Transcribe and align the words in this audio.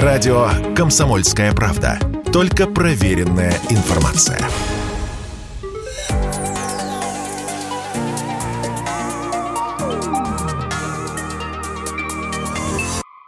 Радио 0.00 0.48
«Комсомольская 0.74 1.52
правда». 1.52 1.98
Только 2.32 2.66
проверенная 2.66 3.52
информация. 3.68 4.38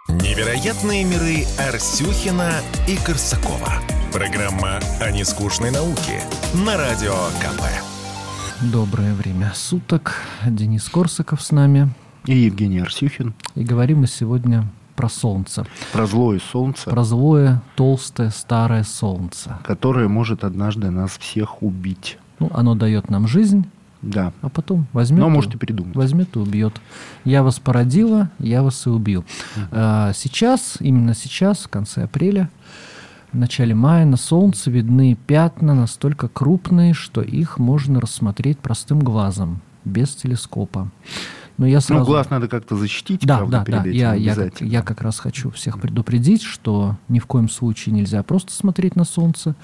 Невероятные 0.08 1.04
миры 1.04 1.44
Арсюхина 1.58 2.52
и 2.88 2.96
Корсакова. 2.96 3.74
Программа 4.10 4.80
о 5.02 5.10
нескучной 5.10 5.70
науке 5.70 6.22
на 6.54 6.78
Радио 6.78 7.12
КП. 7.42 7.62
Доброе 8.72 9.12
время 9.12 9.52
суток. 9.54 10.22
Денис 10.46 10.88
Корсаков 10.88 11.42
с 11.42 11.50
нами. 11.50 11.90
И 12.24 12.34
Евгений 12.34 12.80
Арсюхин. 12.80 13.34
И 13.54 13.64
говорим 13.64 13.98
мы 13.98 14.06
сегодня 14.06 14.66
про 14.94 15.08
солнце. 15.08 15.66
Про 15.92 16.06
злое 16.06 16.40
солнце. 16.40 16.90
Про 16.90 17.04
злое, 17.04 17.62
толстое, 17.76 18.30
старое 18.30 18.84
солнце. 18.84 19.58
Которое 19.64 20.08
может 20.08 20.44
однажды 20.44 20.90
нас 20.90 21.16
всех 21.18 21.62
убить. 21.62 22.18
Ну, 22.38 22.50
оно 22.52 22.74
дает 22.74 23.10
нам 23.10 23.26
жизнь. 23.26 23.66
Да. 24.02 24.32
А 24.42 24.48
потом 24.50 24.86
возьмет. 24.92 25.20
Но 25.20 25.30
можете 25.30 25.56
придумать. 25.56 25.96
Возьмет 25.96 26.36
и 26.36 26.38
убьет. 26.38 26.74
Я 27.24 27.42
вас 27.42 27.58
породила, 27.58 28.30
я 28.38 28.62
вас 28.62 28.86
и 28.86 28.90
убил. 28.90 29.20
Угу. 29.20 29.64
А, 29.72 30.12
сейчас, 30.14 30.76
именно 30.80 31.14
сейчас, 31.14 31.60
в 31.60 31.68
конце 31.68 32.04
апреля, 32.04 32.50
в 33.32 33.36
начале 33.36 33.74
мая 33.74 34.04
на 34.04 34.16
солнце 34.16 34.70
видны 34.70 35.16
пятна 35.26 35.74
настолько 35.74 36.28
крупные, 36.28 36.92
что 36.92 37.22
их 37.22 37.58
можно 37.58 38.00
рассмотреть 38.00 38.58
простым 38.58 39.00
глазом, 39.00 39.60
без 39.84 40.14
телескопа. 40.14 40.90
Но 41.56 41.66
я 41.66 41.80
сразу... 41.80 42.00
Ну, 42.00 42.06
глаз 42.06 42.30
надо 42.30 42.48
как-то 42.48 42.76
защитить, 42.76 43.20
да, 43.24 43.38
правда, 43.38 43.58
да, 43.58 43.64
перед 43.64 43.82
да. 43.82 43.88
этим 43.88 43.98
я, 43.98 44.14
я, 44.14 44.34
как, 44.34 44.60
я 44.60 44.82
как 44.82 45.00
раз 45.02 45.18
хочу 45.20 45.50
всех 45.50 45.80
предупредить, 45.80 46.42
что 46.42 46.96
ни 47.08 47.20
в 47.20 47.26
коем 47.26 47.48
случае 47.48 47.94
нельзя 47.94 48.22
просто 48.22 48.52
смотреть 48.52 48.96
на 48.96 49.04
солнце. 49.04 49.54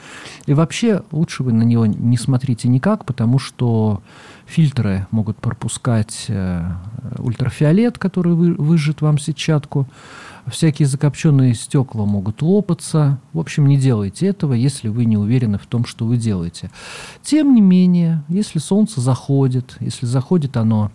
И 0.47 0.55
вообще 0.55 1.03
лучше 1.11 1.43
вы 1.43 1.53
на 1.53 1.65
него 1.65 1.87
не 1.87 2.17
смотрите 2.17 2.69
никак, 2.69 3.05
потому 3.05 3.39
что 3.39 4.03
фильтры 4.47 5.07
могут 5.11 5.39
пропускать 5.39 6.27
э, 6.29 6.65
ультрафиолет, 7.19 7.99
который 7.99 8.35
вы, 8.35 8.55
выжжет 8.55 9.01
вам 9.01 9.19
сетчатку. 9.19 9.89
Всякие 10.47 10.89
закопченные 10.89 11.55
стекла 11.55 12.07
могут 12.07 12.43
лопаться. 12.43 13.21
В 13.33 13.39
общем, 13.39 13.67
не 13.67 13.77
делайте 13.77 14.27
этого, 14.27 14.55
если 14.55 14.89
вы 14.89 15.05
не 15.05 15.17
уверены 15.17 15.59
в 15.59 15.67
том, 15.67 15.85
что 15.85 16.07
вы 16.07 16.17
делаете. 16.17 16.71
Тем 17.23 17.55
не 17.55 17.61
менее, 17.61 18.23
если 18.29 18.59
солнце 18.59 19.01
заходит, 19.01 19.77
если 19.81 20.07
заходит 20.07 20.57
оно 20.57 20.91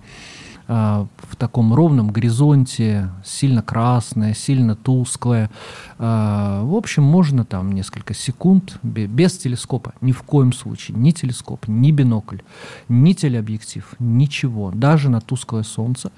в 0.67 1.35
таком 1.37 1.73
ровном 1.73 2.09
горизонте, 2.09 3.09
сильно 3.23 3.61
красное, 3.61 4.33
сильно 4.33 4.75
тусклое. 4.75 5.51
А, 5.99 6.63
в 6.63 6.75
общем, 6.75 7.03
можно 7.03 7.45
там 7.45 7.71
несколько 7.71 8.13
секунд 8.13 8.79
без 8.81 9.37
телескопа, 9.37 9.93
ни 10.01 10.11
в 10.11 10.23
коем 10.23 10.53
случае, 10.53 10.97
ни 10.97 11.11
телескоп, 11.11 11.67
ни 11.67 11.91
бинокль, 11.91 12.39
ни 12.89 13.13
телеобъектив, 13.13 13.93
ничего, 13.99 14.71
даже 14.71 15.09
на 15.09 15.21
тусклое 15.21 15.63
солнце. 15.63 16.11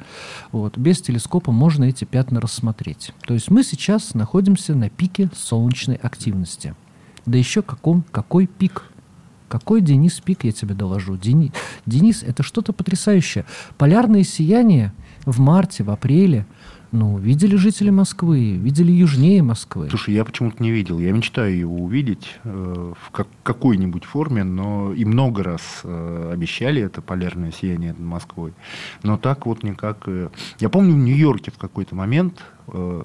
Вот, 0.52 0.78
без 0.78 1.02
телескопа 1.02 1.52
можно 1.52 1.86
эти 1.86 2.06
пятна 2.06 2.40
рассмотреть. 2.40 3.14
То 3.25 3.34
есть 3.34 3.52
мы 3.52 3.64
сейчас 3.64 4.14
находимся 4.14 4.75
на 4.75 4.90
пике 4.90 5.30
солнечной 5.36 5.95
активности. 5.95 6.75
Да 7.25 7.38
еще 7.38 7.62
каком, 7.62 8.03
какой 8.12 8.48
пик– 8.48 8.86
какой 9.48 9.81
Денис 9.81 10.20
пик, 10.20 10.44
я 10.44 10.52
тебе 10.52 10.76
доложу. 10.76 11.17
Дени... 11.17 11.52
Денис, 11.86 12.23
это 12.23 12.44
что-то 12.44 12.73
потрясающее. 12.73 13.45
Полярное 13.78 14.23
сияние 14.23 14.94
в 15.26 15.40
марте, 15.40 15.84
в 15.84 15.92
апреле, 15.92 16.45
ну, 16.92 17.17
видели 17.17 17.56
жители 17.56 17.90
Москвы, 17.90 18.53
видели 18.53 18.92
южнее 18.92 19.44
Москвы. 19.44 19.90
Слушай, 19.90 20.14
я 20.14 20.23
почему-то 20.23 20.64
не 20.64 20.72
видел. 20.72 21.00
Я 21.00 21.12
мечтаю 21.12 21.58
его 21.58 21.75
увидеть 21.75 22.40
э, 22.44 22.94
в 23.00 23.12
как, 23.12 23.28
какой-нибудь 23.44 24.06
форме, 24.06 24.44
но 24.44 24.94
и 24.94 25.03
много 25.03 25.44
раз 25.44 25.81
э, 25.84 26.30
обещали 26.34 26.81
это 26.81 27.02
полярное 27.02 27.52
сияние 27.52 27.91
над 27.91 28.00
Москвой. 28.00 28.53
Но 29.03 29.18
так 29.18 29.46
вот 29.46 29.64
никак... 29.64 30.03
Э... 30.06 30.29
Я 30.59 30.69
помню, 30.69 30.94
в 30.94 30.97
Нью-Йорке 30.97 31.52
в 31.52 31.58
какой-то 31.58 31.94
момент, 31.94 32.44
э, 32.68 33.03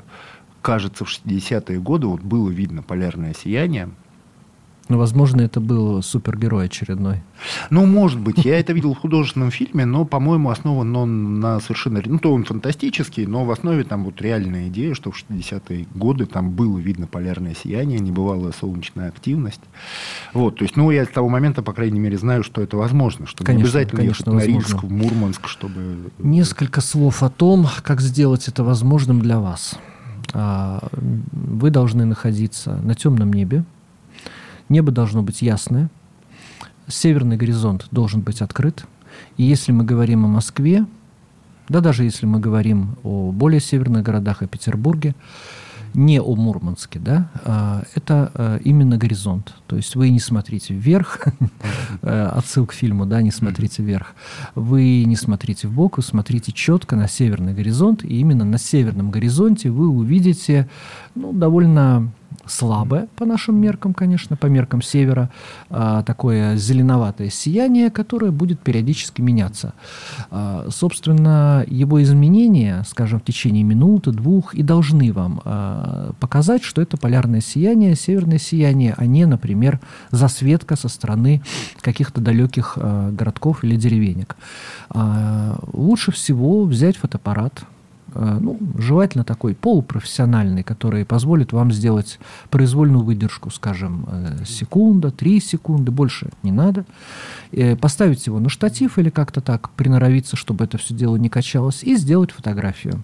кажется, 0.61 1.05
в 1.05 1.09
60-е 1.09 1.81
годы 1.81 2.07
вот 2.07 2.21
было 2.21 2.51
видно 2.51 2.83
полярное 2.83 3.35
сияние. 3.35 3.91
Ну, 4.93 4.99
возможно, 4.99 5.41
это 5.41 5.59
был 5.59 6.03
супергерой 6.03 6.67
очередной. 6.67 7.23
Ну, 7.71 7.87
может 7.87 8.21
быть. 8.21 8.45
Я 8.45 8.61
это 8.61 8.75
видел 8.75 8.93
в 8.93 8.99
художественном 8.99 9.51
фильме, 9.51 9.87
но, 9.87 10.05
по-моему, 10.05 10.51
основан 10.51 10.95
он 10.95 11.41
на 11.41 11.61
совершенно... 11.61 12.03
Ну, 12.05 12.19
то 12.19 12.31
он 12.31 12.45
фантастический, 12.45 13.25
но 13.25 13.47
в 13.47 13.51
основе 13.51 13.85
там 13.85 14.05
вот 14.05 14.21
реальная 14.21 14.69
идея, 14.69 14.93
что 14.93 15.11
в 15.11 15.17
60-е 15.17 15.87
годы 15.95 16.27
там 16.27 16.51
было 16.51 16.79
видно 16.79 17.07
полярное 17.07 17.55
сияние, 17.55 18.01
небывалая 18.01 18.53
солнечная 18.53 19.09
активность. 19.09 19.63
Вот, 20.35 20.57
то 20.57 20.65
есть, 20.65 20.77
ну, 20.77 20.91
я 20.91 21.07
с 21.07 21.09
того 21.09 21.31
момента, 21.31 21.63
по 21.63 21.73
крайней 21.73 21.99
мере, 21.99 22.19
знаю, 22.19 22.43
что 22.43 22.61
это 22.61 22.77
возможно, 22.77 23.27
что 23.27 23.45
конечно, 23.45 23.63
не 23.63 23.63
обязательно 23.63 23.97
конечно, 23.97 24.31
ехать 24.31 24.45
возможно. 24.45 24.53
на 24.53 24.59
Рильск, 24.59 24.83
в 24.83 24.91
Мурманск, 24.91 25.49
чтобы... 25.49 26.11
Несколько 26.19 26.83
слов 26.83 27.23
о 27.23 27.31
том, 27.31 27.67
как 27.83 28.03
сделать 28.03 28.47
это 28.47 28.63
возможным 28.63 29.23
для 29.23 29.41
вас. 29.41 29.79
А, 30.35 30.87
вы 30.93 31.71
должны 31.71 32.05
находиться 32.05 32.77
на 32.83 32.95
темном 32.95 33.33
небе, 33.33 33.65
Небо 34.69 34.93
должно 34.93 35.23
быть 35.23 35.43
ясное, 35.43 35.91
северный 36.89 37.37
горизонт 37.37 37.87
должен 37.91 38.21
быть 38.21 38.41
открыт. 38.41 38.85
И 39.37 39.43
если 39.43 39.73
мы 39.73 39.85
говорим 39.85 40.25
о 40.25 40.29
Москве, 40.29 40.87
да 41.69 41.81
даже 41.81 42.05
если 42.05 42.27
мы 42.27 42.41
говорим 42.41 42.97
о 43.03 43.33
более 43.33 43.61
северных 43.61 44.03
городах, 44.03 44.43
о 44.43 44.47
Петербурге, 44.47 45.15
не 45.95 46.21
о 46.21 46.35
Мурманске, 46.35 46.99
да, 46.99 47.31
а, 47.45 47.83
это 47.95 48.33
а, 48.35 48.57
именно 48.59 48.97
горизонт. 48.97 49.55
То 49.67 49.77
есть 49.77 49.95
вы 49.95 50.09
не 50.09 50.21
смотрите 50.21 50.75
вверх, 50.75 51.21
э, 52.03 52.27
отсыл 52.33 52.67
к 52.67 52.73
фильму, 52.73 53.05
да, 53.05 53.21
не 53.21 53.31
смотрите 53.31 53.83
вверх. 53.83 54.15
Вы 54.55 55.05
не 55.05 55.17
смотрите 55.17 55.69
в 55.69 55.73
бок, 55.73 55.99
вы 55.99 56.03
смотрите 56.03 56.53
четко 56.53 56.97
на 56.97 57.09
северный 57.09 57.53
горизонт, 57.53 58.05
и 58.05 58.21
именно 58.21 58.45
на 58.45 58.59
северном 58.59 59.11
горизонте 59.11 59.71
вы 59.71 59.89
увидите 59.89 60.69
ну, 61.15 61.33
довольно 61.33 62.11
слабое 62.47 63.09
по 63.17 63.25
нашим 63.25 63.57
меркам, 63.57 63.95
конечно, 63.95 64.37
по 64.37 64.47
меркам 64.47 64.83
севера, 64.83 65.31
а, 65.71 66.03
такое 66.03 66.57
зеленоватое 66.57 67.31
сияние, 67.31 67.91
которое 67.91 68.31
будет 68.31 68.61
периодически 68.61 69.21
меняться. 69.21 69.75
А, 70.31 70.67
собственно, 70.71 71.65
его 71.67 72.03
изменения, 72.03 72.85
скажем, 72.87 73.21
в 73.21 73.25
течение 73.25 73.63
минуты, 73.63 74.11
двух, 74.11 74.55
и 74.55 74.63
должны 74.63 75.13
вам 75.13 75.41
а, 75.45 76.13
показать, 76.21 76.63
что 76.63 76.83
это 76.83 76.97
полярное 76.97 77.41
сияние, 77.41 77.95
северное 77.95 78.39
сияние, 78.39 78.95
а 78.97 79.07
не, 79.07 79.27
например, 79.27 79.81
засветка 80.11 80.77
со 80.77 80.89
стороны 80.89 81.43
каких-то 81.81 82.21
далеких 82.21 82.77
городков 82.77 83.65
или 83.65 83.77
деревенек. 83.77 84.37
Лучше 85.73 86.13
всего 86.13 86.65
взять 86.65 86.97
фотоаппарат, 86.97 87.65
ну, 88.15 88.59
желательно 88.79 89.25
такой 89.25 89.55
полупрофессиональный, 89.55 90.63
который 90.63 91.05
позволит 91.05 91.53
вам 91.53 91.73
сделать 91.73 92.19
произвольную 92.51 93.05
выдержку, 93.05 93.51
скажем, 93.51 94.07
э, 94.09 94.45
секунда, 94.47 95.11
три 95.11 95.41
секунды, 95.41 95.91
больше 95.91 96.31
не 96.43 96.53
надо. 96.53 96.85
Э, 97.53 97.77
поставить 97.77 98.27
его 98.27 98.41
на 98.41 98.49
штатив 98.49 98.99
или 98.99 99.11
как-то 99.11 99.41
так 99.41 99.71
приноровиться, 99.71 100.37
чтобы 100.37 100.65
это 100.65 100.79
все 100.79 100.95
дело 100.95 101.17
не 101.17 101.29
качалось, 101.29 101.83
и 101.83 101.97
сделать 101.97 102.31
фотографию. 102.31 103.03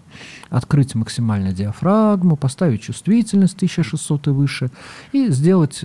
Открыть 0.50 0.94
максимально 0.94 1.52
диафрагму, 1.52 2.36
поставить 2.36 2.82
чувствительность 2.82 3.56
1600 3.56 4.28
и 4.28 4.30
выше, 4.30 4.70
и 5.12 5.28
сделать 5.28 5.84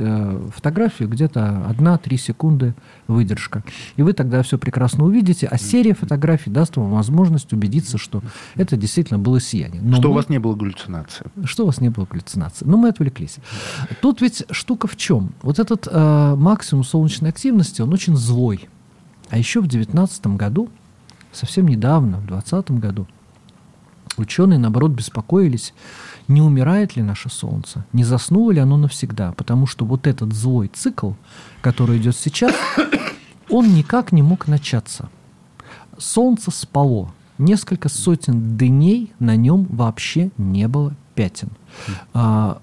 фотографию 0.55 1.09
где-то 1.09 1.66
1-3 1.69 2.17
секунды 2.17 2.73
выдержка. 3.07 3.63
И 3.97 4.01
вы 4.01 4.13
тогда 4.13 4.41
все 4.44 4.57
прекрасно 4.57 5.05
увидите, 5.05 5.47
а 5.47 5.57
серия 5.57 5.94
фотографий 5.94 6.50
даст 6.50 6.78
вам 6.78 6.91
возможность 6.91 7.53
убедиться, 7.53 7.97
что 7.97 8.22
это 8.55 8.78
действительно 8.78 9.12
действительно 9.13 9.19
было 9.19 9.40
сияние. 9.40 9.81
Но 9.81 9.97
что 9.97 10.07
мы... 10.07 10.12
у 10.12 10.13
вас 10.13 10.29
не 10.29 10.40
было 10.40 10.56
галлюцинации. 10.56 11.25
Что 11.46 11.63
у 11.63 11.66
вас 11.68 11.81
не 11.81 11.90
было 11.90 12.06
галлюцинации. 12.06 12.66
Но 12.66 12.78
мы 12.78 12.90
отвлеклись. 12.90 13.38
Тут 14.02 14.22
ведь 14.22 14.46
штука 14.52 14.88
в 14.88 14.96
чем? 14.96 15.34
Вот 15.41 15.59
этот 15.59 15.88
э, 15.90 16.35
максимум 16.35 16.84
солнечной 16.84 17.29
активности, 17.29 17.82
он 17.82 17.93
очень 17.93 18.16
злой. 18.16 18.70
А 19.29 19.38
еще 19.38 19.59
в 19.59 19.67
2019 19.67 20.28
году, 20.28 20.70
совсем 21.32 21.67
недавно, 21.67 22.17
в 22.17 22.28
2020 22.28 22.72
году, 22.72 23.08
ученые, 24.17 24.59
наоборот, 24.59 24.91
беспокоились, 24.91 25.73
не 26.28 26.41
умирает 26.41 26.96
ли 26.96 27.03
наше 27.03 27.29
Солнце, 27.29 27.85
не 27.93 28.03
заснуло 28.03 28.52
ли 28.52 28.59
оно 28.59 28.78
навсегда, 28.78 29.34
потому 29.34 29.67
что 29.67 29.85
вот 29.85 30.08
этот 30.08 30.34
злой 30.34 30.70
цикл, 30.73 31.14
который 31.61 31.97
идет 31.97 32.16
сейчас, 32.16 32.53
он 33.49 33.73
никак 33.73 34.11
не 34.11 34.22
мог 34.22 34.47
начаться. 34.47 35.09
Солнце 35.97 36.52
спало, 36.52 37.11
несколько 37.38 37.90
сотен 37.90 38.58
дней 38.58 39.14
на 39.20 39.35
нем 39.35 39.68
вообще 39.70 40.32
не 40.38 40.68
было 40.68 40.96
пятен. 41.16 41.50
А, 42.14 42.62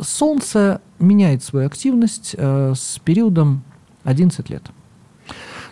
Солнце 0.00 0.80
меняет 0.98 1.42
свою 1.42 1.66
активность 1.66 2.34
а, 2.38 2.72
с 2.74 2.98
периодом 3.04 3.62
11 4.04 4.50
лет. 4.50 4.62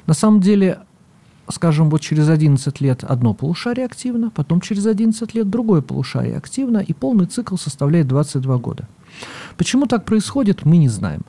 На 0.07 0.15
самом 0.15 0.41
деле 0.41 0.81
скажем, 1.53 1.91
вот 1.91 2.01
через 2.01 2.29
11 2.29 2.81
лет 2.81 3.05
одно 3.05 3.35
полушарие 3.35 3.87
активно, 3.87 4.31
потом 4.31 4.61
через 4.61 4.87
11 4.87 5.35
лет 5.35 5.51
другое 5.51 5.83
полушарие 5.83 6.37
активно, 6.37 6.79
и 6.79 6.93
полный 6.93 7.27
цикл 7.27 7.57
составляет 7.57 8.09
22 8.09 8.59
года. 8.59 8.89
Почему 9.57 9.87
так 9.87 10.05
происходит, 10.05 10.65
мы 10.65 10.77
не 10.77 10.89
знаем. 10.89 11.23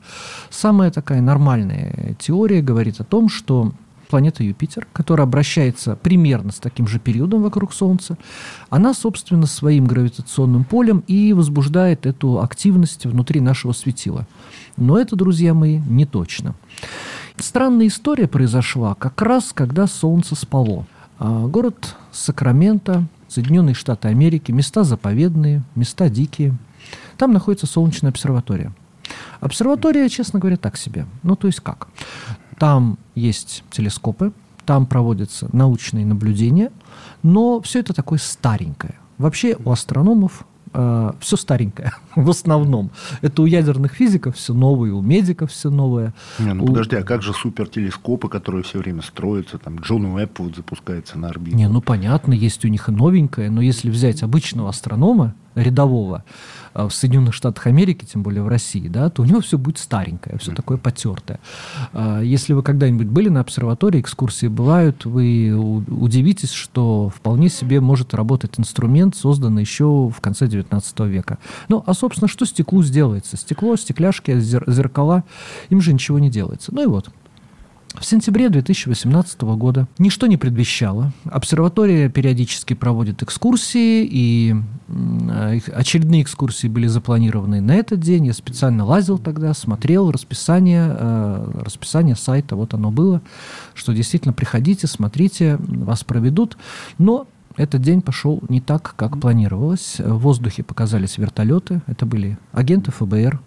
Самая 0.50 0.90
такая 0.90 1.20
нормальная 1.20 2.16
теория 2.18 2.62
говорит 2.62 3.00
о 3.00 3.04
том, 3.04 3.28
что 3.28 3.72
планета 4.12 4.44
Юпитер, 4.44 4.86
которая 4.92 5.26
обращается 5.26 5.96
примерно 5.96 6.52
с 6.52 6.58
таким 6.58 6.86
же 6.86 6.98
периодом 6.98 7.40
вокруг 7.40 7.72
Солнца, 7.72 8.18
она, 8.68 8.92
собственно, 8.92 9.46
своим 9.46 9.86
гравитационным 9.86 10.64
полем 10.64 11.02
и 11.06 11.32
возбуждает 11.32 12.04
эту 12.04 12.42
активность 12.42 13.06
внутри 13.06 13.40
нашего 13.40 13.72
светила. 13.72 14.26
Но 14.76 14.98
это, 14.98 15.16
друзья 15.16 15.54
мои, 15.54 15.78
не 15.88 16.04
точно. 16.04 16.54
Странная 17.38 17.86
история 17.86 18.28
произошла 18.28 18.94
как 18.94 19.22
раз, 19.22 19.54
когда 19.54 19.86
Солнце 19.86 20.34
спало. 20.34 20.84
А, 21.18 21.46
город 21.46 21.96
Сакраменто, 22.10 23.06
Соединенные 23.28 23.74
Штаты 23.74 24.08
Америки, 24.08 24.52
места 24.52 24.84
заповедные, 24.84 25.62
места 25.74 26.10
дикие. 26.10 26.54
Там 27.16 27.32
находится 27.32 27.66
солнечная 27.66 28.10
обсерватория. 28.10 28.74
Обсерватория, 29.40 30.06
честно 30.10 30.38
говоря, 30.38 30.58
так 30.58 30.76
себе. 30.76 31.06
Ну, 31.22 31.34
то 31.34 31.46
есть 31.46 31.60
как? 31.60 31.88
Там 32.62 32.96
есть 33.16 33.64
телескопы, 33.72 34.32
там 34.64 34.86
проводятся 34.86 35.48
научные 35.52 36.06
наблюдения, 36.06 36.70
но 37.24 37.60
все 37.60 37.80
это 37.80 37.92
такое 37.92 38.20
старенькое. 38.20 38.94
Вообще 39.18 39.56
у 39.64 39.72
астрономов 39.72 40.44
э, 40.72 41.12
все 41.18 41.36
старенькое 41.36 41.92
в 42.14 42.30
основном. 42.30 42.92
Это 43.20 43.42
у 43.42 43.46
ядерных 43.46 43.94
физиков 43.94 44.36
все 44.36 44.54
новое, 44.54 44.92
у 44.92 45.02
медиков 45.02 45.50
все 45.50 45.70
новое. 45.70 46.14
Не, 46.38 46.54
ну 46.54 46.62
у... 46.62 46.66
подожди, 46.68 46.94
а 46.94 47.02
как 47.02 47.22
же 47.22 47.32
супертелескопы, 47.32 48.28
которые 48.28 48.62
все 48.62 48.78
время 48.78 49.02
строятся, 49.02 49.58
там 49.58 49.80
Джон 49.80 50.04
Уэбб 50.04 50.38
вот 50.38 50.54
запускается 50.54 51.18
на 51.18 51.30
орбиту? 51.30 51.56
Не, 51.56 51.68
ну 51.68 51.80
понятно, 51.80 52.32
есть 52.32 52.64
у 52.64 52.68
них 52.68 52.88
и 52.88 52.92
новенькое, 52.92 53.50
но 53.50 53.60
если 53.60 53.90
взять 53.90 54.22
обычного 54.22 54.68
астронома, 54.68 55.34
рядового, 55.54 56.24
а, 56.74 56.88
в 56.88 56.94
Соединенных 56.94 57.34
Штатах 57.34 57.66
Америки, 57.66 58.04
тем 58.04 58.22
более 58.22 58.42
в 58.42 58.48
России, 58.48 58.88
да, 58.88 59.10
то 59.10 59.22
у 59.22 59.24
него 59.24 59.40
все 59.40 59.58
будет 59.58 59.78
старенькое, 59.78 60.38
все 60.38 60.52
такое 60.52 60.78
потертое. 60.78 61.38
А, 61.92 62.20
если 62.20 62.52
вы 62.52 62.62
когда-нибудь 62.62 63.08
были 63.08 63.28
на 63.28 63.40
обсерватории, 63.40 64.00
экскурсии 64.00 64.46
бывают, 64.46 65.04
вы 65.04 65.52
удивитесь, 65.52 66.52
что 66.52 67.10
вполне 67.14 67.48
себе 67.48 67.80
может 67.80 68.14
работать 68.14 68.58
инструмент, 68.58 69.16
созданный 69.16 69.62
еще 69.62 70.08
в 70.08 70.20
конце 70.20 70.46
XIX 70.46 71.08
века. 71.08 71.38
Ну, 71.68 71.82
а, 71.86 71.94
собственно, 71.94 72.28
что 72.28 72.46
стеклу 72.46 72.82
сделается? 72.82 73.36
Стекло, 73.36 73.76
стекляшки, 73.76 74.38
зеркала, 74.40 75.24
им 75.68 75.80
же 75.80 75.92
ничего 75.92 76.18
не 76.18 76.30
делается. 76.30 76.74
Ну 76.74 76.82
и 76.82 76.86
вот, 76.86 77.10
в 77.98 78.04
сентябре 78.04 78.48
2018 78.48 79.42
года 79.42 79.86
ничто 79.98 80.26
не 80.26 80.36
предвещало. 80.36 81.12
Обсерватория 81.24 82.08
периодически 82.08 82.74
проводит 82.74 83.22
экскурсии, 83.22 84.08
и 84.10 84.54
очередные 85.74 86.22
экскурсии 86.22 86.68
были 86.68 86.86
запланированы 86.86 87.60
на 87.60 87.72
этот 87.72 88.00
день. 88.00 88.26
Я 88.26 88.32
специально 88.32 88.84
лазил 88.84 89.18
тогда, 89.18 89.52
смотрел 89.54 90.10
расписание, 90.10 90.94
э, 90.98 91.60
расписание 91.64 92.16
сайта, 92.16 92.56
вот 92.56 92.74
оно 92.74 92.90
было, 92.90 93.20
что 93.74 93.92
действительно 93.92 94.32
приходите, 94.32 94.86
смотрите, 94.86 95.58
вас 95.58 96.02
проведут. 96.02 96.56
Но 96.98 97.26
этот 97.56 97.82
день 97.82 98.00
пошел 98.00 98.42
не 98.48 98.60
так, 98.60 98.94
как 98.96 99.20
планировалось. 99.20 99.96
В 99.98 100.18
воздухе 100.18 100.62
показались 100.62 101.18
вертолеты. 101.18 101.82
Это 101.86 102.06
были 102.06 102.38
агенты 102.52 102.90
ФБР. 102.92 103.40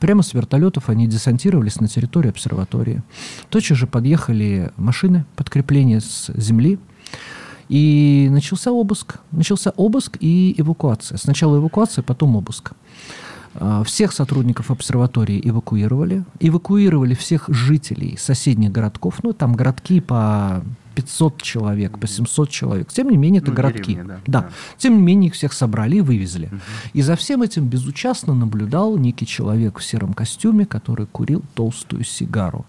Прямо 0.00 0.22
с 0.22 0.34
вертолетов 0.34 0.88
они 0.88 1.06
десантировались 1.06 1.80
на 1.80 1.88
территорию 1.88 2.30
обсерватории. 2.30 3.02
Тотчас 3.48 3.78
же 3.78 3.86
подъехали 3.86 4.72
машины 4.76 5.24
подкрепления 5.36 6.00
с 6.00 6.30
земли. 6.34 6.78
И 7.68 8.28
начался 8.30 8.72
обыск. 8.72 9.16
Начался 9.30 9.70
обыск 9.76 10.16
и 10.20 10.54
эвакуация. 10.58 11.16
Сначала 11.16 11.56
эвакуация, 11.56 12.02
потом 12.02 12.36
обыск. 12.36 12.72
А, 13.54 13.84
всех 13.84 14.12
сотрудников 14.12 14.70
обсерватории 14.70 15.40
эвакуировали. 15.42 16.24
Эвакуировали 16.40 17.14
всех 17.14 17.44
жителей 17.48 18.16
соседних 18.18 18.72
городков. 18.72 19.20
Ну, 19.22 19.32
там 19.32 19.54
городки 19.54 20.00
по 20.00 20.62
500 20.94 21.42
человек, 21.42 21.98
по 21.98 22.06
700 22.06 22.50
человек. 22.50 22.92
Тем 22.92 23.10
не 23.10 23.16
менее, 23.16 23.40
это 23.40 23.50
ну, 23.50 23.56
городки. 23.56 23.92
Деревни, 23.92 24.08
да, 24.08 24.20
да. 24.26 24.40
да. 24.42 24.50
Тем 24.78 24.96
не 24.96 25.02
менее, 25.02 25.28
их 25.28 25.34
всех 25.34 25.52
собрали 25.52 25.96
и 25.96 26.00
вывезли. 26.00 26.46
Угу. 26.46 26.60
И 26.94 27.02
за 27.02 27.16
всем 27.16 27.42
этим 27.42 27.66
безучастно 27.66 28.34
наблюдал 28.34 28.96
некий 28.96 29.26
человек 29.26 29.78
в 29.78 29.84
сером 29.84 30.12
костюме, 30.14 30.66
который 30.66 31.06
курил 31.06 31.42
толстую 31.54 32.04
сигару. 32.04 32.66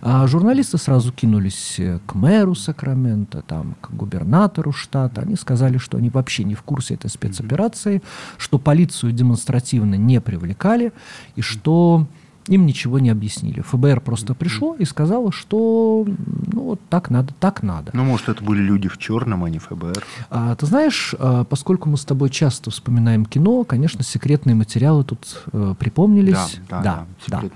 А 0.00 0.26
журналисты 0.26 0.78
сразу 0.78 1.12
кинулись 1.12 1.76
э, 1.78 2.00
к 2.06 2.14
мэру 2.14 2.54
Сакрамента, 2.54 3.42
там, 3.42 3.76
к 3.80 3.90
губернатору 3.90 4.72
штата. 4.72 5.22
Они 5.22 5.36
сказали, 5.36 5.78
что 5.78 5.98
они 5.98 6.10
вообще 6.10 6.44
не 6.44 6.54
в 6.54 6.62
курсе 6.62 6.94
этой 6.94 7.10
спецоперации, 7.10 8.02
что 8.38 8.58
полицию 8.58 9.12
демонстративно 9.12 9.94
не 9.94 10.20
привлекали, 10.20 10.92
и 11.36 11.42
что 11.42 12.06
им 12.48 12.66
ничего 12.66 12.98
не 12.98 13.10
объяснили. 13.10 13.60
ФБР 13.60 14.00
просто 14.00 14.34
пришло 14.34 14.74
и 14.78 14.84
сказало, 14.84 15.32
что 15.32 16.04
ну, 16.06 16.62
вот 16.62 16.80
так 16.90 17.10
надо, 17.10 17.32
так 17.40 17.62
надо. 17.62 17.90
Ну, 17.94 18.04
может, 18.04 18.28
это 18.28 18.44
были 18.44 18.60
люди 18.60 18.88
в 18.88 18.98
черном, 18.98 19.44
а 19.44 19.50
не 19.50 19.58
ФБР. 19.58 20.04
А, 20.30 20.54
ты 20.54 20.66
знаешь, 20.66 21.14
а, 21.18 21.44
поскольку 21.44 21.88
мы 21.88 21.96
с 21.96 22.04
тобой 22.04 22.30
часто 22.30 22.70
вспоминаем 22.70 23.24
кино, 23.24 23.64
конечно, 23.64 24.04
секретные 24.04 24.54
материалы 24.54 25.04
тут 25.04 25.42
э, 25.52 25.74
припомнились. 25.78 26.60
Да, 26.68 26.82
да, 26.82 27.06
да. 27.28 27.40
да. 27.40 27.48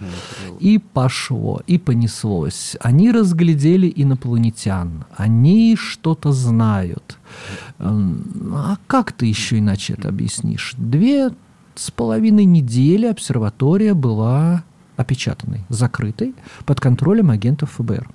И 0.61 0.79
пошло, 0.79 1.61
и 1.67 1.79
понеслось. 1.79 2.77
Они 2.81 3.11
разглядели 3.13 3.93
инопланетян. 3.95 5.05
Они 5.17 5.77
что-то 5.77 6.33
знают. 6.33 7.19
А 7.79 8.77
как 8.87 9.13
ты 9.13 9.27
еще 9.27 9.59
иначе 9.59 9.95
это 9.95 10.09
объяснишь? 10.09 10.75
Две 10.77 11.31
с 11.75 11.91
половиной 11.91 12.45
недели 12.45 13.07
обсерватория 13.07 13.95
была 13.95 14.65
опечатанной, 14.99 15.61
закрытой, 15.69 16.35
под 16.67 16.81
контролем 16.81 17.31
агентов 17.31 17.71
ФБР. 17.79 18.09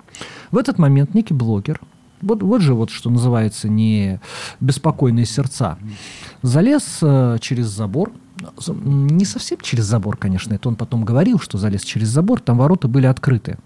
В 0.52 0.58
этот 0.58 0.78
момент 0.78 1.14
некий 1.14 1.34
блогер, 1.34 1.80
вот, 2.20 2.42
вот 2.42 2.60
же 2.60 2.74
вот 2.74 2.90
что 2.90 3.10
называется 3.10 3.68
не 3.68 4.20
беспокойные 4.60 5.26
сердца, 5.26 5.78
залез 6.42 6.98
э, 7.02 7.38
через 7.40 7.66
забор, 7.66 8.12
не 8.68 9.24
совсем 9.24 9.58
через 9.62 9.84
забор, 9.84 10.16
конечно, 10.16 10.54
это 10.54 10.68
он 10.68 10.76
потом 10.76 11.04
говорил, 11.04 11.38
что 11.38 11.56
залез 11.58 11.82
через 11.82 12.08
забор, 12.08 12.40
там 12.40 12.58
ворота 12.58 12.86
были 12.86 13.06
открыты. 13.06 13.56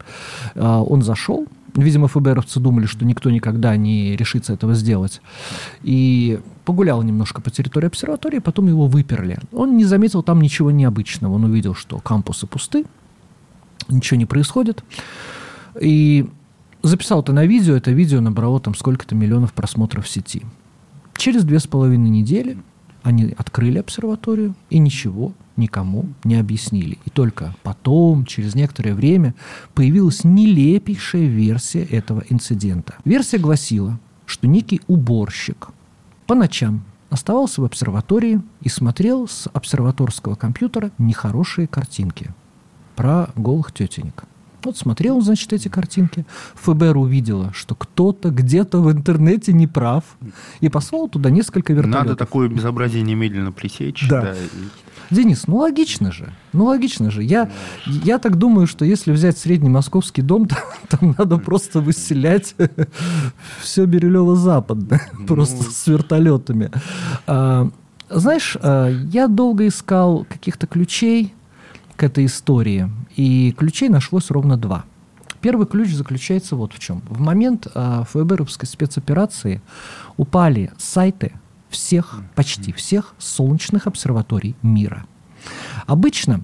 Э, 0.54 0.82
он 0.86 1.02
зашел, 1.02 1.46
видимо, 1.74 2.08
ФБРовцы 2.08 2.60
думали, 2.60 2.86
что 2.86 3.04
никто 3.04 3.30
никогда 3.30 3.76
не 3.76 4.16
решится 4.16 4.52
этого 4.52 4.74
сделать, 4.74 5.20
и 5.82 6.40
погулял 6.64 7.02
немножко 7.02 7.40
по 7.40 7.50
территории 7.50 7.86
обсерватории, 7.86 8.38
потом 8.38 8.68
его 8.68 8.86
выперли. 8.86 9.38
Он 9.52 9.76
не 9.76 9.84
заметил 9.84 10.22
там 10.22 10.40
ничего 10.40 10.70
необычного, 10.70 11.34
он 11.34 11.44
увидел, 11.44 11.74
что 11.74 11.98
кампусы 11.98 12.46
пусты, 12.46 12.84
ничего 13.88 14.18
не 14.18 14.26
происходит. 14.26 14.84
И 15.80 16.28
записал 16.82 17.20
это 17.20 17.32
на 17.32 17.46
видео, 17.46 17.76
это 17.76 17.90
видео 17.90 18.20
набрало 18.20 18.60
там 18.60 18.74
сколько-то 18.74 19.14
миллионов 19.14 19.52
просмотров 19.52 20.06
в 20.06 20.08
сети. 20.08 20.42
Через 21.16 21.44
две 21.44 21.58
с 21.58 21.66
половиной 21.66 22.10
недели 22.10 22.58
они 23.02 23.34
открыли 23.36 23.78
обсерваторию 23.78 24.54
и 24.70 24.78
ничего 24.78 25.32
никому 25.56 26.06
не 26.24 26.36
объяснили. 26.36 26.98
И 27.04 27.10
только 27.10 27.54
потом, 27.62 28.24
через 28.24 28.54
некоторое 28.54 28.94
время, 28.94 29.34
появилась 29.74 30.24
нелепейшая 30.24 31.26
версия 31.26 31.82
этого 31.82 32.22
инцидента. 32.28 32.94
Версия 33.04 33.38
гласила, 33.38 33.98
что 34.26 34.46
некий 34.46 34.80
уборщик 34.86 35.68
по 36.26 36.34
ночам 36.34 36.84
оставался 37.10 37.62
в 37.62 37.64
обсерватории 37.64 38.40
и 38.60 38.68
смотрел 38.68 39.26
с 39.26 39.48
обсерваторского 39.52 40.34
компьютера 40.34 40.90
нехорошие 40.98 41.66
картинки 41.66 42.30
про 42.98 43.28
голых 43.36 43.70
тетенек. 43.70 44.24
Вот 44.64 44.76
смотрел, 44.76 45.20
значит, 45.20 45.52
эти 45.52 45.68
картинки. 45.68 46.26
ФБР 46.56 46.96
увидела, 46.96 47.52
что 47.54 47.76
кто-то 47.76 48.30
где-то 48.30 48.80
в 48.80 48.90
интернете 48.90 49.52
не 49.52 49.68
прав, 49.68 50.02
и 50.58 50.68
послал 50.68 51.08
туда 51.08 51.30
несколько 51.30 51.72
вертолетов. 51.72 52.04
Надо 52.04 52.16
такое 52.16 52.48
безобразие 52.48 53.04
немедленно 53.04 53.52
пресечь. 53.52 54.08
Да. 54.10 54.22
да 54.22 54.32
и... 54.34 55.14
Денис, 55.14 55.46
ну 55.46 55.58
логично 55.58 56.10
же. 56.10 56.34
Ну 56.52 56.64
логично 56.64 57.12
же. 57.12 57.22
Я, 57.22 57.48
я 57.86 58.18
так 58.18 58.34
думаю, 58.34 58.66
что 58.66 58.84
если 58.84 59.12
взять 59.12 59.38
средний 59.38 59.70
московский 59.70 60.22
дом, 60.22 60.48
то, 60.48 60.56
там 60.88 61.14
надо 61.16 61.38
просто 61.38 61.80
выселять 61.80 62.56
все 63.62 63.84
Бирюлево-Западное. 63.84 65.02
Ну... 65.16 65.26
Просто 65.26 65.70
с 65.70 65.86
вертолетами. 65.86 66.72
А, 67.28 67.70
знаешь, 68.10 68.56
а, 68.60 68.88
я 68.88 69.28
долго 69.28 69.68
искал 69.68 70.26
каких-то 70.28 70.66
ключей, 70.66 71.32
к 71.98 72.04
этой 72.04 72.26
истории. 72.26 72.88
И 73.16 73.52
ключей 73.58 73.88
нашлось 73.88 74.30
ровно 74.30 74.56
два. 74.56 74.84
Первый 75.40 75.66
ключ 75.66 75.92
заключается 75.92 76.56
вот 76.56 76.72
в 76.72 76.78
чем. 76.78 77.02
В 77.08 77.20
момент 77.20 77.66
э, 77.74 78.04
ФБРовской 78.08 78.66
спецоперации 78.66 79.60
упали 80.16 80.70
сайты 80.78 81.32
всех, 81.68 82.22
почти 82.34 82.72
всех 82.72 83.14
солнечных 83.18 83.86
обсерваторий 83.86 84.56
мира. 84.62 85.06
Обычно 85.86 86.40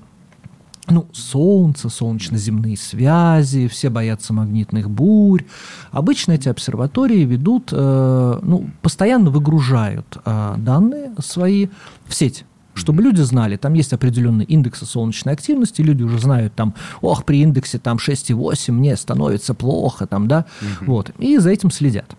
ну, 0.89 1.07
солнце, 1.13 1.89
солнечно-земные 1.89 2.77
связи, 2.77 3.69
все 3.69 3.89
боятся 3.91 4.33
магнитных 4.33 4.91
бурь. 4.91 5.45
Обычно 5.93 6.33
эти 6.33 6.49
обсерватории 6.49 7.25
ведут, 7.25 7.71
э, 7.73 8.39
ну, 8.43 8.71
постоянно 8.83 9.31
выгружают 9.31 10.19
э, 10.25 10.55
данные 10.59 11.15
свои 11.21 11.69
в 12.07 12.15
сеть 12.15 12.45
чтобы 12.75 13.03
люди 13.03 13.21
знали, 13.21 13.57
там 13.57 13.75
есть 13.75 13.93
определенные 13.93 14.47
индексы 14.47 14.87
солнечной 14.87 15.35
активности, 15.35 15.83
люди 15.83 16.03
уже 16.03 16.19
знают 16.19 16.55
там, 16.55 16.75
ох, 17.01 17.25
при 17.25 17.43
индексе 17.43 17.79
там 17.79 17.97
6,8 17.97 18.73
мне 18.73 18.97
становится 18.97 19.55
плохо, 19.55 20.07
там, 20.07 20.29
да, 20.29 20.47
угу. 20.61 20.93
вот, 20.93 21.11
и 21.19 21.39
за 21.39 21.51
этим 21.51 21.71
следят. 21.71 22.17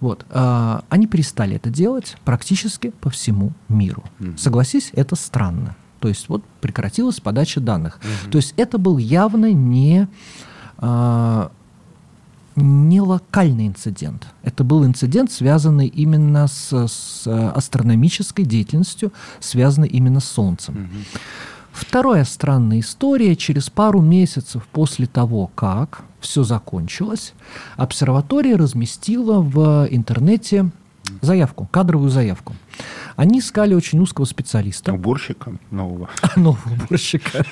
Вот. 0.00 0.24
А, 0.30 0.84
они 0.88 1.06
перестали 1.06 1.56
это 1.56 1.70
делать 1.70 2.16
практически 2.24 2.90
по 3.00 3.10
всему 3.10 3.52
миру. 3.68 4.04
Угу. 4.18 4.38
Согласись, 4.38 4.90
это 4.94 5.16
странно. 5.16 5.76
То 6.00 6.08
есть 6.08 6.28
вот 6.28 6.42
прекратилась 6.60 7.20
подача 7.20 7.60
данных. 7.60 8.00
Угу. 8.02 8.30
То 8.32 8.38
есть 8.38 8.54
это 8.56 8.78
был 8.78 8.96
явно 8.98 9.52
не, 9.52 10.08
а, 10.78 11.52
не 12.60 13.00
локальный 13.00 13.66
инцидент. 13.66 14.26
Это 14.42 14.64
был 14.64 14.84
инцидент, 14.84 15.32
связанный 15.32 15.86
именно 15.86 16.46
с, 16.46 16.86
с 16.86 17.26
астрономической 17.26 18.44
деятельностью, 18.44 19.12
связанный 19.40 19.88
именно 19.88 20.20
с 20.20 20.24
Солнцем. 20.24 20.74
Угу. 20.74 21.20
Вторая 21.72 22.24
странная 22.24 22.80
история. 22.80 23.36
Через 23.36 23.70
пару 23.70 24.00
месяцев 24.00 24.66
после 24.72 25.06
того, 25.06 25.50
как 25.54 26.02
все 26.20 26.44
закончилось, 26.44 27.32
обсерватория 27.76 28.56
разместила 28.56 29.40
в 29.40 29.88
интернете 29.90 30.70
заявку, 31.22 31.68
кадровую 31.70 32.10
заявку. 32.10 32.54
Они 33.20 33.40
искали 33.40 33.74
очень 33.74 33.98
узкого 33.98 34.24
специалиста. 34.24 34.94
Уборщика 34.94 35.52
нового. 35.70 36.08
Нового 36.36 36.72
уборщика. 36.72 37.44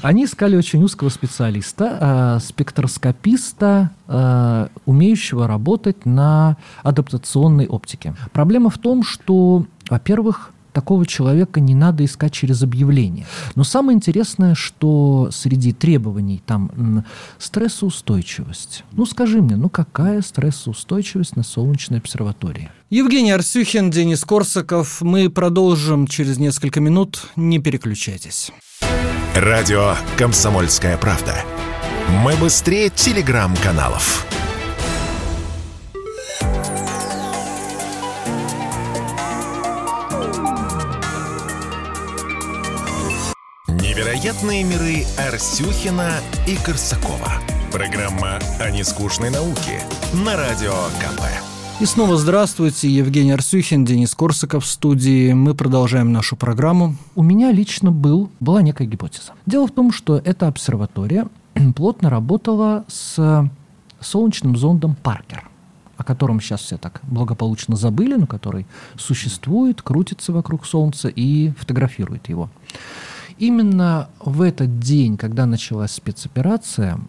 Они 0.00 0.24
искали 0.24 0.56
очень 0.56 0.82
узкого 0.82 1.10
специалиста, 1.10 2.38
э, 2.38 2.40
спектроскописта, 2.40 3.90
э, 4.08 4.68
умеющего 4.86 5.46
работать 5.46 6.06
на 6.06 6.56
адаптационной 6.82 7.66
оптике. 7.66 8.14
Проблема 8.32 8.70
в 8.70 8.78
том, 8.78 9.02
что, 9.02 9.66
во-первых, 9.90 10.50
такого 10.72 11.06
человека 11.06 11.60
не 11.60 11.74
надо 11.74 12.04
искать 12.04 12.32
через 12.32 12.62
объявление. 12.62 13.26
Но 13.54 13.64
самое 13.64 13.96
интересное, 13.96 14.54
что 14.54 15.28
среди 15.32 15.72
требований 15.72 16.42
там 16.44 17.04
стрессоустойчивость. 17.38 18.84
Ну 18.92 19.06
скажи 19.06 19.40
мне, 19.40 19.56
ну 19.56 19.68
какая 19.68 20.22
стрессоустойчивость 20.22 21.36
на 21.36 21.42
солнечной 21.42 21.98
обсерватории? 21.98 22.70
Евгений 22.90 23.32
Арсюхин, 23.32 23.90
Денис 23.90 24.24
Корсаков. 24.24 25.00
Мы 25.00 25.30
продолжим 25.30 26.06
через 26.06 26.38
несколько 26.38 26.80
минут. 26.80 27.22
Не 27.36 27.58
переключайтесь. 27.58 28.52
Радио 29.34 29.94
«Комсомольская 30.18 30.98
правда». 30.98 31.34
Мы 32.22 32.34
быстрее 32.36 32.90
телеграм-каналов. 32.90 34.26
Невероятные 44.12 44.62
миры 44.62 45.06
Арсюхина 45.16 46.10
и 46.46 46.54
Корсакова. 46.56 47.32
Программа 47.72 48.38
о 48.60 48.70
нескучной 48.70 49.30
науке 49.30 49.80
на 50.12 50.36
Радио 50.36 50.74
КП. 51.00 51.22
И 51.80 51.86
снова 51.86 52.18
здравствуйте, 52.18 52.90
Евгений 52.90 53.32
Арсюхин, 53.32 53.86
Денис 53.86 54.14
Корсаков 54.14 54.64
в 54.64 54.68
студии. 54.68 55.32
Мы 55.32 55.54
продолжаем 55.54 56.12
нашу 56.12 56.36
программу. 56.36 56.94
У 57.14 57.22
меня 57.22 57.52
лично 57.52 57.90
был, 57.90 58.30
была 58.38 58.60
некая 58.60 58.86
гипотеза. 58.86 59.32
Дело 59.46 59.66
в 59.66 59.72
том, 59.72 59.90
что 59.90 60.20
эта 60.22 60.46
обсерватория 60.46 61.26
плотно 61.74 62.10
работала 62.10 62.84
с 62.88 63.48
солнечным 63.98 64.58
зондом 64.58 64.94
Паркер 64.94 65.48
о 65.96 66.04
котором 66.04 66.40
сейчас 66.40 66.62
все 66.62 66.78
так 66.78 67.00
благополучно 67.04 67.76
забыли, 67.76 68.16
но 68.16 68.26
который 68.26 68.66
существует, 68.96 69.82
крутится 69.82 70.32
вокруг 70.32 70.66
Солнца 70.66 71.06
и 71.06 71.50
фотографирует 71.50 72.28
его. 72.28 72.50
Именно 73.42 74.08
в 74.20 74.40
этот 74.40 74.78
день, 74.78 75.16
когда 75.16 75.46
началась 75.46 75.90
спецоперация, 75.90 77.00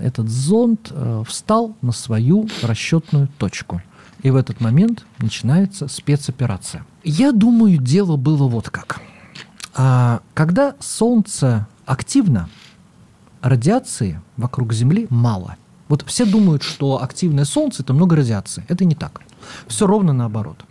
этот 0.00 0.30
зонд 0.30 0.90
э, 0.90 1.22
встал 1.28 1.76
на 1.82 1.92
свою 1.92 2.48
расчетную 2.62 3.28
точку. 3.36 3.82
И 4.22 4.30
в 4.30 4.36
этот 4.36 4.62
момент 4.62 5.04
начинается 5.18 5.86
спецоперация. 5.86 6.86
Я 7.02 7.30
думаю, 7.30 7.76
дело 7.76 8.16
было 8.16 8.48
вот 8.48 8.70
как. 8.70 9.02
А, 9.74 10.22
когда 10.32 10.76
Солнце 10.80 11.68
активно, 11.84 12.48
радиации 13.42 14.22
вокруг 14.38 14.72
Земли 14.72 15.06
мало. 15.10 15.56
Вот 15.90 16.04
все 16.06 16.24
думают, 16.24 16.62
что 16.62 17.02
активное 17.02 17.44
Солнце– 17.44 17.82
это 17.84 17.92
много 17.92 18.16
радиации. 18.16 18.64
Это 18.68 18.86
не 18.86 18.94
так. 18.94 19.20
Все 19.66 19.86
ровно 19.86 20.14
наоборот. 20.14 20.64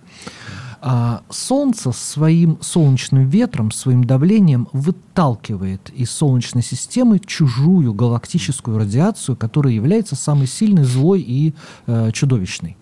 А 0.85 1.21
Солнце 1.29 1.93
своим 1.93 2.57
солнечным 2.59 3.29
ветром, 3.29 3.71
своим 3.71 4.03
давлением 4.03 4.67
выталкивает 4.73 5.89
из 5.91 6.11
Солнечной 6.11 6.61
системы 6.61 7.19
чужую 7.19 7.93
галактическую 7.93 8.77
радиацию, 8.77 9.37
которая 9.37 9.73
является 9.73 10.17
самой 10.17 10.45
сильной, 10.45 10.83
злой 10.83 11.21
и 11.21 11.53
э, 11.87 12.11
чудовищной. 12.11 12.75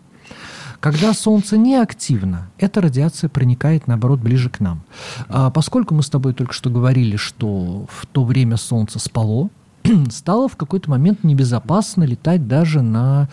Когда 0.79 1.13
Солнце 1.13 1.57
не 1.57 1.75
активно, 1.75 2.49
эта 2.57 2.81
радиация 2.81 3.29
проникает, 3.29 3.85
наоборот, 3.85 4.19
ближе 4.19 4.49
к 4.49 4.59
нам. 4.59 4.81
А 5.29 5.51
поскольку 5.51 5.93
мы 5.93 6.01
с 6.01 6.09
тобой 6.09 6.33
только 6.33 6.53
что 6.53 6.71
говорили, 6.71 7.17
что 7.17 7.85
в 7.87 8.07
то 8.07 8.23
время 8.23 8.57
Солнце 8.57 8.97
спало, 8.97 9.51
стало 10.09 10.49
в 10.49 10.57
какой-то 10.57 10.89
момент 10.89 11.23
небезопасно 11.23 12.03
летать 12.03 12.47
даже 12.47 12.81
на 12.81 13.29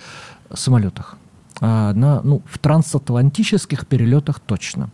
самолетах. 0.53 1.17
А, 1.61 1.93
на, 1.93 2.23
ну, 2.23 2.43
в 2.47 2.59
трансатлантических 2.59 3.87
перелетах 3.87 4.41
точно. 4.41 4.91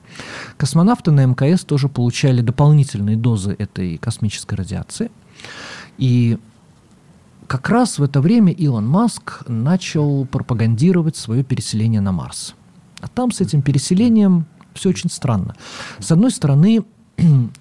Космонавты 0.57 1.11
на 1.11 1.27
МКС 1.27 1.65
тоже 1.65 1.89
получали 1.89 2.41
дополнительные 2.41 3.17
дозы 3.17 3.55
этой 3.59 3.99
космической 3.99 4.55
радиации. 4.55 5.11
И 5.99 6.39
как 7.47 7.69
раз 7.69 7.99
в 7.99 8.03
это 8.03 8.21
время 8.21 8.53
Илон 8.53 8.87
Маск 8.89 9.47
начал 9.49 10.25
пропагандировать 10.27 11.17
свое 11.17 11.45
переселение 11.45 12.01
на 12.01 12.13
Марс. 12.13 12.55
А 13.01 13.09
там 13.09 13.31
с 13.31 13.41
этим 13.41 13.61
переселением 13.61 14.47
все 14.73 14.89
очень 14.89 15.11
странно. 15.11 15.55
С 15.99 16.11
одной 16.11 16.31
стороны, 16.31 16.85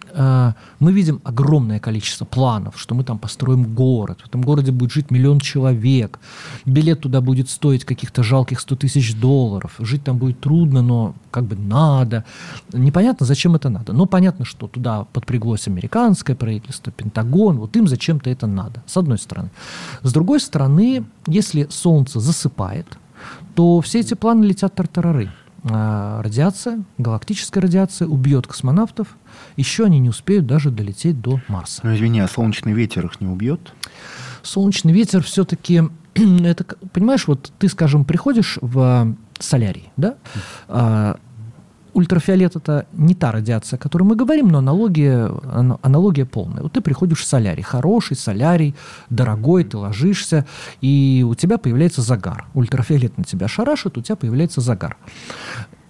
мы 0.80 0.92
видим 0.92 1.22
огромное 1.24 1.80
количество 1.80 2.26
планов, 2.26 2.80
что 2.80 2.96
мы 2.96 3.04
там 3.04 3.18
построим 3.20 3.76
город, 3.76 4.22
в 4.24 4.28
этом 4.28 4.42
городе 4.42 4.72
будет 4.72 4.92
жить 4.92 5.12
миллион 5.12 5.40
человек, 5.40 6.20
билет 6.66 7.02
туда 7.02 7.22
будет 7.22 7.50
стоить 7.50 7.86
каких-то 7.86 8.24
жалких 8.24 8.60
100 8.60 8.76
тысяч 8.76 9.16
долларов, 9.16 9.76
жить 9.80 10.04
там 10.04 10.18
будет 10.18 10.40
трудно, 10.40 10.82
но 10.82 11.16
как 11.32 11.46
бы 11.46 11.56
надо. 11.56 12.26
Непонятно, 12.74 13.26
зачем 13.26 13.56
это 13.56 13.70
надо. 13.70 13.94
Но 13.94 14.06
понятно, 14.06 14.46
что 14.46 14.68
туда 14.68 15.06
подпряглось 15.14 15.68
американское 15.68 16.36
правительство, 16.36 16.92
Пентагон, 16.92 17.58
вот 17.58 17.76
им 17.76 17.88
зачем-то 17.88 18.30
это 18.30 18.48
надо, 18.48 18.84
с 18.86 18.98
одной 18.98 19.18
стороны. 19.18 19.50
С 20.02 20.12
другой 20.14 20.40
стороны, 20.40 21.06
если 21.28 21.68
Солнце 21.70 22.20
засыпает, 22.20 22.98
то 23.56 23.82
все 23.82 24.00
эти 24.00 24.16
планы 24.16 24.46
летят 24.46 24.76
тартарары. 24.76 25.32
А, 25.66 26.22
радиация, 26.22 26.84
галактическая 26.98 27.62
радиация 27.62 28.08
убьет 28.08 28.48
космонавтов. 28.48 29.08
Еще 29.56 29.86
они 29.86 30.00
не 30.00 30.10
успеют 30.10 30.46
даже 30.46 30.72
долететь 30.72 31.22
до 31.22 31.40
Марса. 31.48 31.82
Ну, 31.84 31.96
извини, 31.96 32.20
а 32.20 32.28
солнечный 32.28 32.74
ветер 32.74 33.06
их 33.06 33.22
не 33.22 33.28
убьет? 33.28 33.74
Солнечный 34.42 34.94
ветер 34.94 35.24
все-таки... 35.24 35.84
Это, 36.16 36.66
понимаешь, 36.92 37.28
вот 37.28 37.52
ты, 37.60 37.70
скажем, 37.70 38.06
приходишь 38.06 38.60
в 38.62 39.16
солярий, 39.40 39.92
да? 39.98 40.16
А, 40.68 41.18
ультрафиолет 41.94 42.56
это 42.56 42.86
не 42.94 43.16
та 43.16 43.32
радиация, 43.32 43.78
о 43.78 43.80
которой 43.80 44.04
мы 44.04 44.16
говорим, 44.16 44.50
но 44.50 44.60
аналогия, 44.60 45.32
аналогия 45.82 46.26
полная. 46.26 46.64
Вот 46.64 46.74
ты 46.74 46.82
приходишь 46.82 47.22
в 47.22 47.26
солярий, 47.26 47.64
хороший 47.64 48.18
солярий, 48.18 48.76
дорогой, 49.10 49.64
ты 49.64 49.78
ложишься, 49.78 50.46
и 50.82 51.26
у 51.28 51.36
тебя 51.36 51.58
появляется 51.58 52.02
загар. 52.02 52.46
Ультрафиолет 52.54 53.18
на 53.18 53.24
тебя 53.24 53.48
шарашит, 53.48 53.98
у 53.98 54.02
тебя 54.02 54.16
появляется 54.16 54.62
загар. 54.62 54.98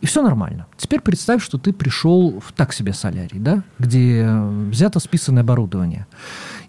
И 0.02 0.06
все 0.06 0.22
нормально. 0.22 0.68
Теперь 0.76 1.00
представь, 1.00 1.42
что 1.42 1.58
ты 1.58 1.72
пришел 1.72 2.42
в 2.42 2.52
так 2.52 2.74
себе 2.74 2.92
солярий, 2.92 3.40
да, 3.40 3.64
где 3.80 4.30
взято 4.70 5.00
списанное 5.00 5.44
оборудование. 5.44 6.08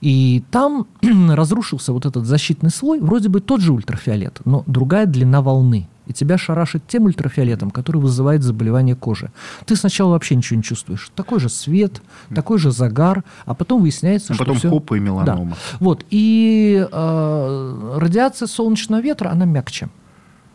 И 0.00 0.45
там 0.53 0.87
разрушился 1.03 1.93
вот 1.93 2.07
этот 2.07 2.26
защитный 2.26 2.71
слой, 2.71 3.00
вроде 3.00 3.29
бы 3.29 3.41
тот 3.41 3.61
же 3.61 3.73
ультрафиолет, 3.73 4.41
но 4.45 4.62
другая 4.69 5.07
длина 5.07 5.43
волны 5.43 5.88
и 6.06 6.12
тебя 6.12 6.38
шарашит 6.38 6.87
тем 6.87 7.04
ультрафиолетом, 7.04 7.70
который 7.70 8.00
вызывает 8.00 8.42
заболевание 8.42 8.94
кожи. 8.94 9.30
Ты 9.66 9.76
сначала 9.76 10.11
вообще 10.11 10.37
ничего 10.37 10.56
не 10.56 10.62
чувствуешь. 10.62 11.11
Такой 11.14 11.40
же 11.40 11.49
свет, 11.49 12.02
такой 12.34 12.58
же 12.58 12.70
загар, 12.70 13.25
а 13.46 13.54
потом 13.54 13.82
выясняется, 13.82 14.32
а 14.32 14.34
что 14.34 14.44
потом 14.44 14.58
все... 14.58 14.70
хоп 14.70 14.92
и 14.92 15.00
меланома. 15.00 15.50
Да. 15.50 15.78
Вот. 15.80 16.04
И 16.11 16.87
э, 16.90 17.96
радиация 17.96 18.46
солнечного 18.46 19.00
ветра, 19.00 19.30
она 19.30 19.44
мягче. 19.44 19.88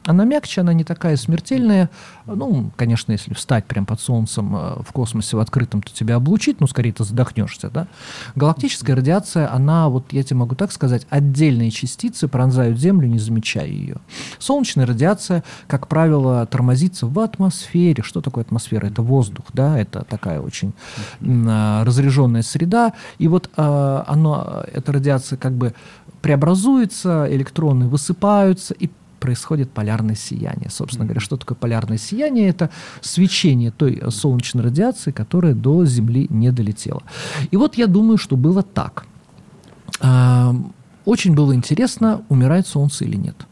Она 0.09 0.25
мягче, 0.25 0.61
она 0.61 0.73
не 0.73 0.83
такая 0.83 1.17
смертельная. 1.17 1.91
Ну, 2.25 2.71
конечно, 2.75 3.11
если 3.11 3.35
встать 3.35 3.65
прямо 3.65 3.85
под 3.85 4.01
солнцем 4.01 4.55
э, 4.55 4.81
в 4.81 4.91
космосе 4.91 5.37
в 5.37 5.39
открытом, 5.39 5.83
то 5.83 5.93
тебя 5.93 6.15
облучит, 6.15 6.61
ну, 6.61 6.65
скорее 6.65 6.93
ты 6.93 7.03
задохнешься, 7.03 7.69
да. 7.69 7.85
Галактическая 8.33 8.95
радиация, 8.95 9.53
она, 9.53 9.87
вот 9.87 10.11
я 10.11 10.23
тебе 10.23 10.37
могу 10.37 10.55
так 10.55 10.71
сказать, 10.71 11.05
отдельные 11.11 11.69
частицы 11.69 12.27
пронзают 12.27 12.79
Землю, 12.79 13.07
не 13.07 13.19
замечая 13.19 13.67
ее. 13.67 13.97
Солнечная 14.39 14.87
радиация, 14.87 15.43
как 15.67 15.87
правило, 15.87 16.43
тормозится 16.47 17.05
в 17.05 17.19
атмосфере. 17.19 18.01
Что 18.01 18.21
такое 18.21 18.43
атмосфера? 18.43 18.87
Это 18.87 19.03
воздух, 19.03 19.45
да, 19.53 19.77
это 19.77 20.05
такая 20.09 20.41
очень 20.41 20.73
э, 21.21 21.83
разряженная 21.83 22.41
среда. 22.41 22.93
И 23.19 23.27
вот 23.27 23.51
э, 23.55 24.03
оно, 24.07 24.63
эта 24.73 24.91
радиация 24.91 25.37
как 25.37 25.53
бы 25.53 25.75
преобразуется, 26.23 27.27
электроны 27.29 27.87
высыпаются, 27.87 28.73
и 28.73 28.89
происходит 29.19 29.71
полярное 29.71 30.15
сияние. 30.15 30.69
Собственно 30.69 31.05
говоря, 31.05 31.21
что 31.21 31.37
такое 31.37 31.55
полярное 31.55 31.97
сияние? 31.97 32.49
Это 32.49 32.69
свечение 33.01 33.71
той 33.71 34.01
солнечной 34.09 34.63
радиации, 34.63 35.11
которая 35.11 35.53
до 35.53 35.85
Земли 35.85 36.27
не 36.29 36.51
долетела. 36.51 37.03
И 37.51 37.57
вот 37.57 37.75
я 37.75 37.87
думаю, 37.87 38.17
что 38.17 38.35
было 38.35 38.63
так. 38.63 39.05
А, 40.01 40.55
очень 41.05 41.35
было 41.35 41.53
интересно, 41.53 42.23
умирает 42.29 42.67
Солнце 42.67 43.05
или 43.05 43.15
нет. 43.15 43.45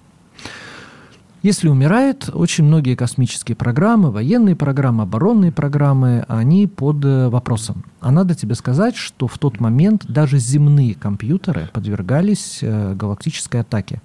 Если 1.43 1.69
умирает, 1.69 2.29
очень 2.33 2.63
многие 2.63 2.95
космические 2.95 3.55
программы, 3.55 4.11
военные 4.11 4.55
программы, 4.55 5.03
оборонные 5.03 5.51
программы, 5.51 6.25
они 6.27 6.67
под 6.67 7.05
э, 7.05 7.29
вопросом. 7.29 7.85
А 8.01 8.11
надо 8.11 8.33
тебе 8.33 8.55
сказать, 8.55 8.95
что 8.95 9.27
в 9.27 9.37
тот 9.37 9.59
момент 9.59 10.05
даже 10.07 10.39
земные 10.39 10.95
компьютеры 10.95 11.69
подвергались 11.71 12.59
э, 12.61 12.95
галактической 12.95 13.61
атаке 13.61 14.01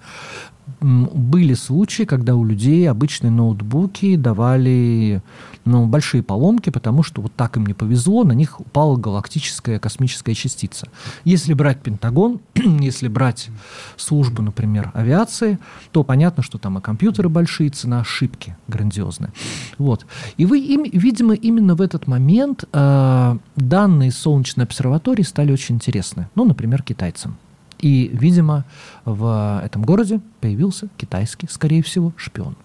были 0.81 1.53
случаи, 1.53 2.03
когда 2.03 2.35
у 2.35 2.43
людей 2.43 2.89
обычные 2.89 3.31
ноутбуки 3.31 4.15
давали 4.15 5.21
ну, 5.65 5.87
большие 5.87 6.23
поломки, 6.23 6.69
потому 6.69 7.03
что 7.03 7.21
вот 7.21 7.33
так 7.33 7.57
им 7.57 7.65
не 7.65 7.73
повезло, 7.73 8.23
на 8.23 8.33
них 8.33 8.59
упала 8.59 8.97
галактическая 8.97 9.79
космическая 9.79 10.33
частица. 10.33 10.87
Если 11.23 11.53
брать 11.53 11.81
Пентагон, 11.81 12.39
если 12.55 13.07
брать 13.07 13.49
службу, 13.95 14.41
например, 14.41 14.91
авиации, 14.93 15.59
то 15.91 16.03
понятно, 16.03 16.43
что 16.43 16.57
там 16.57 16.77
и 16.77 16.81
компьютеры 16.81 17.29
большие, 17.29 17.69
цена 17.69 18.01
ошибки 18.01 18.55
грандиозная. 18.67 19.33
Вот. 19.77 20.05
И 20.37 20.45
вы, 20.45 20.59
им, 20.59 20.83
видимо, 20.83 21.33
именно 21.33 21.75
в 21.75 21.81
этот 21.81 22.07
момент 22.07 22.65
э, 22.71 23.37
данные 23.55 24.11
Солнечной 24.11 24.65
обсерватории 24.65 25.23
стали 25.23 25.51
очень 25.51 25.75
интересны. 25.75 26.27
Ну, 26.35 26.45
например, 26.45 26.83
китайцам. 26.83 27.37
И, 27.83 28.09
видимо, 28.13 28.63
в 29.03 29.61
этом 29.61 29.83
городе 29.83 30.21
появился 30.39 30.87
китайский, 30.95 31.47
скорее 31.49 31.83
всего, 31.83 32.13
шпион, 32.15 32.55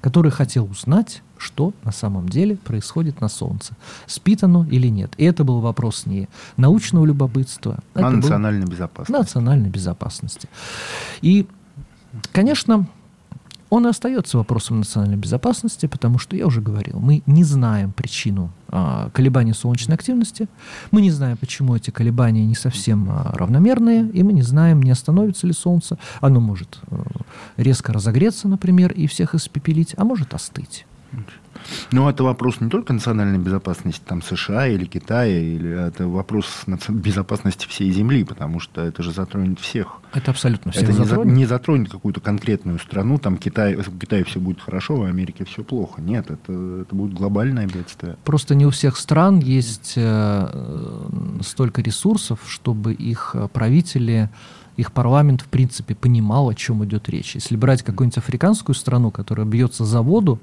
который 0.00 0.32
хотел 0.32 0.64
узнать, 0.64 1.22
что 1.38 1.72
на 1.84 1.92
самом 1.92 2.28
деле 2.28 2.56
происходит 2.56 3.20
на 3.20 3.28
Солнце. 3.28 3.74
Спит 4.08 4.42
оно 4.42 4.66
или 4.68 4.88
нет. 4.88 5.12
И 5.18 5.24
это 5.24 5.44
был 5.44 5.60
вопрос 5.60 6.04
не 6.04 6.28
научного 6.56 7.06
любопытства. 7.06 7.78
А 7.94 8.10
национальной 8.10 8.66
безопасности. 8.66 9.12
Национальной 9.12 9.70
безопасности. 9.70 10.48
И, 11.22 11.46
конечно, 12.32 12.88
он 13.68 13.86
и 13.86 13.90
остается 13.90 14.38
вопросом 14.38 14.78
национальной 14.78 15.16
безопасности, 15.16 15.86
потому 15.86 16.18
что, 16.18 16.36
я 16.36 16.46
уже 16.46 16.60
говорил, 16.60 17.00
мы 17.00 17.22
не 17.26 17.44
знаем 17.44 17.92
причину 17.92 18.50
а, 18.68 19.10
колебаний 19.10 19.54
солнечной 19.54 19.96
активности, 19.96 20.48
мы 20.90 21.00
не 21.00 21.10
знаем, 21.10 21.36
почему 21.36 21.74
эти 21.74 21.90
колебания 21.90 22.44
не 22.44 22.54
совсем 22.54 23.08
а, 23.10 23.32
равномерные, 23.34 24.08
и 24.10 24.22
мы 24.22 24.32
не 24.32 24.42
знаем, 24.42 24.82
не 24.82 24.90
остановится 24.90 25.46
ли 25.46 25.52
Солнце. 25.52 25.98
Оно 26.20 26.40
может 26.40 26.78
а, 26.90 27.02
резко 27.56 27.92
разогреться, 27.92 28.48
например, 28.48 28.92
и 28.92 29.06
всех 29.06 29.34
испепелить, 29.34 29.94
а 29.96 30.04
может 30.04 30.34
остыть. 30.34 30.86
Но 31.90 32.08
это 32.10 32.24
вопрос 32.24 32.60
не 32.60 32.68
только 32.68 32.92
национальной 32.92 33.38
безопасности 33.38 34.02
там, 34.04 34.22
США 34.22 34.66
или 34.68 34.84
Китая, 34.84 35.38
или 35.38 35.86
это 35.88 36.06
вопрос 36.08 36.64
безопасности 36.88 37.66
всей 37.66 37.90
Земли, 37.90 38.24
потому 38.24 38.60
что 38.60 38.82
это 38.82 39.02
же 39.02 39.12
затронет 39.12 39.60
всех. 39.60 40.00
Это 40.12 40.30
абсолютно 40.30 40.72
всех 40.72 40.84
это 40.84 41.04
затронет. 41.04 41.34
не 41.34 41.46
затронет 41.46 41.90
какую-то 41.90 42.20
конкретную 42.20 42.78
страну, 42.78 43.18
там 43.18 43.36
Китай, 43.36 43.74
в 43.76 43.98
Китае 43.98 44.24
все 44.24 44.40
будет 44.40 44.60
хорошо, 44.60 44.96
в 44.96 45.02
Америке 45.02 45.44
все 45.44 45.62
плохо. 45.62 46.00
Нет, 46.00 46.30
это, 46.30 46.82
это 46.82 46.94
будет 46.94 47.14
глобальное 47.14 47.66
бедствие. 47.66 48.16
Просто 48.24 48.54
не 48.54 48.66
у 48.66 48.70
всех 48.70 48.96
стран 48.96 49.38
есть 49.38 49.94
э, 49.96 51.08
столько 51.42 51.82
ресурсов, 51.82 52.40
чтобы 52.46 52.92
их 52.92 53.36
правители 53.52 54.30
их 54.76 54.92
парламент, 54.92 55.42
в 55.42 55.46
принципе, 55.46 55.94
понимал, 55.94 56.48
о 56.48 56.54
чем 56.54 56.84
идет 56.84 57.08
речь. 57.08 57.34
Если 57.34 57.56
брать 57.56 57.82
какую-нибудь 57.82 58.18
африканскую 58.18 58.74
страну, 58.74 59.10
которая 59.10 59.46
бьется 59.46 59.84
за 59.84 60.02
воду, 60.02 60.38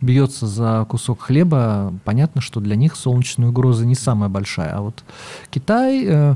бьется 0.00 0.46
за 0.46 0.86
кусок 0.88 1.20
хлеба, 1.22 1.94
понятно, 2.04 2.40
что 2.40 2.60
для 2.60 2.76
них 2.76 2.96
солнечная 2.96 3.48
угроза 3.48 3.86
не 3.86 3.94
самая 3.94 4.28
большая. 4.28 4.76
А 4.76 4.80
вот 4.80 5.04
Китай, 5.50 6.04
э, 6.04 6.34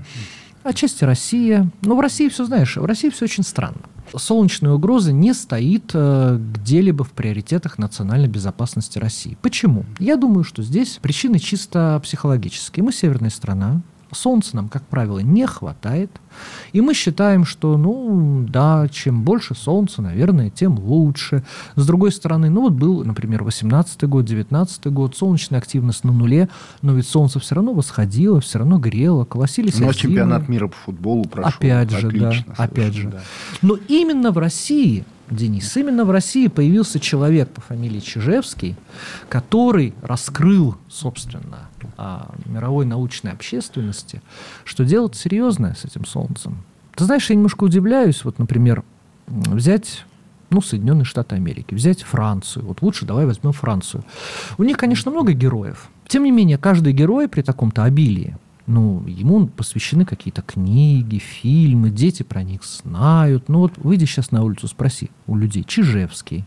отчасти 0.62 1.04
Россия, 1.04 1.68
ну, 1.82 1.96
в 1.96 2.00
России 2.00 2.28
все, 2.28 2.44
знаешь, 2.44 2.76
в 2.76 2.84
России 2.84 3.10
все 3.10 3.24
очень 3.24 3.42
странно. 3.42 3.80
Солнечная 4.14 4.72
угроза 4.72 5.12
не 5.12 5.32
стоит 5.34 5.90
э, 5.94 6.36
где-либо 6.38 7.04
в 7.04 7.10
приоритетах 7.10 7.78
национальной 7.78 8.28
безопасности 8.28 8.98
России. 8.98 9.36
Почему? 9.40 9.84
Я 9.98 10.16
думаю, 10.16 10.42
что 10.44 10.62
здесь 10.62 10.98
причины 11.00 11.38
чисто 11.38 12.00
психологические. 12.02 12.84
Мы 12.84 12.92
северная 12.92 13.30
страна, 13.30 13.82
Солнца 14.12 14.56
нам, 14.56 14.68
как 14.68 14.82
правило, 14.84 15.18
не 15.20 15.46
хватает. 15.46 16.10
И 16.72 16.80
мы 16.80 16.94
считаем, 16.94 17.44
что, 17.44 17.76
ну, 17.76 18.46
да, 18.48 18.86
чем 18.90 19.22
больше 19.22 19.54
Солнца, 19.54 20.02
наверное, 20.02 20.50
тем 20.50 20.78
лучше. 20.78 21.42
С 21.76 21.86
другой 21.86 22.12
стороны, 22.12 22.50
ну, 22.50 22.62
вот 22.62 22.72
был, 22.72 23.04
например, 23.04 23.42
18 23.42 24.04
год, 24.04 24.24
19 24.24 24.86
год, 24.86 25.16
солнечная 25.16 25.58
активность 25.58 26.04
на 26.04 26.12
нуле, 26.12 26.48
но 26.82 26.92
ведь 26.92 27.08
Солнце 27.08 27.40
все 27.40 27.56
равно 27.56 27.72
восходило, 27.72 28.40
все 28.40 28.58
равно 28.58 28.78
грело, 28.78 29.24
колосились 29.24 29.78
Ну, 29.78 29.88
а 29.88 29.94
чемпионат 29.94 30.48
мира 30.48 30.68
по 30.68 30.76
футболу 30.76 31.24
прошел. 31.24 31.52
Опять 31.56 31.90
же, 31.90 32.08
Отлично, 32.08 32.54
да, 32.56 32.64
опять 32.64 32.94
же. 32.94 33.08
Да. 33.08 33.20
Но 33.62 33.76
именно 33.88 34.30
в 34.30 34.38
России 34.38 35.04
Денис. 35.30 35.76
Именно 35.76 36.04
в 36.04 36.10
России 36.10 36.48
появился 36.48 36.98
человек 36.98 37.50
по 37.50 37.60
фамилии 37.60 38.00
Чижевский, 38.00 38.74
который 39.28 39.94
раскрыл, 40.02 40.76
собственно, 40.88 41.69
а, 41.96 42.34
мировой 42.46 42.86
научной 42.86 43.32
общественности, 43.32 44.22
что 44.64 44.84
делать 44.84 45.16
серьезное 45.16 45.74
с 45.74 45.84
этим 45.84 46.04
Солнцем. 46.04 46.64
Ты 46.94 47.04
знаешь, 47.04 47.28
я 47.30 47.36
немножко 47.36 47.64
удивляюсь, 47.64 48.24
вот, 48.24 48.38
например, 48.38 48.84
взять 49.26 50.04
ну, 50.50 50.60
Соединенные 50.60 51.04
Штаты 51.04 51.36
Америки, 51.36 51.74
взять 51.74 52.02
Францию. 52.02 52.66
Вот 52.66 52.82
лучше 52.82 53.06
давай 53.06 53.24
возьмем 53.24 53.52
Францию. 53.52 54.04
У 54.58 54.64
них, 54.64 54.76
конечно, 54.76 55.10
много 55.10 55.32
героев. 55.32 55.88
Тем 56.08 56.24
не 56.24 56.32
менее, 56.32 56.58
каждый 56.58 56.92
герой 56.92 57.28
при 57.28 57.42
таком-то 57.42 57.84
обилии 57.84 58.36
ну, 58.70 59.04
ему 59.06 59.48
посвящены 59.48 60.04
какие-то 60.04 60.42
книги, 60.42 61.18
фильмы, 61.18 61.90
дети 61.90 62.22
про 62.22 62.44
них 62.44 62.62
знают. 62.64 63.48
Ну 63.48 63.58
вот 63.58 63.72
выйди 63.76 64.04
сейчас 64.04 64.30
на 64.30 64.44
улицу, 64.44 64.68
спроси 64.68 65.10
у 65.26 65.36
людей, 65.36 65.64
Чижевский. 65.64 66.44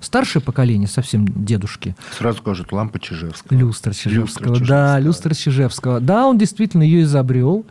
Старшее 0.00 0.42
поколение, 0.42 0.88
совсем 0.88 1.26
дедушки. 1.28 1.94
Сразу 2.18 2.38
скажут, 2.38 2.72
лампа 2.72 2.98
Чижевского. 2.98 3.56
Люстра 3.56 3.92
Чижевского, 3.92 4.54
люстра 4.54 4.66
да, 4.66 4.98
люстра 4.98 5.34
Чижевского. 5.34 6.00
Да, 6.00 6.26
он 6.26 6.38
действительно 6.38 6.82
ее 6.82 7.02
изобрел, 7.02 7.64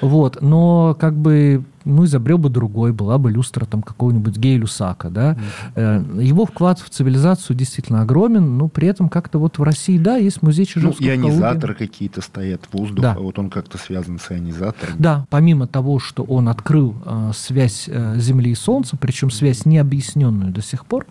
вот, 0.00 0.42
но 0.42 0.96
как 0.98 1.16
бы 1.16 1.64
ну, 1.86 2.04
изобрел 2.04 2.38
бы 2.38 2.50
другой, 2.50 2.92
была 2.92 3.16
бы 3.16 3.30
люстра 3.30 3.64
там 3.64 3.82
какого-нибудь 3.82 4.36
Гей 4.36 4.58
Люсака, 4.58 5.08
да. 5.08 5.38
Mm-hmm. 5.74 6.22
Его 6.22 6.44
вклад 6.44 6.80
в 6.80 6.90
цивилизацию 6.90 7.56
действительно 7.56 8.02
огромен, 8.02 8.58
но 8.58 8.68
при 8.68 8.88
этом 8.88 9.08
как-то 9.08 9.38
вот 9.38 9.58
в 9.58 9.62
России, 9.62 9.96
да, 9.96 10.16
есть 10.16 10.42
музей 10.42 10.66
Чижевского. 10.66 11.06
Ну, 11.06 11.12
ионизаторы 11.12 11.74
какие-то 11.74 12.20
стоят, 12.20 12.62
воздух, 12.72 13.02
да. 13.02 13.14
а 13.14 13.20
вот 13.20 13.38
он 13.38 13.50
как-то 13.50 13.78
связан 13.78 14.18
с 14.18 14.30
ионизатором. 14.30 14.94
Да, 14.98 15.26
помимо 15.30 15.66
того, 15.66 15.98
что 15.98 16.24
он 16.24 16.48
открыл 16.48 16.96
э, 17.04 17.30
связь 17.34 17.84
э, 17.86 18.18
Земли 18.18 18.50
и 18.50 18.54
Солнца, 18.54 18.96
причем 18.96 19.30
связь 19.30 19.64
необъясненную 19.64 20.52
до 20.52 20.62
сих 20.62 20.86
пор, 20.86 21.06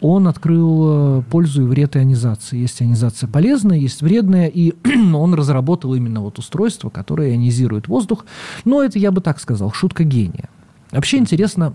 он 0.00 0.26
открыл 0.26 1.20
э, 1.20 1.22
пользу 1.30 1.62
и 1.62 1.66
вред 1.66 1.96
ионизации. 1.96 2.58
Есть 2.58 2.82
ионизация 2.82 3.28
полезная, 3.28 3.78
есть 3.78 4.02
вредная, 4.02 4.48
и 4.48 4.74
он 5.14 5.34
разработал 5.34 5.94
именно 5.94 6.20
вот 6.20 6.38
устройство, 6.38 6.90
которое 6.90 7.30
ионизирует 7.30 7.88
воздух. 7.88 8.26
Но 8.64 8.82
это, 8.82 8.98
я 8.98 9.12
бы 9.12 9.20
так 9.20 9.38
сказал, 9.40 9.72
шутка 9.72 9.99
шутка 10.00 10.04
гения. 10.04 10.48
Вообще 10.92 11.18
интересно, 11.18 11.74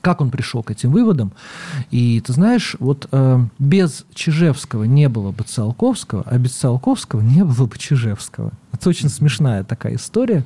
как 0.00 0.20
он 0.20 0.30
пришел 0.30 0.62
к 0.62 0.70
этим 0.70 0.90
выводам. 0.90 1.32
И 1.90 2.20
ты 2.20 2.32
знаешь, 2.32 2.76
вот 2.78 3.08
э, 3.12 3.40
без 3.58 4.04
Чижевского 4.14 4.84
не 4.84 5.08
было 5.08 5.32
бы 5.32 5.44
Циолковского, 5.44 6.22
а 6.26 6.38
без 6.38 6.52
Циолковского 6.52 7.20
не 7.20 7.44
было 7.44 7.66
бы 7.66 7.78
Чижевского. 7.78 8.52
Это 8.72 8.88
очень 8.88 9.08
смешная 9.08 9.64
такая 9.64 9.94
история. 9.96 10.44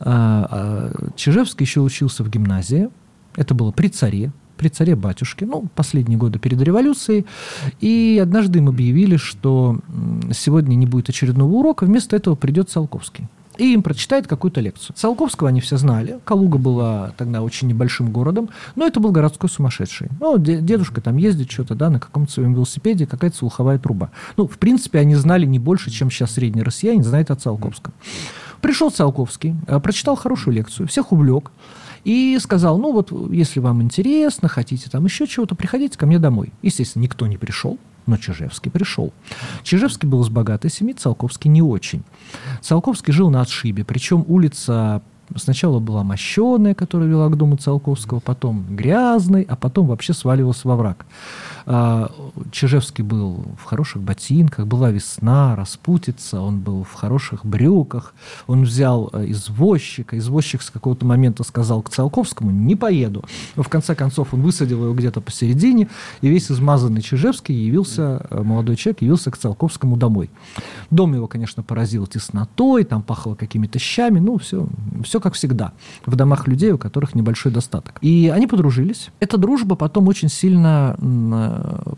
Э, 0.00 0.46
э, 0.50 1.08
Чижевский 1.16 1.64
еще 1.64 1.80
учился 1.80 2.24
в 2.24 2.28
гимназии. 2.28 2.88
Это 3.36 3.54
было 3.54 3.70
при 3.70 3.88
царе, 3.88 4.32
при 4.56 4.68
царе 4.68 4.96
батюшке, 4.96 5.46
ну, 5.46 5.66
последние 5.74 6.18
годы 6.18 6.38
перед 6.38 6.60
революцией. 6.62 7.24
И 7.80 8.20
однажды 8.22 8.58
им 8.58 8.68
объявили, 8.68 9.16
что 9.16 9.78
сегодня 10.32 10.74
не 10.76 10.86
будет 10.86 11.08
очередного 11.08 11.52
урока, 11.52 11.86
вместо 11.86 12.16
этого 12.16 12.34
придет 12.34 12.70
Циолковский. 12.70 13.28
И 13.58 13.72
им 13.72 13.82
прочитает 13.82 14.26
какую-то 14.26 14.60
лекцию. 14.60 14.96
Циолковского 14.96 15.48
они 15.48 15.60
все 15.60 15.76
знали. 15.76 16.20
Калуга 16.24 16.58
была 16.58 17.12
тогда 17.16 17.42
очень 17.42 17.68
небольшим 17.68 18.10
городом, 18.10 18.50
но 18.74 18.86
это 18.86 19.00
был 19.00 19.10
городской 19.10 19.48
сумасшедший. 19.48 20.08
Ну, 20.20 20.38
дедушка 20.38 21.00
там 21.00 21.16
ездит 21.16 21.50
что-то, 21.50 21.74
да, 21.74 21.90
на 21.90 22.00
каком-то 22.00 22.32
своем 22.32 22.54
велосипеде, 22.54 23.06
какая-то 23.06 23.36
слуховая 23.36 23.78
труба. 23.78 24.10
Ну, 24.36 24.46
в 24.46 24.58
принципе, 24.58 24.98
они 24.98 25.14
знали 25.14 25.46
не 25.46 25.58
больше, 25.58 25.90
чем 25.90 26.10
сейчас 26.10 26.32
средний 26.32 26.62
россиянин 26.62 27.02
знает 27.02 27.30
о 27.30 27.36
Циолковском. 27.36 27.92
Пришел 28.60 28.90
Циолковский, 28.90 29.54
э, 29.66 29.80
прочитал 29.80 30.16
хорошую 30.16 30.54
лекцию, 30.54 30.88
всех 30.88 31.12
увлек 31.12 31.50
и 32.04 32.38
сказал, 32.40 32.78
ну 32.78 32.92
вот, 32.92 33.12
если 33.32 33.60
вам 33.60 33.82
интересно, 33.82 34.48
хотите 34.48 34.88
там 34.88 35.04
еще 35.04 35.26
чего-то, 35.26 35.54
приходите 35.54 35.98
ко 35.98 36.06
мне 36.06 36.18
домой. 36.18 36.52
Естественно, 36.62 37.02
никто 37.02 37.26
не 37.26 37.36
пришел, 37.36 37.78
но 38.06 38.16
Чижевский 38.16 38.70
пришел. 38.70 39.12
Чижевский 39.62 40.08
был 40.08 40.22
из 40.22 40.28
богатой 40.28 40.70
семьи, 40.70 40.94
Циолковский 40.94 41.50
не 41.50 41.62
очень. 41.62 42.02
Циолковский 42.60 43.12
жил 43.12 43.30
на 43.30 43.40
отшибе, 43.40 43.84
причем 43.84 44.24
улица 44.26 45.02
Сначала 45.34 45.80
была 45.80 46.04
мощеная, 46.04 46.74
которая 46.74 47.08
вела 47.08 47.28
к 47.28 47.36
дому 47.36 47.56
Циолковского, 47.56 48.20
потом 48.20 48.64
грязной, 48.70 49.42
а 49.42 49.56
потом 49.56 49.88
вообще 49.88 50.12
сваливалась 50.12 50.64
во 50.64 50.76
враг. 50.76 51.04
А, 51.68 52.12
Чижевский 52.52 53.02
был 53.02 53.44
в 53.58 53.64
хороших 53.64 54.00
ботинках, 54.00 54.66
была 54.66 54.92
весна, 54.92 55.56
распутица, 55.56 56.40
он 56.40 56.60
был 56.60 56.84
в 56.84 56.92
хороших 56.92 57.44
брюках, 57.44 58.14
он 58.46 58.62
взял 58.62 59.10
э, 59.12 59.30
извозчика, 59.30 60.16
извозчик 60.16 60.62
с 60.62 60.70
какого-то 60.70 61.04
момента 61.04 61.42
сказал 61.42 61.82
к 61.82 61.90
Циолковскому 61.90 62.52
«не 62.52 62.76
поеду». 62.76 63.24
Но 63.56 63.64
в 63.64 63.68
конце 63.68 63.96
концов 63.96 64.32
он 64.32 64.42
высадил 64.42 64.84
его 64.84 64.94
где-то 64.94 65.20
посередине, 65.20 65.88
и 66.20 66.28
весь 66.28 66.52
измазанный 66.52 67.02
Чижевский 67.02 67.54
явился, 67.56 68.24
э, 68.30 68.42
молодой 68.42 68.76
человек 68.76 69.02
явился 69.02 69.32
к 69.32 69.36
Циолковскому 69.36 69.96
домой. 69.96 70.30
Дом 70.90 71.14
его, 71.14 71.26
конечно, 71.26 71.64
поразил 71.64 72.06
теснотой, 72.06 72.84
там 72.84 73.02
пахло 73.02 73.34
какими-то 73.34 73.80
щами, 73.80 74.20
ну, 74.20 74.38
все, 74.38 74.68
все 75.02 75.18
как 75.18 75.34
всегда, 75.34 75.72
в 76.04 76.14
домах 76.14 76.46
людей, 76.46 76.70
у 76.70 76.78
которых 76.78 77.16
небольшой 77.16 77.50
достаток. 77.50 77.98
И 78.02 78.32
они 78.32 78.46
подружились. 78.46 79.10
Эта 79.18 79.36
дружба 79.36 79.74
потом 79.74 80.06
очень 80.06 80.28
сильно 80.28 80.96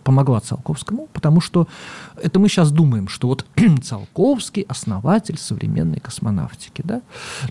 помогла 0.04 0.40
Циолковскому, 0.40 1.08
потому 1.12 1.40
что 1.40 1.68
это 2.22 2.38
мы 2.38 2.48
сейчас 2.48 2.70
думаем, 2.70 3.08
что 3.08 3.28
вот 3.28 3.44
Циолковский 3.82 4.62
основатель 4.62 5.38
современной 5.38 6.00
космонавтики. 6.00 6.82
Да? 6.84 7.02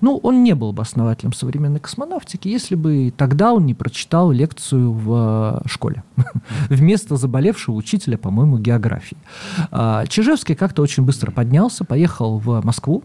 Ну, 0.02 0.18
он 0.18 0.44
не 0.44 0.56
был 0.56 0.74
бы 0.74 0.82
основателем 0.82 1.34
современной 1.34 1.80
космонавтики, 1.80 2.48
если 2.48 2.76
бы 2.76 3.14
тогда 3.16 3.54
он 3.54 3.66
не 3.66 3.74
прочитал 3.74 4.32
лекцию 4.32 4.92
в 4.92 5.62
э, 5.66 5.68
школе 5.68 6.04
вместо 6.70 7.16
заболевшего 7.16 7.76
учителя, 7.76 8.18
по-моему, 8.18 8.58
географии. 8.58 9.18
А, 9.72 10.06
Чижевский 10.08 10.56
как-то 10.56 10.82
очень 10.82 11.04
быстро 11.04 11.32
поднялся, 11.32 11.84
поехал 11.84 12.40
в 12.40 12.62
Москву, 12.66 13.04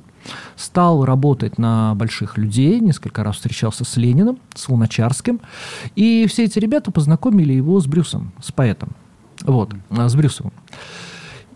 стал 0.56 1.04
работать 1.04 1.58
на 1.58 1.94
больших 1.94 2.38
людей, 2.38 2.80
несколько 2.80 3.24
раз 3.24 3.36
встречался 3.36 3.84
с 3.84 3.96
Лениным, 3.96 4.38
с 4.54 4.68
Луначарским, 4.68 5.40
и 5.96 6.26
все 6.28 6.44
эти 6.44 6.58
ребята 6.58 6.90
познакомили 6.90 7.52
его 7.52 7.80
с 7.80 7.86
Брюсом, 7.86 8.32
с 8.40 8.52
поэтом, 8.52 8.90
вот, 9.42 9.74
а, 9.90 10.08
с 10.08 10.14
Брюсовым. 10.14 10.52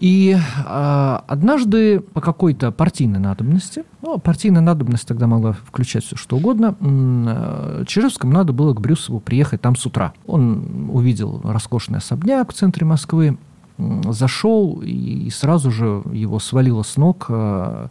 И 0.01 0.37
э, 0.37 1.19
однажды 1.27 2.01
по 2.01 2.21
какой-то 2.21 2.71
партийной 2.71 3.19
надобности, 3.19 3.85
ну, 4.03 4.19
партийная 4.19 4.61
надобность 4.61 5.09
тогда 5.09 5.27
могла 5.27 5.53
включать 5.53 6.05
все 6.05 6.17
что 6.17 6.37
угодно, 6.37 6.77
э, 6.79 7.85
Чижевскому 7.87 8.33
надо 8.33 8.53
было 8.53 8.75
к 8.75 8.81
Брюсову 8.81 9.21
приехать 9.21 9.63
там 9.63 9.75
с 9.75 9.87
утра. 9.87 10.13
Он 10.27 10.91
увидел 10.93 11.41
роскошный 11.43 11.99
особняк 11.99 12.53
в 12.53 12.55
центре 12.55 12.85
Москвы, 12.85 13.39
зашел 13.79 14.81
и 14.83 15.29
сразу 15.31 15.71
же 15.71 16.03
его 16.13 16.39
свалило 16.39 16.83
с 16.83 16.97
ног 16.97 17.27
э, 17.29 17.89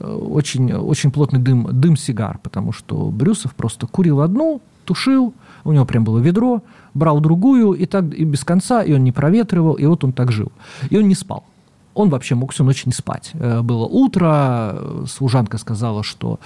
очень, 0.00 0.72
очень 0.72 1.10
плотный 1.10 1.40
дым, 1.40 1.68
дым 1.72 1.96
сигар, 1.96 2.38
потому 2.42 2.72
что 2.72 3.10
Брюсов 3.10 3.54
просто 3.54 3.86
курил 3.86 4.20
одну, 4.20 4.60
тушил, 4.84 5.34
у 5.64 5.72
него 5.72 5.84
прям 5.84 6.04
было 6.04 6.18
ведро, 6.18 6.62
брал 6.94 7.20
другую, 7.20 7.72
и 7.72 7.86
так 7.86 8.14
и 8.14 8.24
без 8.24 8.44
конца, 8.44 8.82
и 8.82 8.92
он 8.92 9.04
не 9.04 9.12
проветривал, 9.12 9.74
и 9.74 9.84
вот 9.86 10.04
он 10.04 10.12
так 10.12 10.32
жил. 10.32 10.52
И 10.88 10.96
он 10.96 11.06
не 11.06 11.14
спал 11.14 11.44
он 11.94 12.08
вообще 12.08 12.34
мог 12.34 12.52
всю 12.52 12.64
ночь 12.64 12.86
не 12.86 12.92
спать. 12.92 13.30
Э, 13.34 13.62
было 13.62 13.84
утро, 13.84 15.04
служанка 15.06 15.58
сказала, 15.58 16.02
что 16.02 16.38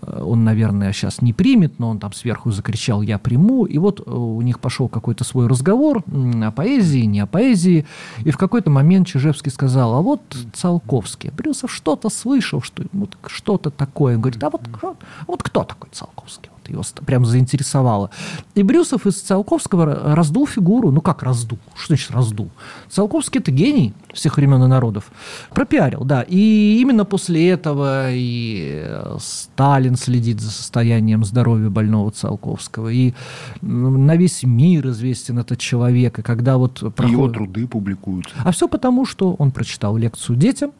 э, 0.00 0.22
он, 0.22 0.44
наверное, 0.44 0.92
сейчас 0.92 1.22
не 1.22 1.32
примет, 1.32 1.78
но 1.78 1.90
он 1.90 1.98
там 1.98 2.12
сверху 2.12 2.50
закричал 2.50 3.02
«я 3.02 3.18
приму», 3.18 3.64
и 3.64 3.78
вот 3.78 4.00
э, 4.00 4.10
у 4.10 4.40
них 4.42 4.60
пошел 4.60 4.88
какой-то 4.88 5.24
свой 5.24 5.46
разговор 5.46 6.04
о 6.06 6.50
поэзии, 6.50 7.04
не 7.04 7.20
о 7.20 7.26
поэзии, 7.26 7.86
и 8.18 8.30
в 8.30 8.36
какой-то 8.36 8.70
момент 8.70 9.08
Чижевский 9.08 9.50
сказал, 9.50 9.94
а 9.94 10.02
вот 10.02 10.20
Циолковский, 10.52 11.30
Брюсов 11.30 11.72
что-то 11.72 12.10
слышал, 12.10 12.60
что 12.60 12.84
вот 12.92 13.16
что-то 13.26 13.70
такое. 13.70 14.16
Он 14.16 14.20
говорит, 14.20 14.44
а 14.44 14.50
вот, 14.50 14.62
а 14.82 14.94
вот 15.26 15.42
кто 15.42 15.64
такой 15.64 15.88
Циолковский? 15.90 16.51
Его 16.68 16.82
прям 17.06 17.24
заинтересовало. 17.24 18.10
И 18.54 18.62
Брюсов 18.62 19.06
из 19.06 19.20
Циолковского 19.20 20.14
раздул 20.14 20.46
фигуру. 20.46 20.90
Ну 20.90 21.00
как 21.00 21.22
раздул? 21.22 21.58
Что 21.74 21.88
значит 21.88 22.10
раздул? 22.10 22.50
Циолковский 22.88 23.40
это 23.40 23.50
гений 23.50 23.94
всех 24.12 24.36
времен 24.36 24.62
и 24.62 24.66
народов. 24.66 25.10
Пропиарил, 25.50 26.04
да. 26.04 26.22
И 26.22 26.78
именно 26.80 27.04
после 27.04 27.48
этого 27.48 28.12
и 28.12 28.82
э, 28.84 29.16
Сталин 29.18 29.96
следит 29.96 30.40
за 30.40 30.50
состоянием 30.50 31.24
здоровья 31.24 31.70
больного 31.70 32.10
Циолковского. 32.10 32.88
И 32.88 33.14
на 33.62 34.16
весь 34.16 34.42
мир 34.42 34.88
известен 34.88 35.38
этот 35.38 35.58
человек. 35.58 36.18
И 36.18 36.22
когда 36.22 36.58
вот 36.58 36.80
проходит... 36.94 37.10
Его 37.10 37.28
труды 37.28 37.66
публикуются. 37.66 38.34
А 38.44 38.52
все 38.52 38.68
потому, 38.68 39.06
что 39.06 39.34
он 39.34 39.50
прочитал 39.50 39.96
лекцию 39.96 40.36
детям, 40.36 40.72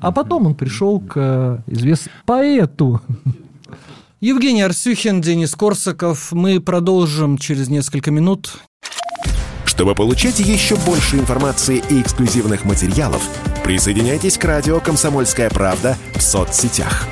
а 0.00 0.12
потом 0.12 0.46
он 0.46 0.54
пришел 0.54 1.00
к 1.00 1.12
э, 1.16 1.58
известному 1.66 2.16
поэту. 2.26 3.00
Евгений 4.20 4.60
Арсюхин, 4.60 5.22
Денис 5.22 5.54
Корсаков. 5.54 6.32
Мы 6.32 6.60
продолжим 6.60 7.38
через 7.38 7.68
несколько 7.70 8.10
минут. 8.10 8.58
Чтобы 9.64 9.94
получать 9.94 10.40
еще 10.40 10.76
больше 10.76 11.16
информации 11.16 11.82
и 11.88 12.02
эксклюзивных 12.02 12.66
материалов, 12.66 13.26
присоединяйтесь 13.64 14.36
к 14.36 14.44
радио 14.44 14.78
«Комсомольская 14.78 15.48
правда» 15.48 15.96
в 16.14 16.20
соцсетях. 16.20 17.06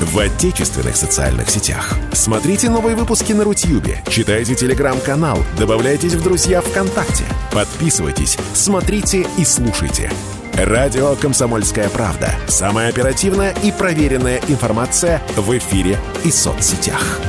В 0.00 0.18
отечественных 0.18 0.96
социальных 0.96 1.48
сетях. 1.50 1.96
Смотрите 2.12 2.68
новые 2.68 2.96
выпуски 2.96 3.32
на 3.32 3.44
Рутьюбе, 3.44 4.02
читайте 4.08 4.56
телеграм-канал, 4.56 5.38
добавляйтесь 5.56 6.14
в 6.14 6.22
друзья 6.24 6.62
ВКонтакте, 6.62 7.24
подписывайтесь, 7.52 8.36
смотрите 8.54 9.24
и 9.38 9.44
слушайте– 9.44 10.10
Радио 10.54 11.14
«Комсомольская 11.16 11.88
правда». 11.88 12.34
Самая 12.46 12.88
оперативная 12.88 13.54
и 13.62 13.72
проверенная 13.72 14.40
информация 14.48 15.22
в 15.36 15.56
эфире 15.56 15.98
и 16.24 16.30
соцсетях. 16.30 17.20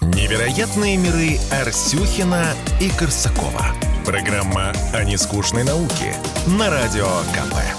Невероятные 0.00 0.96
миры 0.96 1.38
Арсюхина 1.50 2.44
и 2.80 2.90
Корсакова. 2.90 3.66
Программа 4.04 4.72
о 4.92 5.04
нескучной 5.04 5.64
науке 5.64 6.14
на 6.46 6.70
Радио 6.70 7.08
КП. 7.32 7.77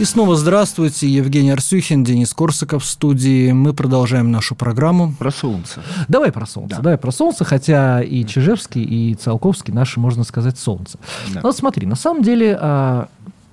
И 0.00 0.04
снова 0.06 0.34
здравствуйте, 0.34 1.06
Евгений 1.06 1.50
Арсюхин, 1.50 2.04
Денис 2.04 2.32
Корсаков 2.32 2.84
в 2.84 2.86
студии. 2.86 3.52
Мы 3.52 3.74
продолжаем 3.74 4.32
нашу 4.32 4.54
программу. 4.54 5.12
Про 5.18 5.30
солнце. 5.30 5.82
Давай 6.08 6.32
про 6.32 6.46
солнце, 6.46 6.76
да. 6.76 6.82
давай 6.82 6.96
про 6.96 7.10
солнце, 7.10 7.44
хотя 7.44 8.02
и 8.02 8.24
Чижевский, 8.24 8.82
и 8.82 9.14
Циолковский 9.14 9.74
наши, 9.74 10.00
можно 10.00 10.24
сказать, 10.24 10.58
солнце. 10.58 10.98
Да. 11.34 11.40
Вот 11.42 11.54
смотри, 11.54 11.86
на 11.86 11.96
самом 11.96 12.22
деле 12.22 12.56
а, 12.58 13.08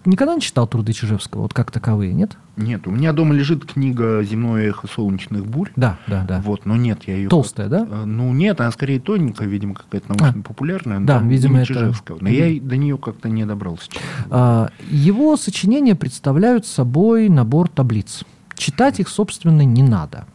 никогда 0.08 0.36
не 0.36 0.42
читал 0.42 0.68
труды 0.68 0.94
Чижевского, 0.94 1.44
вот 1.44 1.54
как 1.54 1.72
таковые, 1.72 2.14
нет? 2.14 2.38
Нет, 2.56 2.88
у 2.88 2.92
меня 2.92 3.14
дома 3.14 3.36
лежит 3.36 3.66
книга 3.66 4.24
«Земное 4.24 4.70
эхо 4.70 4.88
солнечных 4.88 5.46
бурь». 5.46 5.72
Да, 5.76 5.98
да, 6.08 6.26
да. 6.28 6.42
Вот, 6.42 6.66
но 6.66 6.76
нет, 6.76 7.04
я 7.06 7.16
ее... 7.16 7.30
Толстая, 7.30 7.68
да? 7.68 7.88
Э, 7.90 8.06
ну, 8.06 8.34
нет, 8.34 8.60
она 8.60 8.72
скорее 8.72 9.00
тоненькая, 9.00 9.48
видимо, 9.48 9.76
какая-то 9.76 10.10
научно-популярная. 10.10 11.00
Да, 11.02 11.20
видимо, 11.20 11.60
это... 11.60 11.68
Чижевского. 11.68 12.18
Но 12.22 12.30
я 12.30 12.60
до 12.60 12.78
нее 12.78 12.98
как-то 12.98 13.30
не 13.30 13.46
добрался. 13.46 13.92
А, 14.30 14.70
его 14.90 15.38
сочинения 15.38 15.96
представляют 15.96 16.66
собой 16.66 17.30
набор 17.30 17.70
таблиц. 17.70 18.24
Читать 18.56 19.00
их, 19.00 19.10
собственно, 19.10 19.62
не 19.62 19.84
надо. 19.84 20.26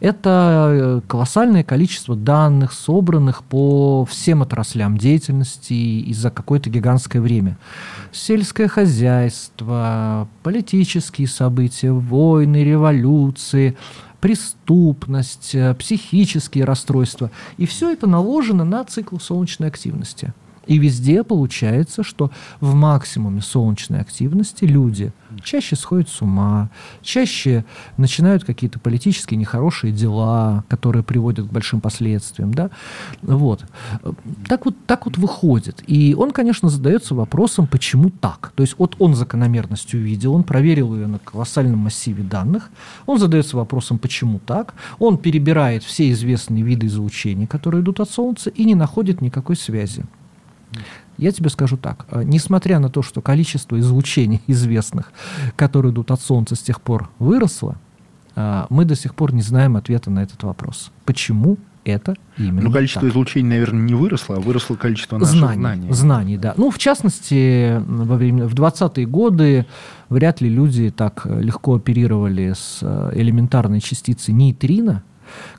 Это 0.00 0.70
э, 0.70 1.00
колоссальное 1.06 1.64
количество 1.64 2.16
данных, 2.16 2.72
собранных 2.72 3.44
по 3.44 4.04
всем 4.04 4.42
отраслям 4.42 4.96
деятельности 4.96 5.72
и 5.72 6.12
за 6.12 6.30
какое-то 6.30 6.70
гигантское 6.70 7.22
время. 7.22 7.58
Сельское 8.12 8.68
хозяйство, 8.68 10.28
политические 10.42 11.28
события, 11.28 11.92
войны, 11.92 12.64
революции, 12.64 13.76
преступность, 14.20 15.54
э, 15.54 15.74
психические 15.74 16.64
расстройства. 16.64 17.30
И 17.56 17.66
все 17.66 17.92
это 17.92 18.06
наложено 18.06 18.64
на 18.64 18.84
цикл 18.84 19.18
солнечной 19.18 19.68
активности. 19.68 20.32
И 20.66 20.78
везде 20.78 21.22
получается, 21.22 22.02
что 22.02 22.30
в 22.60 22.74
максимуме 22.74 23.40
солнечной 23.42 24.00
активности 24.00 24.64
люди 24.64 25.12
чаще 25.42 25.76
сходят 25.76 26.08
с 26.08 26.22
ума, 26.22 26.70
чаще 27.02 27.64
начинают 27.96 28.44
какие-то 28.44 28.78
политические 28.78 29.38
нехорошие 29.38 29.92
дела, 29.92 30.64
которые 30.68 31.02
приводят 31.02 31.48
к 31.48 31.52
большим 31.52 31.80
последствиям. 31.80 32.54
Да? 32.54 32.70
Вот. 33.22 33.64
Так, 34.48 34.64
вот, 34.64 34.74
так 34.86 35.06
вот 35.06 35.18
выходит. 35.18 35.82
И 35.86 36.14
он, 36.18 36.30
конечно, 36.30 36.68
задается 36.68 37.14
вопросом, 37.14 37.66
почему 37.66 38.10
так. 38.10 38.52
То 38.54 38.62
есть 38.62 38.76
вот 38.78 38.96
он 38.98 39.14
закономерность 39.14 39.92
увидел, 39.94 40.34
он 40.34 40.44
проверил 40.44 40.94
ее 40.94 41.06
на 41.06 41.18
колоссальном 41.18 41.80
массиве 41.80 42.22
данных, 42.22 42.70
он 43.06 43.18
задается 43.18 43.56
вопросом, 43.56 43.98
почему 43.98 44.38
так, 44.38 44.74
он 44.98 45.18
перебирает 45.18 45.82
все 45.82 46.10
известные 46.10 46.62
виды 46.62 46.86
излучения, 46.86 47.46
которые 47.46 47.82
идут 47.82 48.00
от 48.00 48.10
Солнца, 48.10 48.50
и 48.50 48.64
не 48.64 48.74
находит 48.74 49.20
никакой 49.20 49.56
связи. 49.56 50.04
Я 51.18 51.30
тебе 51.32 51.48
скажу 51.50 51.76
так. 51.76 52.06
Э, 52.10 52.22
несмотря 52.24 52.78
на 52.78 52.88
то, 52.88 53.02
что 53.02 53.20
количество 53.20 53.78
излучений 53.78 54.40
известных, 54.46 55.12
которые 55.56 55.92
идут 55.92 56.10
от 56.10 56.20
Солнца 56.20 56.54
с 56.54 56.60
тех 56.60 56.80
пор 56.80 57.10
выросло, 57.18 57.76
э, 58.36 58.64
мы 58.70 58.84
до 58.84 58.96
сих 58.96 59.14
пор 59.14 59.32
не 59.32 59.42
знаем 59.42 59.76
ответа 59.76 60.10
на 60.10 60.22
этот 60.22 60.42
вопрос. 60.42 60.90
Почему 61.04 61.56
это 61.84 62.14
именно 62.38 62.62
Ну, 62.62 62.72
количество 62.72 63.02
так? 63.02 63.10
излучений, 63.10 63.48
наверное, 63.48 63.82
не 63.82 63.94
выросло, 63.94 64.36
а 64.36 64.40
выросло 64.40 64.74
количество 64.74 65.18
наших 65.18 65.36
знаний, 65.36 65.60
знаний. 65.60 65.92
Знаний, 65.92 66.36
да. 66.38 66.54
Ну, 66.56 66.70
в 66.70 66.78
частности, 66.78 67.80
во 67.86 68.16
время, 68.16 68.46
в 68.46 68.54
20-е 68.54 69.06
годы 69.06 69.66
вряд 70.08 70.40
ли 70.40 70.48
люди 70.48 70.90
так 70.90 71.22
э, 71.26 71.40
легко 71.42 71.76
оперировали 71.76 72.54
с 72.56 72.82
элементарной 73.14 73.80
частицей 73.80 74.32
нейтрино, 74.34 75.02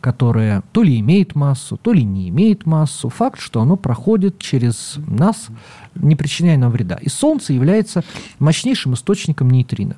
которое 0.01 0.63
то 0.71 0.84
ли 0.84 0.99
имеет 0.99 1.36
массу, 1.36 1.78
то 1.78 1.93
ли 1.93 2.04
не 2.04 2.30
имеет 2.30 2.65
массу. 2.65 3.10
Факт, 3.10 3.39
что 3.39 3.62
оно 3.62 3.75
проходит 3.75 4.39
через 4.39 4.95
нас, 5.08 5.47
не 5.95 6.15
причиняя 6.15 6.58
нам 6.58 6.71
вреда. 6.71 6.97
И 7.01 7.10
Солнце 7.10 7.54
является 7.54 8.04
мощнейшим 8.39 8.93
источником 8.93 9.49
нейтрино. 9.49 9.97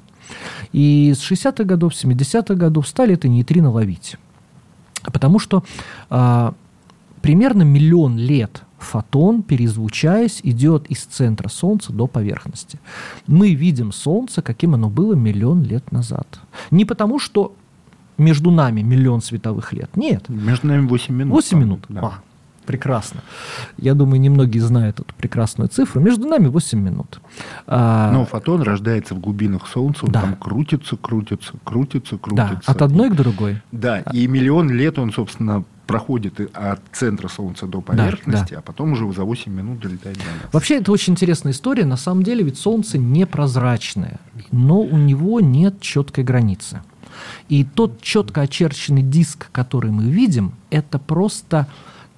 И 0.73 1.13
с 1.15 1.31
60-х 1.31 1.63
годов, 1.63 1.93
70-х 1.93 2.55
годов 2.55 2.87
стали 2.87 3.13
это 3.13 3.27
нейтрино 3.27 3.71
ловить. 3.71 4.17
Потому 5.03 5.39
что 5.39 5.63
а, 6.09 6.53
примерно 7.21 7.63
миллион 7.63 8.17
лет 8.17 8.63
фотон, 8.77 9.41
перезвучаясь, 9.41 10.39
идет 10.43 10.87
из 10.87 11.03
центра 11.03 11.49
Солнца 11.49 11.91
до 11.91 12.07
поверхности. 12.07 12.79
Мы 13.25 13.53
видим 13.53 13.91
Солнце, 13.91 14.41
каким 14.41 14.75
оно 14.75 14.89
было 14.89 15.13
миллион 15.13 15.63
лет 15.63 15.91
назад. 15.91 16.39
Не 16.71 16.85
потому, 16.85 17.19
что 17.19 17.55
между 18.17 18.51
нами 18.51 18.81
миллион 18.81 19.21
световых 19.21 19.73
лет. 19.73 19.95
Нет. 19.95 20.27
Между 20.29 20.67
нами 20.67 20.87
8 20.87 21.15
минут. 21.15 21.33
8 21.33 21.59
минут. 21.59 21.85
Да. 21.89 22.01
А, 22.03 22.13
прекрасно. 22.65 23.21
Я 23.77 23.93
думаю, 23.93 24.19
немногие 24.19 24.61
знают 24.61 24.99
эту 24.99 25.13
прекрасную 25.15 25.69
цифру. 25.69 26.01
Между 26.01 26.27
нами 26.27 26.47
8 26.47 26.79
минут. 26.79 27.19
А, 27.65 28.11
Но 28.11 28.25
фотон 28.25 28.61
рождается 28.61 29.15
в 29.15 29.19
глубинах 29.19 29.67
Солнца, 29.67 30.05
он 30.05 30.11
да. 30.11 30.21
там 30.21 30.35
крутится, 30.35 30.97
крутится, 30.97 31.53
крутится, 31.63 32.17
крутится. 32.17 32.61
Да, 32.65 32.71
от 32.71 32.81
одной 32.81 33.09
к 33.09 33.15
другой. 33.15 33.61
Да, 33.71 33.99
и 33.99 34.27
миллион 34.27 34.69
лет 34.69 34.99
он, 34.99 35.11
собственно, 35.11 35.63
проходит 35.87 36.39
от 36.53 36.81
центра 36.91 37.29
Солнца 37.29 37.65
до 37.65 37.81
поверхности, 37.81 38.49
да, 38.49 38.55
да. 38.55 38.59
а 38.59 38.61
потом 38.61 38.91
уже 38.91 39.11
за 39.13 39.23
8 39.23 39.51
минут 39.51 39.79
долетает 39.79 40.17
до 40.17 40.23
нас. 40.23 40.53
Вообще, 40.53 40.79
это 40.79 40.91
очень 40.91 41.13
интересная 41.13 41.53
история. 41.53 41.85
На 41.85 41.97
самом 41.97 42.23
деле, 42.23 42.43
ведь 42.43 42.57
Солнце 42.57 42.97
непрозрачное, 42.97 44.19
но 44.51 44.81
у 44.81 44.97
него 44.97 45.39
нет 45.39 45.79
четкой 45.79 46.25
границы. 46.25 46.81
И 47.49 47.63
тот 47.63 48.01
четко 48.01 48.41
очерченный 48.41 49.01
диск, 49.01 49.49
который 49.51 49.91
мы 49.91 50.03
видим, 50.03 50.53
это 50.69 50.99
просто 50.99 51.67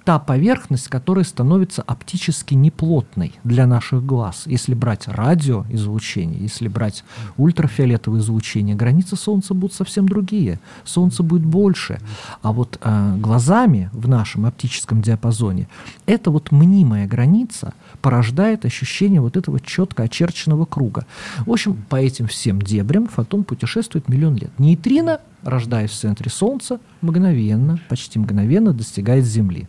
та 0.09 0.17
поверхность, 0.17 0.87
которая 0.87 1.23
становится 1.23 1.83
оптически 1.83 2.55
неплотной 2.55 3.33
для 3.43 3.67
наших 3.67 4.03
глаз. 4.03 4.43
Если 4.47 4.73
брать 4.73 5.07
радиоизлучение, 5.07 6.41
если 6.41 6.67
брать 6.67 7.03
ультрафиолетовое 7.37 8.19
излучение, 8.19 8.75
границы 8.75 9.15
Солнца 9.15 9.53
будут 9.53 9.75
совсем 9.75 10.09
другие. 10.09 10.59
Солнце 10.83 11.21
будет 11.21 11.45
больше. 11.45 11.99
А 12.41 12.51
вот 12.53 12.79
э, 12.81 13.15
глазами 13.17 13.91
в 13.93 14.07
нашем 14.07 14.47
оптическом 14.47 15.03
диапазоне 15.03 15.67
эта 16.07 16.31
вот 16.31 16.51
мнимая 16.51 17.07
граница 17.07 17.73
порождает 18.01 18.65
ощущение 18.65 19.21
вот 19.21 19.37
этого 19.37 19.59
четко 19.59 20.03
очерченного 20.03 20.65
круга. 20.65 21.05
В 21.45 21.51
общем, 21.51 21.85
по 21.89 21.95
этим 21.97 22.27
всем 22.27 22.61
дебрям 22.61 23.07
фотон 23.07 23.43
путешествует 23.43 24.07
миллион 24.07 24.35
лет. 24.35 24.51
Нейтрино, 24.57 25.21
рождаясь 25.43 25.91
в 25.91 25.99
центре 25.99 26.29
Солнца, 26.29 26.79
мгновенно, 27.01 27.79
почти 27.89 28.19
мгновенно 28.19 28.73
достигает 28.73 29.25
Земли. 29.25 29.67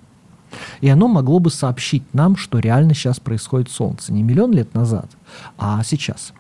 И 0.81 0.89
оно 0.89 1.09
могло 1.09 1.39
бы 1.39 1.51
сообщить 1.51 2.03
нам, 2.13 2.37
что 2.37 2.59
реально 2.59 2.95
сейчас 2.95 3.21
происходит 3.21 3.71
Солнце. 3.71 4.13
Не 4.13 4.23
миллион 4.23 4.53
лет 4.53 4.75
назад, 4.75 5.11
а 5.59 5.83
сейчас. 5.85 6.33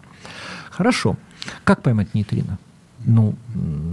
Хорошо. 0.70 1.16
Как 1.64 1.82
поймать 1.82 2.14
нейтрино? 2.14 2.58
Ну, 3.04 3.34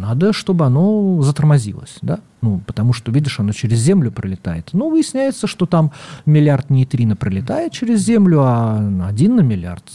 надо, 0.01 0.33
чтобы 0.33 0.65
оно 0.65 1.21
затормозилось, 1.21 1.97
да? 2.01 2.19
Ну, 2.41 2.61
потому 2.67 2.93
что, 2.93 3.11
видишь, 3.11 3.39
оно 3.39 3.51
через 3.53 3.79
Землю 3.79 4.11
пролетает. 4.11 4.69
Ну, 4.73 4.89
выясняется, 4.89 5.47
что 5.47 5.65
там 5.65 5.91
миллиард 6.25 6.69
нейтрино 6.69 7.15
пролетает 7.15 7.71
через 7.71 8.01
Землю, 8.01 8.41
а 8.41 9.07
один 9.07 9.37
на 9.37 9.41
миллиард 9.41 9.85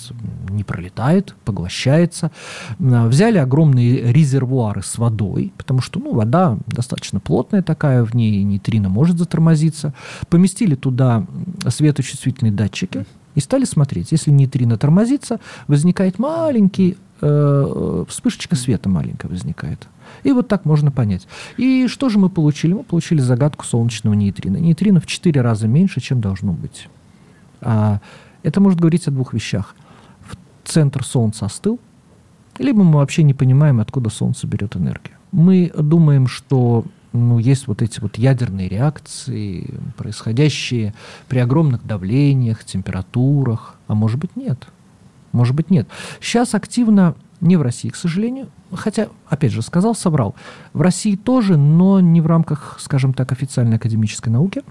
не 0.48 0.64
пролетает, 0.64 1.35
поглощается. 1.44 2.31
Взяли 2.79 3.38
огромные 3.38 4.12
резервуары 4.12 4.83
с 4.83 4.98
водой, 4.98 5.53
потому 5.59 5.81
что, 5.83 6.01
ну, 6.01 6.14
вода 6.14 6.59
достаточно 6.66 7.20
плотная 7.20 7.62
такая, 7.62 8.05
в 8.05 8.14
ней 8.14 8.42
нейтрино 8.42 8.88
может 8.88 9.18
затормозиться. 9.18 9.92
Поместили 10.29 10.75
туда 10.75 11.27
светочувствительные 11.68 12.53
датчики, 12.53 13.05
и 13.35 13.40
стали 13.40 13.64
смотреть. 13.64 14.12
Если 14.12 14.31
нейтрино 14.31 14.77
тормозится, 14.77 15.40
возникает 15.66 16.18
маленький 16.18 16.96
э, 17.23 18.05
вспышечка 18.09 18.57
света 18.57 18.89
маленькая 18.89 19.29
возникает. 19.29 19.89
И 20.25 20.33
вот 20.33 20.49
так 20.49 20.65
можно 20.65 20.91
понять. 20.91 21.27
И 21.57 21.87
что 21.89 22.09
же 22.09 22.19
мы 22.19 22.29
получили? 22.29 22.75
Мы 22.75 22.83
получили 22.83 23.21
загадку 23.21 23.65
солнечного 23.65 24.15
нейтрино. 24.15 24.59
Нейтрино 24.59 25.01
в 25.01 25.07
4 25.07 25.41
раза 25.41 25.69
меньше, 25.69 26.01
чем 26.01 26.21
должно 26.21 26.53
быть. 26.53 26.89
А, 27.61 28.01
это 28.43 28.61
может 28.61 28.81
говорить 28.81 29.09
о 29.09 29.11
двух 29.11 29.33
вещах. 29.33 29.75
Центр 30.65 31.05
Солнца 31.05 31.47
остыл, 31.47 31.81
либо 32.59 32.83
мы 32.83 32.99
вообще 32.99 33.23
не 33.23 33.35
понимаем, 33.35 33.81
откуда 33.81 34.11
Солнце 34.11 34.47
берет 34.47 34.77
энергию. 34.77 35.17
Мы 35.33 35.73
думаем, 35.77 36.27
что 36.27 36.85
ну, 37.13 37.39
есть 37.39 37.67
вот 37.67 37.83
эти 37.83 38.01
вот 38.01 38.17
ядерные 38.17 38.69
реакции, 38.69 39.75
происходящие 39.97 40.95
при 41.29 41.39
огромных 41.39 41.87
давлениях, 41.87 42.65
температурах, 42.65 43.77
а 43.87 43.95
может 43.95 44.19
быть 44.19 44.37
нет. 44.37 44.67
Может 45.33 45.55
быть, 45.55 45.71
нет. 45.71 45.88
Сейчас 46.21 46.55
активно, 46.55 47.14
не 47.40 47.57
в 47.57 47.62
России, 47.62 47.88
к 47.88 47.97
сожалению, 47.97 48.49
хотя, 48.75 49.09
опять 49.29 49.53
же, 49.53 49.63
сказал, 49.63 49.95
соврал. 49.95 50.35
В 50.73 50.81
России 50.81 51.17
тоже, 51.17 51.57
но 51.57 52.01
не 52.01 52.21
в 52.21 52.27
рамках, 52.27 52.79
скажем 52.81 53.15
так, 53.15 53.33
официальной 53.33 53.77
академической 53.77 54.29
науки, 54.29 54.63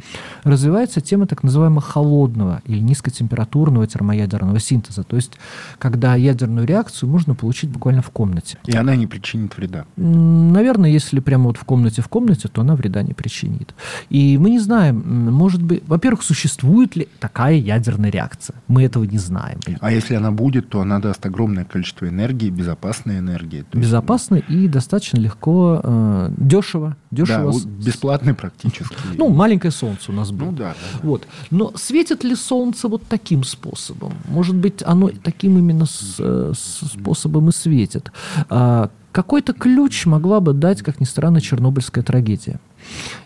развивается 0.44 1.02
тема 1.02 1.28
так 1.28 1.44
называемого 1.44 1.82
холодного 1.82 2.62
или 2.66 2.80
низкотемпературного 2.80 3.88
термоядерного 3.88 4.60
синтеза. 4.60 5.04
То 5.04 5.16
есть, 5.16 5.34
когда 5.78 6.16
ядерную 6.16 6.66
реакцию 6.66 7.10
можно 7.10 7.36
получить 7.36 7.70
буквально 7.70 8.02
в 8.02 8.10
комнате. 8.10 8.58
И 8.66 8.76
она 8.76 8.96
не 8.96 9.08
причинит 9.08 9.58
вреда? 9.58 9.86
Наверное, 9.96 10.90
если 10.90 11.20
прямо 11.20 11.46
вот 11.46 11.58
в 11.58 11.64
комнате 11.64 12.02
в 12.02 12.08
комнате, 12.08 12.48
то 12.48 12.62
она 12.62 12.76
вреда 12.76 13.04
не 13.04 13.14
причинит. 13.14 13.74
И 14.10 14.38
мы 14.38 14.50
не 14.50 14.60
знаем, 14.60 15.32
может 15.32 15.62
быть, 15.62 15.84
во-первых, 15.88 16.24
существует 16.24 16.96
ли 16.96 17.08
такая 17.20 17.56
ядерная 17.56 18.10
реакция. 18.10 18.56
Мы 18.68 18.84
этого 18.84 19.04
не 19.04 19.18
знаем. 19.18 19.60
А 19.80 19.92
если 19.92 20.16
она 20.16 20.32
будет, 20.32 20.70
то 20.70 20.82
она 20.82 21.00
даст 21.00 21.26
огромное 21.26 21.66
количество 21.66 22.08
энергии, 22.08 22.50
безопасной 22.50 23.20
энергии. 23.20 23.64
То 23.70 23.78
безопасно 23.92 24.36
и 24.36 24.68
достаточно 24.68 25.18
легко, 25.18 25.82
э, 25.84 26.30
дешево. 26.38 26.96
дешево 27.12 27.52
да, 27.52 27.86
бесплатный 27.86 28.34
практически. 28.34 28.96
Ну, 29.18 29.30
маленькое 29.30 29.72
солнце 29.72 30.12
у 30.12 30.16
нас 30.16 30.32
было. 30.32 30.48
Ну, 30.48 30.52
да, 30.54 30.70
да, 30.70 30.76
да. 30.94 31.00
Вот. 31.04 31.28
Но 31.50 31.72
светит 31.76 32.24
ли 32.24 32.36
солнце 32.36 32.88
вот 32.88 33.04
таким 33.10 33.44
способом? 33.44 34.14
Может 34.30 34.56
быть, 34.56 34.82
оно 34.86 35.10
таким 35.24 35.58
именно 35.58 35.86
с, 35.86 36.16
э, 36.20 36.54
с 36.56 36.88
способом 36.88 37.50
и 37.50 37.52
светит. 37.52 38.12
А, 38.50 38.90
какой-то 39.12 39.54
ключ 39.54 40.06
могла 40.06 40.40
бы 40.40 40.54
дать, 40.54 40.82
как 40.82 41.02
ни 41.02 41.06
странно, 41.06 41.42
чернобыльская 41.42 42.04
трагедия. 42.04 42.60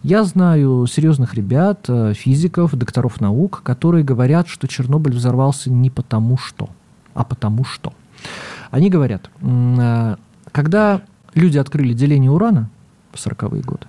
Я 0.01 0.23
знаю 0.23 0.87
серьезных 0.87 1.35
ребят, 1.35 1.85
э, 1.87 2.13
физиков, 2.15 2.75
докторов 2.75 3.21
наук, 3.21 3.61
которые 3.63 4.03
говорят, 4.03 4.47
что 4.47 4.67
Чернобыль 4.67 5.13
взорвался 5.13 5.71
не 5.71 5.89
потому 5.89 6.37
что, 6.37 6.69
а 7.13 7.23
потому 7.23 7.63
что. 7.63 7.93
Они 8.71 8.89
говорят, 8.89 9.29
э, 9.41 10.15
когда 10.55 11.01
люди 11.33 11.57
открыли 11.57 11.91
деление 11.91 12.31
урана 12.31 12.69
в 13.11 13.17
40-е 13.17 13.61
годы, 13.61 13.87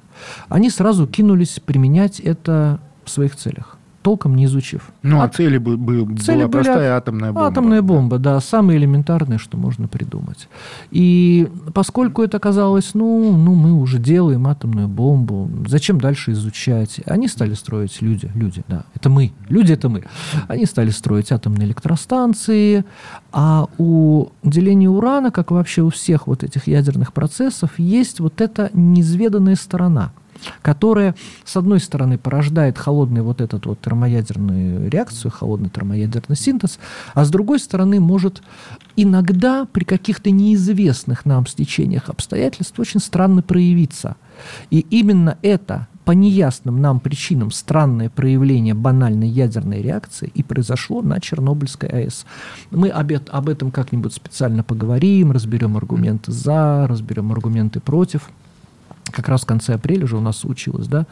они 0.48 0.68
сразу 0.68 1.06
кинулись 1.06 1.60
применять 1.64 2.18
это 2.18 2.80
в 3.04 3.10
своих 3.10 3.36
целях. 3.36 3.78
Толком 4.06 4.36
не 4.36 4.44
изучив. 4.44 4.92
Ну, 5.02 5.20
а, 5.20 5.24
а 5.24 5.28
цели 5.28 5.58
бы, 5.58 5.76
бы 5.76 6.16
цели 6.18 6.36
была 6.36 6.48
были 6.48 6.62
простая 6.62 6.96
атомная 6.96 7.32
бомба. 7.32 7.48
Атомная 7.48 7.82
бомба, 7.82 8.18
да, 8.18 8.40
самое 8.40 8.78
элементарное, 8.78 9.38
что 9.38 9.56
можно 9.56 9.88
придумать. 9.88 10.48
И 10.92 11.48
поскольку 11.74 12.22
это 12.22 12.38
казалось, 12.38 12.94
ну, 12.94 13.36
ну, 13.36 13.54
мы 13.56 13.72
уже 13.72 13.98
делаем 13.98 14.46
атомную 14.46 14.86
бомбу, 14.86 15.50
зачем 15.66 16.00
дальше 16.00 16.30
изучать? 16.30 17.00
Они 17.06 17.26
стали 17.26 17.54
строить 17.54 18.00
люди, 18.00 18.30
люди, 18.36 18.62
да, 18.68 18.84
это 18.94 19.10
мы, 19.10 19.32
люди 19.48 19.72
это 19.72 19.88
мы. 19.88 20.04
Они 20.46 20.66
стали 20.66 20.90
строить 20.90 21.32
атомные 21.32 21.66
электростанции, 21.66 22.84
а 23.32 23.66
у 23.76 24.28
деления 24.44 24.88
урана, 24.88 25.32
как 25.32 25.50
вообще 25.50 25.82
у 25.82 25.88
всех 25.88 26.28
вот 26.28 26.44
этих 26.44 26.68
ядерных 26.68 27.12
процессов, 27.12 27.70
есть 27.78 28.20
вот 28.20 28.40
эта 28.40 28.70
неизведанная 28.72 29.56
сторона– 29.56 30.12
которая, 30.62 31.14
с 31.44 31.56
одной 31.56 31.80
стороны, 31.80 32.18
порождает 32.18 32.78
холодный 32.78 33.22
вот 33.22 33.40
этот 33.40 33.66
вот 33.66 33.80
термоядерную 33.80 34.90
реакцию, 34.90 35.30
холодный 35.30 35.70
термоядерный 35.70 36.36
синтез, 36.36 36.78
а 37.14 37.24
с 37.24 37.30
другой 37.30 37.58
стороны, 37.58 38.00
может 38.00 38.42
иногда 38.96 39.66
при 39.66 39.84
каких-то 39.84 40.30
неизвестных 40.30 41.24
нам 41.24 41.46
стечениях 41.46 42.08
обстоятельств 42.08 42.78
очень 42.78 43.00
странно 43.00 43.42
проявиться. 43.42 44.16
И 44.70 44.80
именно 44.90 45.38
это 45.42 45.88
по 46.06 46.12
неясным 46.12 46.80
нам 46.80 47.00
причинам 47.00 47.50
странное 47.50 48.08
проявление 48.08 48.74
банальной 48.74 49.28
ядерной 49.28 49.82
реакции 49.82 50.30
и 50.34 50.44
произошло 50.44 51.02
на 51.02 51.20
Чернобыльской 51.20 51.88
АЭС. 51.88 52.26
Мы 52.70 52.90
об, 52.90 53.10
об 53.28 53.48
этом 53.48 53.72
как-нибудь 53.72 54.14
специально 54.14 54.62
поговорим, 54.62 55.32
разберем 55.32 55.76
аргументы 55.76 56.30
за, 56.30 56.86
разберем 56.86 57.32
аргументы 57.32 57.80
против 57.80 58.30
как 59.10 59.28
раз 59.28 59.42
в 59.42 59.46
конце 59.46 59.74
апреля 59.74 60.04
уже 60.04 60.16
у 60.16 60.20
нас 60.20 60.38
случилось, 60.38 60.86
да, 60.86 61.06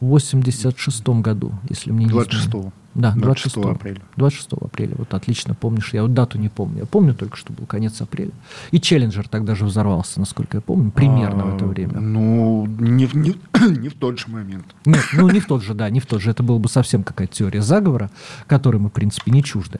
в 0.00 0.06
86 0.06 1.08
году, 1.08 1.52
если 1.68 1.90
мне 1.90 2.04
не 2.04 2.10
26 2.10 2.48
-го. 2.48 2.72
Да, 2.96 3.12
26, 3.12 3.56
26 3.56 3.76
апреля. 3.76 4.00
26 4.16 4.52
апреля. 4.62 4.94
Вот 4.96 5.12
отлично 5.12 5.54
помнишь. 5.54 5.92
Я 5.92 6.02
вот 6.02 6.14
дату 6.14 6.38
не 6.38 6.48
помню. 6.48 6.80
Я 6.80 6.86
помню 6.86 7.14
только, 7.14 7.36
что 7.36 7.52
был 7.52 7.66
конец 7.66 8.00
апреля. 8.00 8.30
И 8.70 8.80
Челленджер 8.80 9.28
тогда 9.28 9.54
же 9.54 9.66
взорвался, 9.66 10.18
насколько 10.18 10.56
я 10.56 10.60
помню, 10.62 10.90
примерно 10.90 11.42
а, 11.42 11.46
в 11.46 11.56
это 11.56 11.66
время. 11.66 12.00
Ну, 12.00 12.66
не, 12.66 13.06
не, 13.12 13.34
не 13.78 13.88
в 13.90 13.94
тот 13.94 14.18
же 14.18 14.28
момент. 14.28 14.64
Нет, 14.86 15.04
ну 15.12 15.28
не 15.28 15.40
в 15.40 15.46
тот 15.46 15.62
же, 15.62 15.74
да, 15.74 15.90
не 15.90 16.00
в 16.00 16.06
тот 16.06 16.22
же. 16.22 16.30
Это 16.30 16.42
было 16.42 16.56
бы 16.56 16.70
совсем 16.70 17.02
какая-то 17.02 17.34
теория 17.34 17.60
заговора, 17.60 18.10
которой 18.46 18.78
мы, 18.78 18.88
в 18.88 18.92
принципе, 18.92 19.30
не 19.30 19.42
чужды. 19.42 19.78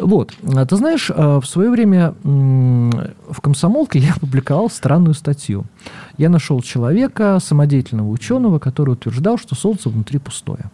Вот. 0.00 0.32
А 0.42 0.64
ты 0.66 0.76
знаешь, 0.76 1.10
а, 1.14 1.40
в 1.40 1.46
свое 1.46 1.70
время 1.70 2.14
в 2.22 3.40
«Комсомолке» 3.40 3.98
я 3.98 4.14
публиковал 4.14 4.70
странную 4.70 5.14
статью. 5.14 5.64
Я 6.16 6.28
нашел 6.28 6.60
человека, 6.62 7.38
самодеятельного 7.40 8.08
ученого, 8.08 8.58
который 8.58 8.90
утверждал, 8.90 9.38
что 9.38 9.54
Солнце 9.54 9.88
внутри 9.88 10.18
пустое. 10.18 10.70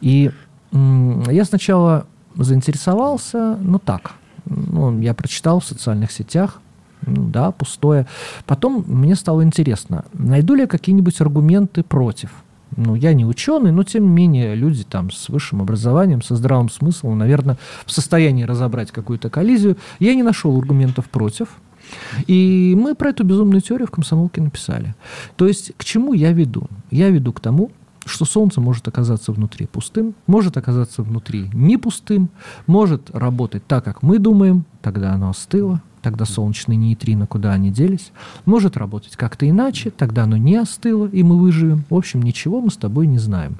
И 0.00 0.30
я 0.72 1.44
сначала 1.44 2.06
заинтересовался, 2.36 3.58
ну 3.60 3.78
так, 3.78 4.12
ну, 4.46 4.98
я 5.00 5.14
прочитал 5.14 5.60
в 5.60 5.64
социальных 5.64 6.12
сетях, 6.12 6.60
ну, 7.06 7.28
да, 7.28 7.50
пустое. 7.50 8.06
Потом 8.46 8.84
мне 8.86 9.16
стало 9.16 9.42
интересно, 9.42 10.04
найду 10.12 10.54
ли 10.54 10.62
я 10.62 10.66
какие-нибудь 10.66 11.20
аргументы 11.20 11.82
против. 11.82 12.30
Ну, 12.76 12.94
я 12.94 13.14
не 13.14 13.24
ученый, 13.24 13.72
но 13.72 13.82
тем 13.82 14.04
не 14.04 14.10
менее 14.10 14.54
люди 14.54 14.84
там 14.84 15.10
с 15.10 15.28
высшим 15.28 15.60
образованием, 15.60 16.22
со 16.22 16.36
здравым 16.36 16.68
смыслом, 16.68 17.18
наверное, 17.18 17.58
в 17.84 17.92
состоянии 17.92 18.44
разобрать 18.44 18.90
какую-то 18.90 19.30
коллизию. 19.30 19.76
Я 19.98 20.14
не 20.14 20.22
нашел 20.22 20.56
аргументов 20.56 21.08
против. 21.10 21.48
И 22.26 22.76
мы 22.78 22.94
про 22.94 23.10
эту 23.10 23.24
безумную 23.24 23.60
теорию 23.60 23.88
в 23.88 23.90
комсомолке 23.90 24.40
написали. 24.40 24.94
То 25.36 25.48
есть 25.48 25.72
к 25.76 25.84
чему 25.84 26.12
я 26.12 26.32
веду? 26.32 26.68
Я 26.90 27.10
веду 27.10 27.32
к 27.32 27.40
тому, 27.40 27.72
что 28.04 28.24
Солнце 28.24 28.60
может 28.60 28.86
оказаться 28.88 29.32
внутри 29.32 29.66
пустым, 29.66 30.14
может 30.26 30.56
оказаться 30.56 31.02
внутри 31.02 31.50
не 31.52 31.76
пустым, 31.76 32.30
может 32.66 33.10
работать 33.10 33.66
так, 33.66 33.84
как 33.84 34.02
мы 34.02 34.18
думаем, 34.18 34.64
тогда 34.82 35.12
оно 35.12 35.30
остыло, 35.30 35.82
тогда 36.02 36.24
солнечные 36.24 36.76
нейтрино, 36.76 37.26
куда 37.26 37.52
они 37.52 37.70
делись. 37.70 38.12
Может 38.44 38.76
работать 38.76 39.16
как-то 39.16 39.48
иначе, 39.48 39.90
тогда 39.90 40.24
оно 40.24 40.36
не 40.36 40.56
остыло, 40.56 41.06
и 41.06 41.22
мы 41.22 41.38
выживем. 41.38 41.84
В 41.90 41.94
общем, 41.94 42.22
ничего 42.22 42.60
мы 42.60 42.70
с 42.70 42.76
тобой 42.76 43.06
не 43.06 43.18
знаем. 43.18 43.58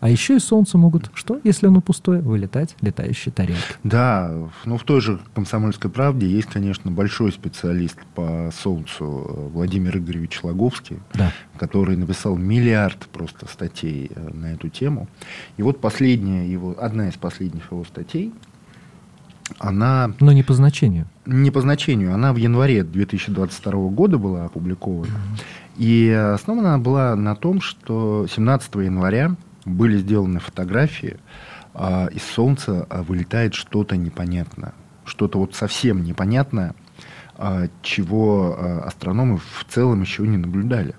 А 0.00 0.08
еще 0.08 0.36
и 0.36 0.38
солнце 0.38 0.78
могут, 0.78 1.10
что, 1.14 1.40
если 1.44 1.66
оно 1.66 1.80
пустое, 1.80 2.20
вылетать 2.20 2.76
летающие 2.80 3.32
тарелки. 3.32 3.62
Да, 3.84 4.32
ну 4.64 4.78
в 4.78 4.84
той 4.84 5.00
же 5.00 5.20
«Комсомольской 5.34 5.90
правде» 5.90 6.26
есть, 6.26 6.48
конечно, 6.48 6.90
большой 6.90 7.32
специалист 7.32 7.98
по 8.14 8.50
солнцу 8.62 9.26
э, 9.28 9.48
Владимир 9.52 9.98
Игоревич 9.98 10.42
Логовский, 10.42 10.98
да. 11.14 11.32
который 11.58 11.96
написал 11.96 12.36
миллиард 12.36 13.06
просто 13.08 13.46
статей 13.46 14.10
э, 14.14 14.30
на 14.32 14.52
эту 14.52 14.68
тему. 14.68 15.08
И 15.56 15.62
вот 15.62 15.80
последняя 15.80 16.50
его, 16.50 16.74
одна 16.78 17.08
из 17.08 17.14
последних 17.14 17.70
его 17.70 17.84
статей– 17.84 18.32
она... 19.58 20.12
Но 20.20 20.32
не 20.32 20.42
по 20.42 20.54
значению. 20.54 21.06
Не 21.24 21.50
по 21.50 21.60
значению. 21.60 22.14
Она 22.14 22.32
в 22.32 22.36
январе 22.36 22.82
2022 22.82 23.72
года 23.90 24.18
была 24.18 24.46
опубликована. 24.46 25.12
И 25.76 26.10
основана 26.10 26.74
она 26.74 26.78
была 26.78 27.14
на 27.16 27.36
том, 27.36 27.60
что 27.60 28.26
17 28.28 28.74
января 28.76 29.36
были 29.64 29.98
сделаны 29.98 30.40
фотографии, 30.40 31.18
а 31.74 32.06
из 32.06 32.22
Солнца 32.22 32.86
а, 32.88 33.02
вылетает 33.02 33.54
что-то 33.54 33.96
непонятное. 33.96 34.72
Что-то 35.04 35.38
вот 35.38 35.54
совсем 35.54 36.02
непонятное, 36.02 36.74
а, 37.36 37.68
чего 37.82 38.56
а, 38.58 38.84
астрономы 38.86 39.38
в 39.38 39.66
целом 39.68 40.00
еще 40.00 40.22
не 40.26 40.36
наблюдали 40.36 40.94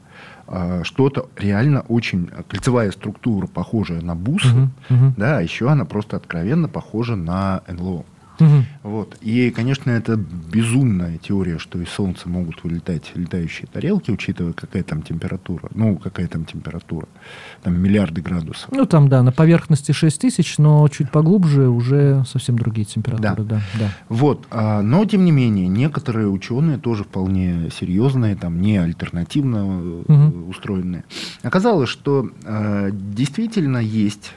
что-то 0.84 1.30
реально 1.36 1.82
очень 1.90 2.32
кольцевая 2.48 2.92
структура, 2.92 3.48
похожая 3.48 4.00
на 4.00 4.16
бусу, 4.16 4.48
uh-huh, 4.48 4.70
uh-huh. 4.90 5.14
да, 5.18 5.40
а 5.40 5.42
еще 5.42 5.70
она 5.70 5.84
просто 5.84 6.16
откровенно 6.16 6.70
похожа 6.70 7.18
на 7.18 7.64
НЛО. 7.68 8.06
Угу. 8.40 8.64
Вот. 8.84 9.18
И, 9.22 9.52
конечно, 9.52 9.92
это 9.92 10.16
безумная 10.16 11.18
теория, 11.18 11.58
что 11.58 11.80
из 11.80 11.90
Солнца 11.90 12.30
могут 12.30 12.64
вылетать 12.64 13.12
летающие 13.16 13.68
тарелки, 13.72 14.12
учитывая, 14.12 14.54
какая 14.54 14.84
там 14.84 15.02
температура. 15.02 15.70
Ну, 15.74 15.98
какая 15.98 16.28
там 16.28 16.46
температура. 16.46 17.08
Там 17.64 17.80
миллиарды 17.80 18.22
градусов. 18.22 18.70
Ну, 18.72 18.86
там, 18.86 19.10
да, 19.10 19.24
на 19.24 19.32
поверхности 19.32 19.92
6 19.92 20.22
тысяч, 20.22 20.58
но 20.58 20.88
чуть 20.88 21.12
поглубже 21.12 21.68
уже 21.68 22.24
совсем 22.26 22.58
другие 22.58 22.86
температуры. 22.86 23.44
Да. 23.44 23.56
Да, 23.58 23.62
да. 23.80 23.92
Вот. 24.10 24.46
А, 24.52 24.82
но, 24.82 25.06
тем 25.06 25.26
не 25.26 25.32
менее, 25.32 25.68
некоторые 25.68 26.28
ученые 26.28 26.78
тоже 26.78 27.04
вполне 27.04 27.70
серьезные, 27.72 28.36
там, 28.36 28.62
не 28.62 28.78
альтернативно 28.78 30.02
угу. 30.02 30.50
устроенные. 30.50 31.04
Оказалось, 31.44 31.90
что 31.90 32.30
а, 32.46 32.90
действительно 32.92 33.78
есть 33.78 34.34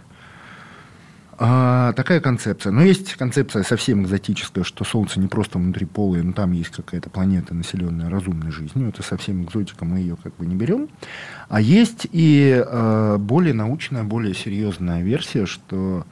а, 1.43 1.95
такая 1.95 2.21
концепция. 2.21 2.71
Но 2.71 2.83
есть 2.83 3.15
концепция 3.15 3.63
совсем 3.63 4.03
экзотическая, 4.03 4.63
что 4.63 4.85
Солнце 4.85 5.19
не 5.19 5.27
просто 5.27 5.57
внутри 5.57 5.87
полое, 5.87 6.23
но 6.23 6.35
там 6.35 6.53
есть 6.53 6.69
какая-то 6.69 7.09
планета, 7.09 7.55
населенная 7.55 8.11
разумной 8.11 8.51
жизнью. 8.51 8.91
Это 8.91 9.03
совсем 9.03 9.43
экзотика, 9.45 9.87
мы 9.87 10.01
ее 10.01 10.19
как 10.23 10.37
бы 10.37 10.45
не 10.45 10.55
берем. 10.55 10.91
А 11.49 11.63
есть 11.63 12.07
и 12.13 12.63
а, 12.63 13.17
более 13.17 13.55
научная, 13.55 14.05
более 14.05 14.35
серьезная 14.35 15.03
версия, 15.03 15.47
что 15.47 16.05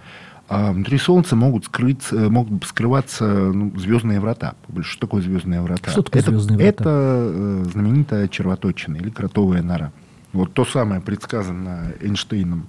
а 0.49 0.73
внутри 0.73 0.97
Солнца 0.97 1.37
могут, 1.37 1.67
скрыть, 1.67 2.11
могут 2.11 2.65
скрываться 2.65 3.27
ну, 3.27 3.79
звездные 3.79 4.21
врата. 4.21 4.55
Что 4.81 5.01
такое 5.01 5.21
звездные 5.21 5.61
врата? 5.61 5.91
Что 5.91 6.03
такое 6.03 6.23
это, 6.23 6.31
звездные 6.31 6.57
врата? 6.57 6.73
Это 6.73 6.91
э, 6.91 7.65
знаменитая 7.71 8.29
червоточина 8.29 8.97
или 8.97 9.11
кротовая 9.11 9.61
нора. 9.61 9.93
Вот 10.33 10.55
то 10.55 10.65
самое 10.65 11.03
предсказанное 11.03 11.97
Эйнштейном 12.01 12.67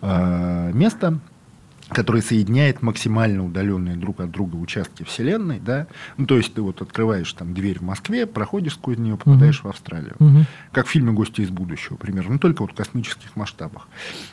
э, 0.00 0.70
место– 0.72 1.18
который 1.88 2.22
соединяет 2.22 2.82
максимально 2.82 3.44
удаленные 3.44 3.96
друг 3.96 4.20
от 4.20 4.30
друга 4.30 4.56
участки 4.56 5.04
Вселенной, 5.04 5.60
да, 5.60 5.86
ну, 6.16 6.26
то 6.26 6.36
есть 6.36 6.52
ты 6.54 6.60
вот 6.60 6.82
открываешь 6.82 7.32
там 7.32 7.54
дверь 7.54 7.78
в 7.78 7.82
Москве, 7.82 8.26
проходишь 8.26 8.74
сквозь 8.74 8.98
нее, 8.98 9.16
попадаешь 9.16 9.60
угу. 9.60 9.68
в 9.68 9.70
Австралию, 9.70 10.14
угу. 10.18 10.44
как 10.72 10.86
в 10.86 10.90
фильме 10.90 11.12
«Гости 11.12 11.40
из 11.40 11.50
будущего», 11.50 11.96
примерно, 11.96 12.34
ну, 12.34 12.38
только 12.38 12.62
вот 12.62 12.72
в 12.72 12.74
космических 12.74 13.34
масштабах. 13.36 13.88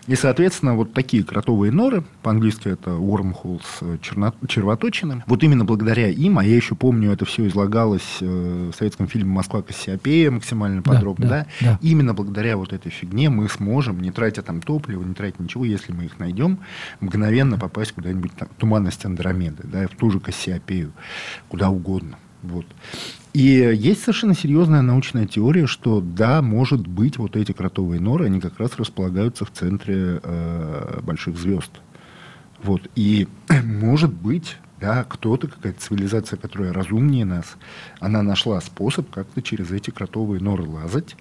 И, 0.08 0.16
соответственно, 0.16 0.76
вот 0.76 0.94
такие 0.94 1.24
кротовые 1.24 1.72
норы, 1.72 2.04
по-английски 2.22 2.68
это 2.68 2.92
wormholes, 2.92 3.64
э, 3.82 3.98
черно... 4.02 4.34
червоточины, 4.48 5.24
вот 5.28 5.44
именно 5.44 5.66
благодаря 5.66 6.10
им, 6.10 6.40
а 6.40 6.44
я 6.44 6.56
еще 6.56 6.76
помню, 6.76 7.12
это 7.12 7.26
все 7.26 7.48
излагалось 7.48 8.18
э, 8.22 8.72
в 8.74 8.76
советском 8.76 9.08
фильме 9.08 9.32
«Москва 9.32 9.62
Кассиопея» 9.62 10.32
максимально 10.32 10.82
подробно, 10.82 11.28
да, 11.28 11.48
да, 11.62 11.72
да, 11.72 11.80
именно 11.82 12.14
благодаря 12.14 12.58
вот 12.58 12.74
этой 12.74 12.92
фигне 12.92 13.30
мы 13.30 13.48
сможем, 13.50 14.02
не 14.02 14.12
тратя 14.12 14.42
там 14.42 14.62
топливо, 14.62 15.04
не 15.04 15.14
тратя 15.14 15.42
ничего, 15.42 15.64
если 15.64 15.94
мы 15.94 16.06
их 16.06 16.20
найдем, 16.20 16.60
мгновенно 17.00 17.45
мгновенно 17.46 17.58
попасть 17.58 17.94
куда-нибудь 17.94 18.32
в 18.40 18.56
туманность 18.60 19.06
Андромеды, 19.06 19.64
да, 19.64 19.88
в 19.88 19.96
ту 19.96 20.12
же 20.12 20.20
Кассиопею, 20.20 20.94
куда 21.50 21.70
угодно. 21.70 22.18
Вот. 22.44 22.66
И 23.34 23.42
есть 23.42 24.02
совершенно 24.02 24.36
серьезная 24.36 24.82
научная 24.82 25.26
теория, 25.26 25.68
что 25.68 26.00
да, 26.00 26.42
может 26.42 26.88
быть, 26.88 27.18
вот 27.18 27.36
эти 27.36 27.52
кротовые 27.52 28.00
норы, 28.00 28.26
они 28.26 28.40
как 28.40 28.60
раз 28.60 28.78
располагаются 28.78 29.46
в 29.46 29.52
центре 29.52 30.20
э, 30.22 31.00
больших 31.02 31.38
звезд. 31.38 31.72
Вот. 32.64 32.90
И 32.96 33.28
может 33.64 34.14
быть, 34.14 34.58
да, 34.86 35.04
кто-то, 35.04 35.48
какая-то 35.48 35.82
цивилизация, 35.82 36.38
которая 36.38 36.72
разумнее 36.72 37.26
нас, 37.26 37.56
она 38.00 38.22
нашла 38.22 38.62
способ 38.62 39.10
как-то 39.10 39.42
через 39.42 39.72
эти 39.72 39.90
кротовые 39.90 40.40
норы 40.40 40.64
лазать 40.64 41.16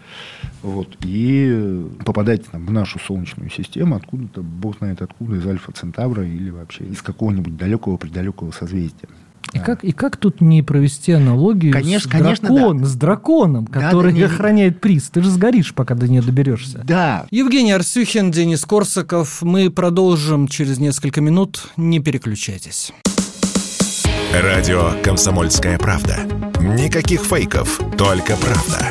вот, 0.62 0.98
и 1.00 1.88
попадать 2.04 2.44
там, 2.50 2.66
в 2.66 2.72
нашу 2.72 2.98
Солнечную 2.98 3.48
систему 3.48 3.96
откуда-то, 3.96 4.42
бог 4.42 4.76
знает 4.78 5.00
откуда, 5.00 5.36
из 5.36 5.46
Альфа 5.46 5.72
Центавра 5.72 6.26
или 6.26 6.50
вообще 6.50 6.84
из 6.84 7.00
какого-нибудь 7.00 7.56
далекого-предалекого 7.56 8.50
созвездия. 8.50 9.08
И, 9.54 9.58
да. 9.58 9.64
как, 9.64 9.84
и 9.84 9.92
как 9.92 10.18
тут 10.18 10.42
не 10.42 10.62
провести 10.62 11.12
аналогию 11.12 11.72
конечно, 11.72 12.10
с, 12.10 12.12
конечно, 12.12 12.48
дракон, 12.48 12.78
да. 12.78 12.84
с 12.84 12.94
драконом, 12.96 13.66
который 13.66 14.12
да, 14.12 14.20
да, 14.20 14.26
охраняет 14.26 14.80
приз? 14.82 15.04
Ты 15.04 15.22
же 15.22 15.30
сгоришь, 15.30 15.72
пока 15.72 15.94
до 15.94 16.06
нее 16.06 16.20
доберешься. 16.20 16.82
Да. 16.84 17.26
Евгений 17.30 17.72
Арсюхин, 17.72 18.30
Денис 18.30 18.62
Корсаков. 18.62 19.40
Мы 19.40 19.70
продолжим 19.70 20.48
через 20.48 20.78
несколько 20.78 21.22
минут. 21.22 21.68
Не 21.78 22.00
переключайтесь. 22.00 22.92
Радио 24.42 24.90
«Комсомольская 25.04 25.78
правда». 25.78 26.16
Никаких 26.58 27.24
фейков, 27.24 27.80
только 27.96 28.36
правда. 28.36 28.90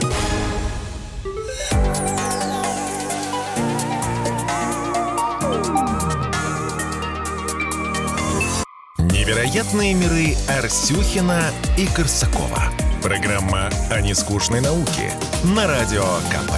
Невероятные 8.99 9.93
миры 9.93 10.35
Арсюхина 10.47 11.41
и 11.77 11.87
Корсакова. 11.87 12.63
Программа 13.01 13.69
о 13.91 13.99
нескучной 13.99 14.61
науке 14.61 15.11
на 15.43 15.67
Радио 15.67 16.05
КП. 16.29 16.53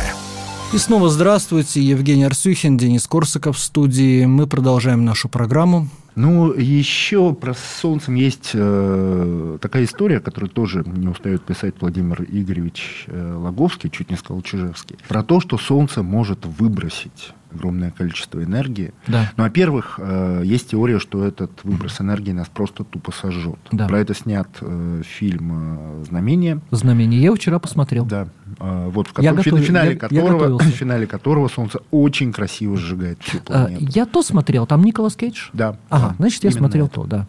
И 0.74 0.78
снова 0.78 1.10
здравствуйте. 1.10 1.82
Евгений 1.82 2.26
Арсюхин, 2.26 2.78
Денис 2.78 3.08
Корсаков 3.08 3.58
в 3.58 3.62
студии. 3.62 4.26
Мы 4.26 4.46
продолжаем 4.46 5.06
нашу 5.06 5.28
программу. 5.28 5.88
Ну, 6.16 6.54
еще 6.54 7.34
про 7.34 7.54
Солнцем 7.54 8.16
есть 8.16 8.52
э, 8.54 9.58
такая 9.62 9.84
история, 9.84 10.22
которую 10.22 10.50
тоже 10.50 10.84
не 10.86 11.10
устает 11.10 11.44
писать 11.44 11.76
Владимир 11.82 12.24
Игоревич 12.24 13.04
э, 13.08 13.36
Логовский, 13.36 13.90
чуть 13.90 14.10
не 14.10 14.16
сказал 14.16 14.42
Чижевский, 14.42 14.98
про 15.10 15.24
то, 15.24 15.42
что 15.42 15.58
Солнце 15.58 16.04
может 16.04 16.46
выбросить 16.46 17.34
огромное 17.56 17.92
количество 17.92 18.44
энергии. 18.44 18.94
Да. 19.08 19.32
Ну, 19.38 19.44
во-первых, 19.44 20.00
э, 20.02 20.42
есть 20.46 20.70
теория, 20.72 21.00
что 21.00 21.26
этот 21.26 21.52
выброс 21.64 22.00
энергии 22.02 22.32
нас 22.32 22.48
просто 22.48 22.84
тупо 22.84 23.12
сожжет. 23.12 23.58
Да. 23.72 23.88
Про 23.88 24.00
это 24.00 24.14
снят 24.14 24.48
э, 24.62 25.02
фильм 25.04 26.02
э, 26.02 26.06
«Знамение». 26.08 26.60
«Знамение». 26.72 27.22
Я 27.22 27.34
вчера 27.34 27.60
посмотрел. 27.60 28.06
Да. 28.06 28.28
Вот 28.60 29.08
в 29.08 29.22
Я 29.22 29.32
котором, 29.34 29.36
готов- 29.44 29.60
в 29.60 29.64
финале, 29.64 29.88
я- 29.88 29.94
я 29.94 30.00
которого, 30.00 30.38
в 30.38 30.52
готовился. 30.52 30.78
финале 30.78 31.08
которого 31.08 31.48
Солнце 31.48 31.80
очень 31.92 32.32
красиво 32.32 32.78
сжигает 32.78 33.18
всю 33.22 33.40
А, 33.50 33.66
планету. 33.66 33.86
я 33.94 34.06
то 34.06 34.22
смотрел, 34.22 34.66
там 34.68 34.84
Николас 34.84 35.16
Кейдж? 35.16 35.50
Да. 35.54 35.78
Ага, 35.90 36.10
да, 36.10 36.16
значит, 36.20 36.44
я 36.44 36.52
смотрел 36.52 36.86
это. 36.86 36.96
то, 36.96 37.04
да. 37.06 37.28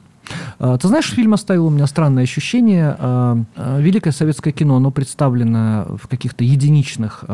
А, 0.58 0.76
Ты 0.78 0.88
знаешь, 0.88 1.08
фильм 1.10 1.34
оставил 1.34 1.66
у 1.66 1.70
меня 1.70 1.86
странное 1.86 2.22
ощущение. 2.24 2.96
А, 2.98 3.38
Великое 3.78 4.10
советское 4.12 4.52
кино, 4.52 4.76
оно 4.76 4.90
представлено 4.90 5.96
в 6.02 6.06
каких-то 6.08 6.44
единичных 6.44 7.24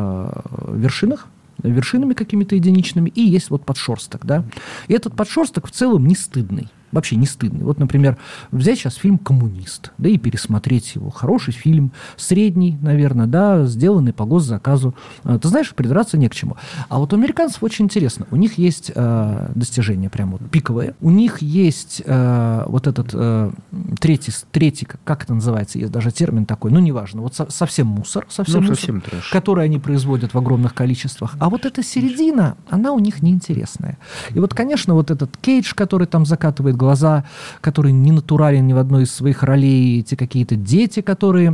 вершинах, 0.69 1.27
вершинами 1.63 2.15
какими-то 2.15 2.55
единичными, 2.55 3.11
и 3.11 3.23
есть 3.23 3.51
вот 3.51 3.65
подшерсток, 3.65 4.25
да. 4.25 4.45
И 4.89 4.95
этот 4.95 5.15
подшерсток 5.15 5.69
в 5.69 5.71
целом 5.71 6.07
не 6.07 6.15
стыдный. 6.15 6.69
Вообще 6.93 7.17
не 7.17 7.27
стыдный. 7.27 7.65
Вот, 7.65 7.79
например, 7.79 8.19
взять 8.51 8.79
сейчас 8.79 8.95
фильм 8.97 9.19
«Коммунист», 9.19 9.93
да 9.99 10.09
и 10.09 10.19
пересмотреть 10.19 10.95
его. 10.95 11.11
Хороший 11.11 11.53
фильм, 11.53 11.93
средний, 12.17 12.77
наверное, 12.83 13.27
да, 13.27 13.65
сделанный 13.65 14.13
по 14.13 14.25
госзаказу. 14.25 14.95
А, 15.25 15.39
Ты 15.39 15.49
знаешь, 15.49 15.75
придраться 15.75 16.19
не 16.19 16.29
к 16.29 16.35
чему. 16.35 16.57
А 16.89 16.99
вот 16.99 17.13
у 17.13 17.17
американцев 17.17 17.63
очень 17.63 17.87
интересно. 17.87 18.27
У 18.31 18.37
них 18.37 18.59
есть 18.59 18.93
э, 18.95 19.51
достижения 19.55 20.11
прям 20.11 20.33
вот 20.33 20.43
пиковые. 20.51 20.95
У 21.01 21.11
них 21.11 21.41
есть 21.43 22.03
э, 22.05 22.65
вот 22.67 22.87
этот 22.87 23.11
э, 23.15 23.51
третий, 23.99 24.33
третий, 24.51 24.85
как, 24.87 25.01
как 25.05 25.25
это 25.25 25.35
называется, 25.35 25.79
есть 25.79 25.91
даже 25.93 26.11
термин 26.13 26.45
такой, 26.47 26.71
ну, 26.71 26.79
неважно, 26.79 27.23
вот 27.23 27.35
со- 27.35 27.51
совсем 27.51 27.87
мусор, 27.87 28.27
совсем 28.29 28.57
Ну, 28.63 28.69
мусор, 28.69 28.77
совсем 28.77 29.01
трэш. 29.01 29.31
который 29.31 29.65
они 29.65 29.79
производят 29.79 30.35
в 30.35 30.39
огромных 30.39 30.75
количествах. 30.75 31.37
А 31.39 31.49
вот 31.49 31.65
эта 31.65 31.83
середина, 31.83 32.57
она 32.69 32.93
у 32.93 32.99
них 32.99 33.23
неинтересная. 33.23 33.99
И 34.35 34.39
вот, 34.39 34.53
конечно, 34.55 34.95
вот 34.95 35.11
этот 35.11 35.37
Кейдж, 35.39 35.73
который 35.75 36.07
там 36.07 36.27
закатывает 36.27 36.77
глаза, 36.83 37.25
который 37.61 37.93
не 37.93 38.13
натурален 38.13 38.67
ни 38.67 38.73
в 38.73 38.79
одной 38.79 39.05
из 39.05 39.13
своих 39.13 39.43
ролей, 39.43 40.01
эти 40.01 40.15
какие-то 40.15 40.57
дети, 40.57 41.01
которые 41.01 41.51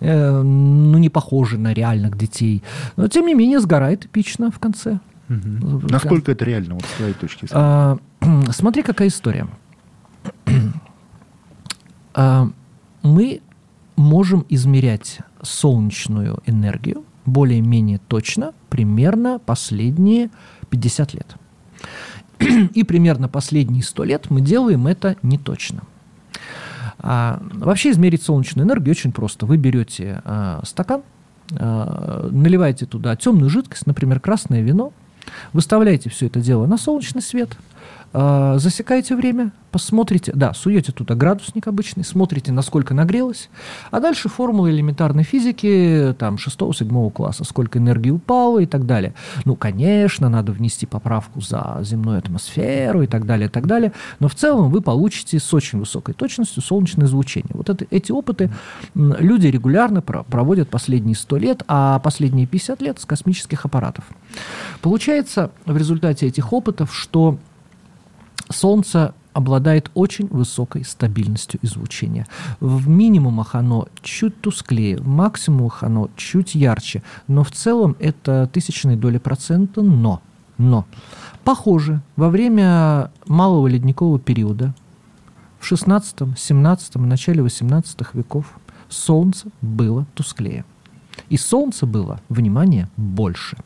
э, 0.00 0.42
ну, 0.42 0.98
не 0.98 1.08
похожи 1.08 1.58
на 1.58 1.72
реальных 1.72 2.16
детей. 2.16 2.62
Но, 2.96 3.08
тем 3.08 3.26
не 3.26 3.34
менее, 3.34 3.60
сгорает 3.60 4.04
эпично 4.04 4.50
в 4.50 4.58
конце. 4.58 5.00
Мгм. 5.28 5.86
Насколько 5.90 6.32
это 6.32 6.44
реально, 6.44 6.74
вот 6.74 6.84
с 6.84 6.96
твоей 6.96 7.14
точки 7.14 7.46
зрения? 7.46 7.64
А, 7.64 7.98
Смотри, 8.50 8.82
какая 8.82 9.08
история. 9.08 9.46
А, 12.18 12.48
Мы 13.02 13.42
можем 13.96 14.46
измерять 14.48 15.18
солнечную 15.42 16.38
энергию 16.46 17.04
более-менее 17.26 18.00
точно 18.08 18.52
примерно 18.70 19.38
последние 19.38 20.30
50 20.70 21.14
лет. 21.14 21.36
И 22.74 22.84
примерно 22.84 23.28
последние 23.28 23.82
100 23.82 24.04
лет 24.04 24.30
мы 24.30 24.40
делаем 24.40 24.86
это 24.86 25.16
не 25.22 25.38
точно. 25.38 25.82
А, 26.98 27.42
вообще 27.52 27.90
измерить 27.90 28.22
солнечную 28.22 28.66
энергию 28.66 28.92
очень 28.92 29.12
просто. 29.12 29.46
Вы 29.46 29.56
берете 29.56 30.22
а, 30.24 30.60
стакан, 30.64 31.02
а, 31.58 32.28
наливаете 32.30 32.86
туда 32.86 33.16
темную 33.16 33.50
жидкость, 33.50 33.86
например, 33.86 34.20
красное 34.20 34.62
вино, 34.62 34.92
выставляете 35.52 36.10
все 36.10 36.26
это 36.26 36.40
дело 36.40 36.66
на 36.66 36.78
солнечный 36.78 37.22
свет, 37.22 37.56
а, 38.12 38.58
засекаете 38.58 39.16
время, 39.16 39.52
посмотрите, 39.70 40.32
да, 40.34 40.54
суете 40.54 40.90
туда 40.90 41.14
градусник 41.14 41.66
обычный, 41.66 42.02
смотрите, 42.02 42.50
насколько 42.50 42.94
нагрелось, 42.94 43.50
а 43.90 44.00
дальше 44.00 44.28
формулы 44.28 44.70
элементарной 44.70 45.22
физики, 45.22 46.14
там, 46.18 46.36
6-7 46.36 47.10
класса, 47.10 47.44
сколько 47.44 47.78
энергии 47.78 48.10
упало 48.10 48.60
и 48.60 48.66
так 48.66 48.86
далее. 48.86 49.12
Ну, 49.44 49.54
конечно, 49.54 50.30
надо 50.30 50.52
внести 50.52 50.86
поправку 50.86 51.40
за 51.42 51.78
земную 51.82 52.18
атмосферу 52.18 53.02
и 53.02 53.06
так 53.06 53.26
далее, 53.26 53.48
и 53.48 53.50
так 53.50 53.66
далее, 53.66 53.92
но 54.18 54.28
в 54.28 54.34
целом 54.34 54.70
вы 54.70 54.80
получите 54.80 55.38
с 55.38 55.52
очень 55.52 55.78
высокой 55.78 56.14
точностью 56.14 56.62
солнечное 56.62 57.06
излучение. 57.06 57.50
Вот 57.52 57.68
это, 57.68 57.86
эти 57.90 58.12
опыты 58.12 58.50
люди 58.94 59.48
регулярно 59.48 60.00
про- 60.00 60.22
проводят 60.22 60.70
последние 60.70 61.16
100 61.16 61.36
лет, 61.36 61.62
а 61.68 61.98
последние 61.98 62.46
50 62.46 62.80
лет 62.80 62.98
с 62.98 63.04
космических 63.04 63.66
аппаратов. 63.66 64.04
Получается 64.80 65.50
в 65.66 65.76
результате 65.76 66.26
этих 66.26 66.52
опытов, 66.52 66.94
что 66.94 67.38
Солнце 68.50 69.14
обладает 69.32 69.90
очень 69.92 70.28
высокой 70.28 70.82
стабильностью 70.84 71.60
излучения. 71.62 72.26
В 72.58 72.88
минимумах 72.88 73.54
оно 73.54 73.86
чуть 74.00 74.40
тусклее, 74.40 74.96
в 74.96 75.06
максимумах 75.06 75.82
оно 75.82 76.08
чуть 76.16 76.54
ярче, 76.54 77.02
но 77.28 77.44
в 77.44 77.50
целом 77.50 77.96
это 77.98 78.48
тысячные 78.50 78.96
доли 78.96 79.18
процента, 79.18 79.82
но, 79.82 80.22
но. 80.56 80.86
Похоже, 81.44 82.00
во 82.16 82.30
время 82.30 83.10
малого 83.26 83.66
ледникового 83.66 84.18
периода 84.18 84.74
в 85.60 85.66
16, 85.66 86.38
17, 86.38 86.94
начале 86.96 87.42
18 87.42 88.14
веков 88.14 88.58
Солнце 88.88 89.48
было 89.60 90.06
тусклее. 90.14 90.64
И 91.28 91.36
Солнце 91.36 91.84
было, 91.84 92.20
внимание, 92.30 92.88
больше. 92.96 93.58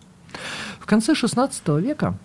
В 0.81 0.87
конце 0.87 1.15
16 1.15 1.69
века 1.81 2.19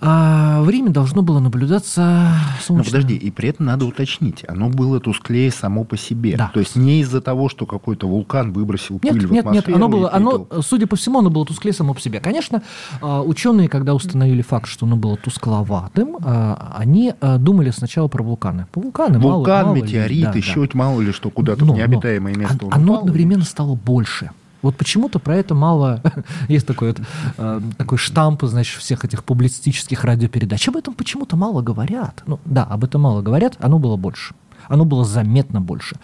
а, 0.00 0.62
в 0.62 0.70
Риме 0.70 0.90
должно 0.90 1.22
было 1.22 1.40
наблюдаться 1.40 2.00
Но 2.32 2.62
солнечное... 2.62 2.92
подожди, 2.92 3.16
и 3.16 3.30
при 3.30 3.48
этом 3.48 3.66
надо 3.66 3.84
уточнить, 3.84 4.44
оно 4.46 4.68
было 4.68 5.00
тусклее 5.00 5.50
само 5.50 5.84
по 5.84 5.96
себе. 5.96 6.36
Да. 6.36 6.50
То 6.54 6.60
есть 6.60 6.76
не 6.76 7.00
из-за 7.00 7.20
того, 7.20 7.48
что 7.48 7.66
какой-то 7.66 8.06
вулкан 8.06 8.52
выбросил 8.52 9.00
Нет, 9.02 9.12
пыль 9.14 9.26
в 9.26 9.32
нет, 9.32 9.44
нет, 9.44 9.46
атмосферу. 9.64 9.76
оно 9.76 9.88
было, 9.88 10.12
оно, 10.12 10.46
судя 10.62 10.86
по 10.86 10.96
всему, 10.96 11.18
оно 11.18 11.30
было 11.30 11.44
тусклее 11.44 11.72
само 11.72 11.94
по 11.94 12.00
себе. 12.00 12.20
Конечно, 12.20 12.62
а, 13.02 13.22
ученые, 13.22 13.68
когда 13.68 13.94
установили 13.94 14.42
факт, 14.42 14.66
что 14.68 14.86
оно 14.86 14.96
было 14.96 15.16
тускловатым, 15.16 16.16
а, 16.22 16.74
они 16.78 17.14
а, 17.20 17.38
думали 17.38 17.70
сначала 17.70 18.08
про 18.08 18.22
вулканы. 18.22 18.66
По 18.72 18.80
вулканы 18.80 19.18
мало- 19.18 19.36
Вулкан, 19.38 19.66
мало 19.66 19.76
ли, 19.76 19.82
метеорит, 19.82 20.24
да, 20.24 20.32
да. 20.32 20.38
еще 20.38 20.68
мало 20.74 21.00
ли 21.00 21.12
что 21.12 21.30
куда-то 21.30 21.64
Но- 21.64 21.72
в 21.72 21.76
необитаемое 21.76 22.34
но 22.34 22.40
место. 22.40 22.58
он- 22.66 22.72
он 22.72 22.72
Оно 22.74 22.92
упал. 22.92 22.98
одновременно 23.00 23.44
стало 23.44 23.74
больше. 23.74 24.30
Вот 24.68 24.76
почему-то 24.76 25.18
про 25.18 25.34
это 25.34 25.54
мало... 25.54 26.02
Есть 26.48 26.66
такой, 26.66 26.88
вот, 26.88 27.00
э, 27.38 27.60
такой 27.78 27.96
штамп, 27.96 28.42
значит, 28.42 28.82
всех 28.82 29.02
этих 29.02 29.24
публицистических 29.24 30.04
радиопередач. 30.04 30.68
Об 30.68 30.76
этом 30.76 30.92
почему-то 30.92 31.36
мало 31.36 31.62
говорят. 31.62 32.22
Ну, 32.26 32.38
да, 32.44 32.64
об 32.64 32.84
этом 32.84 33.00
мало 33.00 33.22
говорят, 33.22 33.56
оно 33.60 33.78
было 33.78 33.96
больше. 33.96 34.34
Оно 34.68 34.84
было 34.84 35.06
заметно 35.06 35.62
больше. 35.62 35.96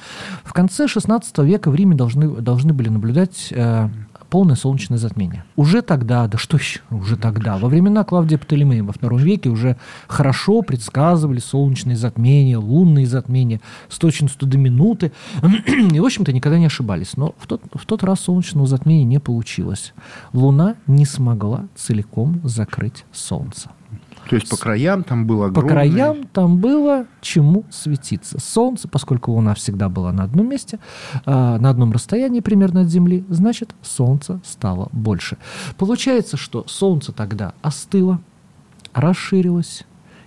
В 0.45 0.55
конце 0.55 0.89
16 0.89 1.37
века 1.41 1.71
в 1.71 1.75
Риме 1.75 1.95
должны, 1.95 2.41
должны 2.41 2.73
были 2.73 2.89
наблюдать 2.89 3.49
э, 3.51 3.91
полное 4.35 4.57
солнечное 4.57 4.99
затмение. 4.99 5.45
Уже 5.55 5.81
тогда, 5.81 6.27
да 6.27 6.39
что 6.39 6.57
еще, 6.57 6.81
уже 6.91 7.17
тогда, 7.17 7.57
во 7.57 7.69
времена 7.69 8.03
Клавдия 8.03 8.37
Птолемея 8.37 8.83
во 8.83 8.93
втором 8.93 9.19
веке 9.19 9.49
уже 9.49 9.77
хорошо 10.09 10.63
предсказывали 10.63 11.39
солнечные 11.39 11.97
затмения, 11.97 12.59
лунные 12.59 13.07
затмения 13.07 13.61
с 13.89 13.97
точностью 13.97 14.49
до 14.49 14.59
минуты. 14.59 15.13
И, 15.93 16.01
в 16.01 16.05
общем-то, 16.05 16.33
никогда 16.33 16.59
не 16.59 16.67
ошибались. 16.67 17.17
Но 17.17 17.37
в 17.39 17.47
тот, 17.47 17.63
в 17.75 17.87
тот 17.87 18.03
раз 18.03 18.23
солнечного 18.23 18.67
затмения 18.67 19.05
не 19.05 19.21
получилось. 19.21 19.95
Луна 20.33 20.75
не 20.89 21.05
смогла 21.05 21.69
целиком 21.77 22.41
закрыть 22.43 23.05
Солнце. 23.13 23.71
То 24.29 24.37
есть 24.37 24.49
по 24.49 24.57
краям 24.57 25.05
там 25.05 25.27
было 25.27 25.47
огромное... 25.47 25.69
По 25.69 25.75
краям 25.75 26.25
там 26.33 26.59
было 26.59 27.07
чему 27.21 27.65
светиться. 27.71 28.39
Солнце, 28.41 28.89
поскольку 28.89 29.33
Луна 29.33 29.55
всегда 29.55 29.89
была 29.89 30.13
на 30.13 30.25
одном 30.25 30.49
месте, 30.49 30.79
а, 31.27 31.59
на 31.59 31.71
одном 31.71 31.93
расстоянии 31.93 32.41
примерно 32.41 32.83
от 32.83 32.89
Земли, 32.89 33.25
значит, 33.29 33.75
Солнце 33.83 34.41
стало 34.45 34.89
больше. 34.93 35.37
Получается, 35.77 36.37
что 36.37 36.65
Солнце 36.67 37.13
тогда 37.13 37.55
остыло, 37.63 38.21
расширилось, 38.93 39.85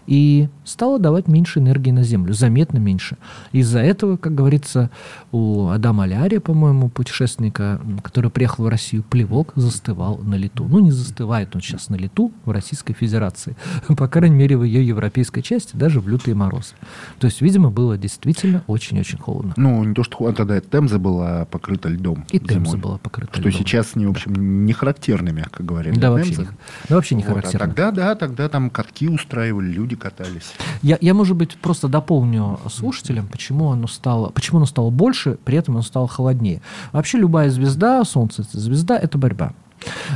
и 0.08 0.48
стало 0.64 1.00
давать 1.00 1.28
меньше 1.28 1.60
энергии 1.60 1.92
на 1.92 2.04
Землю, 2.04 2.34
заметно 2.34 2.78
меньше. 2.78 3.18
Из-за 3.52 3.80
этого, 3.80 4.18
как 4.18 4.34
говорится, 4.34 4.90
у 5.32 5.68
Адама 5.68 6.06
Алярия, 6.06 6.40
по-моему, 6.40 6.90
путешественника, 6.90 7.80
который 8.02 8.32
приехал 8.32 8.64
в 8.64 8.68
Россию, 8.70 9.04
плевок 9.04 9.52
застывал 9.56 10.18
на 10.20 10.36
лету. 10.36 10.66
Ну, 10.68 10.80
не 10.80 10.92
застывает 10.92 11.56
он 11.56 11.62
сейчас 11.62 11.90
на 11.90 11.96
лету 11.96 12.32
в 12.46 12.52
Российской 12.52 12.94
Федерации, 12.94 13.56
по 13.98 14.08
крайней 14.08 14.36
мере, 14.36 14.58
в 14.58 14.64
ее 14.64 14.86
европейской 14.88 15.42
части, 15.42 15.76
даже 15.76 16.00
в 16.00 16.08
лютые 16.08 16.36
морозы. 16.36 16.74
То 17.20 17.28
есть, 17.28 17.42
видимо, 17.42 17.70
было 17.70 17.98
действительно 17.98 18.64
очень-очень 18.68 19.18
холодно. 19.18 19.54
Ну, 19.58 19.84
не 19.84 19.94
то, 19.94 20.04
что 20.04 20.32
тогда 20.32 20.60
Темза 20.62 21.00
была 21.00 21.46
покрыта 21.46 21.90
льдом. 21.90 22.26
И 22.32 22.40
Темза 22.40 22.78
была 22.78 22.98
покрыта 22.98 23.34
что 23.34 23.42
льдом. 23.42 23.52
Что 23.52 23.62
сейчас, 23.62 23.96
не, 23.96 24.06
в 24.06 24.12
общем, 24.12 24.34
да. 24.34 24.42
не 24.42 24.72
характерно, 24.72 25.30
мягко 25.30 25.64
говоря. 25.64 25.92
Да, 25.94 26.12
вообще 26.12 26.36
не, 26.36 26.46
да, 26.88 26.96
вообще 26.96 27.16
не 27.16 27.24
вот, 27.24 27.30
характерно. 27.30 27.66
А 27.66 27.68
тогда, 27.68 27.92
да, 27.92 28.16
тогда 28.16 28.48
там 28.48 28.70
катки 28.70 29.10
устраивали, 29.10 29.68
люди 29.68 29.97
катались. 29.98 30.54
Я, 30.82 30.98
я, 31.02 31.14
может 31.14 31.36
быть, 31.36 31.58
просто 31.58 31.88
дополню 31.88 32.60
слушателям, 32.70 33.28
почему 33.28 33.72
оно 33.72 33.88
стало, 33.88 34.30
почему 34.30 34.58
оно 34.58 34.66
стало 34.66 34.90
больше, 34.90 35.38
при 35.44 35.58
этом 35.58 35.76
оно 35.76 35.84
стало 35.84 36.08
холоднее. 36.08 36.62
Вообще 36.92 37.18
любая 37.18 37.50
звезда, 37.50 38.04
Солнце 38.06 38.44
звезда, 38.52 38.98
это 38.98 39.18
борьба. 39.18 39.54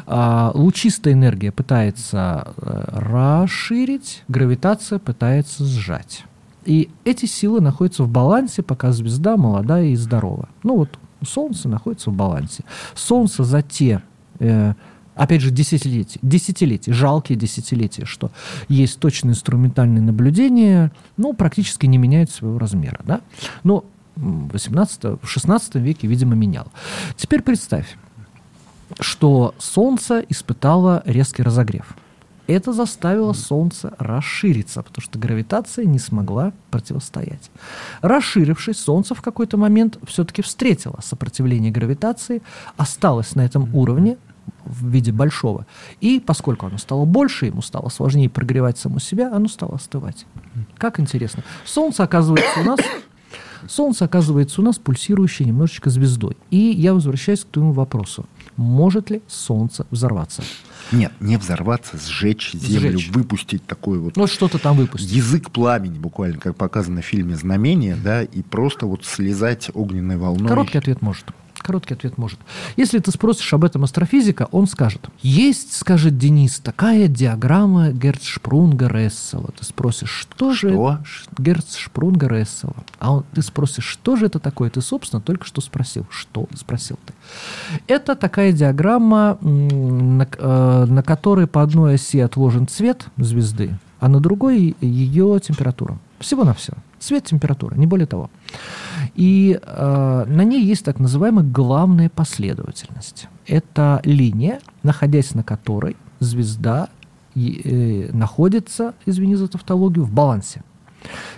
А, 0.06 0.52
лучистая 0.54 1.14
энергия 1.14 1.52
пытается 1.52 2.54
э, 2.58 2.84
расширить, 2.94 4.24
гравитация 4.28 5.00
пытается 5.00 5.66
сжать. 5.66 6.26
И 6.66 6.90
эти 7.06 7.26
силы 7.26 7.62
находятся 7.62 8.04
в 8.04 8.10
балансе, 8.10 8.62
пока 8.62 8.92
звезда 8.92 9.38
молодая 9.38 9.86
и 9.86 9.96
здорова. 9.96 10.50
Ну 10.64 10.78
вот 10.78 10.90
Солнце 11.26 11.70
находится 11.70 12.10
в 12.10 12.14
балансе. 12.14 12.64
Солнце 12.96 13.44
за 13.44 13.62
те 13.62 14.02
э, 14.40 14.74
опять 15.22 15.42
же, 15.42 15.52
десятилетия, 15.52 16.20
десятилетия, 16.24 16.94
жалкие 16.94 17.38
десятилетия, 17.38 18.06
что 18.06 18.32
есть 18.68 19.00
точные 19.00 19.34
инструментальные 19.34 20.02
наблюдения, 20.02 20.92
ну, 21.16 21.34
практически 21.34 21.86
не 21.86 22.00
меняют 22.00 22.32
своего 22.32 22.58
размера, 22.58 23.02
да. 23.06 23.22
Но 23.64 23.86
в 24.16 24.52
18, 24.52 25.22
в 25.22 25.28
16 25.28 25.76
веке, 25.76 26.08
видимо, 26.08 26.36
менял. 26.36 26.72
Теперь 27.18 27.44
представь, 27.44 27.98
что 29.00 29.54
Солнце 29.60 30.26
испытало 30.28 31.04
резкий 31.06 31.44
разогрев. 31.44 31.96
Это 32.48 32.74
заставило 32.74 33.34
Солнце 33.34 33.94
расшириться, 34.00 34.82
потому 34.82 35.04
что 35.04 35.20
гравитация 35.20 35.86
не 35.86 36.00
смогла 36.00 36.52
противостоять. 36.72 37.52
Расширившись, 38.02 38.80
Солнце 38.80 39.14
в 39.14 39.22
какой-то 39.22 39.58
момент 39.58 40.00
все-таки 40.08 40.42
встретило 40.42 41.00
сопротивление 41.04 41.72
гравитации, 41.72 42.42
осталось 42.76 43.36
на 43.36 43.46
этом 43.46 43.74
уровне, 43.76 44.18
в 44.66 44.88
виде 44.88 45.12
большого. 45.12 45.66
И 46.00 46.20
поскольку 46.20 46.68
оно 46.68 46.78
стало 46.78 47.06
больше, 47.06 47.48
ему 47.48 47.62
стало 47.62 47.90
сложнее 47.90 48.30
прогревать 48.30 48.78
само 48.78 49.00
себя, 49.00 49.32
оно 49.34 49.48
стало 49.48 49.76
остывать. 49.76 50.26
Как 50.78 51.00
интересно. 51.00 51.44
Солнце 51.66 52.04
оказывается 52.04 52.60
у 52.60 52.64
нас 52.64 52.80
Солнце 53.68 54.06
оказывается 54.06 54.62
у 54.62 54.64
нас 54.64 54.78
пульсирующей 54.78 55.46
немножечко 55.46 55.90
звездой. 55.90 56.38
И 56.50 56.58
я 56.58 56.94
возвращаюсь 56.94 57.42
к 57.42 57.48
твоему 57.48 57.74
вопросу. 57.74 58.26
Может 58.58 59.10
ли 59.10 59.22
Солнце 59.28 59.86
взорваться? 59.92 60.44
Нет, 60.92 61.14
не 61.20 61.38
взорваться, 61.38 61.98
сжечь 61.98 62.52
землю, 62.54 62.98
сжечь. 62.98 63.12
выпустить 63.12 63.66
такой 63.66 64.00
вот... 64.00 64.18
Ну, 64.18 64.28
что-то 64.28 64.58
там 64.58 64.76
выпустить. 64.78 65.12
Язык 65.12 65.52
пламени, 65.52 65.98
буквально, 65.98 66.38
как 66.38 66.56
показано 66.56 67.02
в 67.02 67.06
фильме 67.06 67.36
«Знамение», 67.36 67.96
да, 67.96 68.24
и 68.24 68.42
просто 68.42 68.88
вот 68.88 69.06
слезать 69.06 69.70
огненной 69.74 70.18
волной. 70.18 70.50
Короткий 70.50 70.80
ответ 70.80 71.02
может. 71.02 71.26
Короткий 71.62 71.94
ответ 71.94 72.18
может. 72.18 72.40
Если 72.76 73.00
ты 73.00 73.12
спросишь 73.12 73.54
об 73.54 73.64
этом 73.64 73.84
астрофизика, 73.84 74.48
он 74.52 74.68
скажет. 74.68 75.08
Есть, 75.22 75.76
скажет 75.76 76.18
Денис, 76.18 76.60
такая 76.60 77.08
диаграмма 77.08 77.92
Герцшпрунга-Рессела. 77.92 79.54
Ты 79.58 79.66
спросишь, 79.66 80.10
что, 80.10 80.54
что? 80.54 81.00
же 81.04 81.26
Герцшпрунга-Рессела? 81.38 82.76
А 83.00 83.14
он, 83.14 83.26
ты 83.34 83.42
спросишь, 83.42 83.86
что 83.86 84.16
же 84.16 84.26
это 84.26 84.40
такое? 84.40 84.70
Ты, 84.70 84.82
собственно, 84.82 85.22
только 85.22 85.46
что 85.46 85.62
спросил. 85.62 86.06
Что 86.10 86.48
спросил 86.56 86.98
ты? 87.06 87.14
Это 87.88 88.16
такая 88.16 88.52
диаграмма, 88.52 89.38
на, 89.42 90.28
э, 90.38 90.86
на 90.86 91.04
которой 91.04 91.48
по 91.48 91.62
одной 91.62 91.96
оси 91.96 92.20
отложен 92.20 92.68
цвет 92.68 93.06
звезды, 93.18 93.78
а 94.00 94.08
на 94.08 94.20
другой 94.20 94.76
ее 94.82 95.40
температура. 95.40 95.98
Всего-навсего. 96.20 96.78
Цвет, 97.02 97.26
температура, 97.26 97.74
не 97.76 97.88
более 97.88 98.06
того. 98.06 98.30
И 99.16 99.60
э, 99.60 100.26
на 100.28 100.44
ней 100.44 100.64
есть 100.64 100.86
так 100.86 101.00
называемая 101.00 101.44
главная 101.44 102.10
последовательность. 102.10 103.28
Это 103.48 104.02
линия, 104.04 104.60
находясь 104.84 105.34
на 105.34 105.44
которой 105.44 105.98
звезда 106.20 106.90
э, 107.36 108.12
находится, 108.14 108.94
извини 109.08 109.36
за 109.36 109.48
тавтологию, 109.48 110.06
в 110.06 110.12
балансе. 110.12 110.62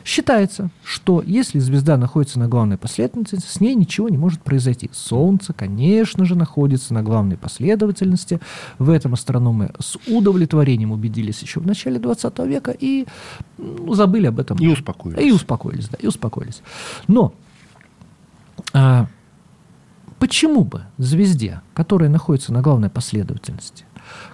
Считается, 0.05 0.70
что 0.84 1.24
если 1.26 1.59
звезда 1.59 1.97
находится 1.97 2.39
на 2.39 2.47
главной 2.47 2.78
последовательности, 2.78 3.49
с 3.49 3.59
ней 3.61 3.76
ничего 3.76 4.09
не 4.09 4.18
может 4.18 4.41
произойти. 4.41 4.89
Солнце, 4.93 5.53
конечно 5.53 6.26
же, 6.26 6.36
находится 6.36 6.93
на 6.93 7.03
главной 7.03 7.38
последовательности. 7.38 8.39
В 8.80 8.89
этом 8.89 9.14
астрономы 9.14 9.72
с 9.80 9.97
удовлетворением 10.07 10.91
убедились 10.91 11.41
еще 11.41 11.59
в 11.59 11.68
начале 11.68 11.99
20 11.99 12.39
века 12.39 12.76
и 12.78 13.05
ну, 13.57 13.93
забыли 13.93 14.28
об 14.28 14.39
этом. 14.39 14.57
И 14.57 14.68
успокоились. 14.68 15.26
И 15.26 15.32
успокоились, 15.32 15.88
да, 15.89 15.97
и 15.99 16.07
успокоились. 16.07 16.61
Но 17.07 17.34
а, 18.74 19.07
почему 20.20 20.64
бы 20.64 20.84
звезде, 20.97 21.61
которая 21.74 22.09
находится 22.09 22.51
на 22.51 22.61
главной 22.61 22.89
последовательности, 22.89 23.86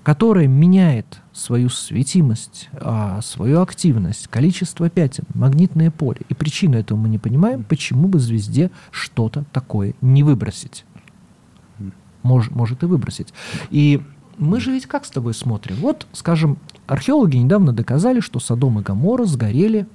которая 0.03 0.47
меняет 0.47 1.21
свою 1.33 1.69
светимость, 1.69 2.69
а, 2.73 3.21
свою 3.21 3.61
активность, 3.61 4.27
количество 4.27 4.89
пятен, 4.89 5.23
магнитное 5.33 5.91
поле. 5.91 6.21
И 6.29 6.33
причину 6.33 6.77
этого 6.77 6.97
мы 6.97 7.09
не 7.09 7.17
понимаем, 7.17 7.63
почему 7.63 8.07
бы 8.07 8.19
звезде 8.19 8.71
что-то 8.91 9.45
такое 9.51 9.93
не 10.01 10.23
выбросить. 10.23 10.85
Мож, 12.23 12.49
может 12.49 12.83
и 12.83 12.85
выбросить. 12.85 13.33
И 13.69 14.01
мы 14.37 14.59
же 14.59 14.71
ведь 14.71 14.85
как 14.85 15.05
с 15.05 15.09
тобой 15.09 15.33
смотрим? 15.33 15.77
Вот, 15.77 16.07
скажем, 16.13 16.57
археологи 16.87 17.37
недавно 17.37 17.73
доказали, 17.73 18.19
что 18.19 18.39
Содом 18.39 18.79
и 18.79 18.83
Гамора 18.83 19.25
сгорели 19.25 19.87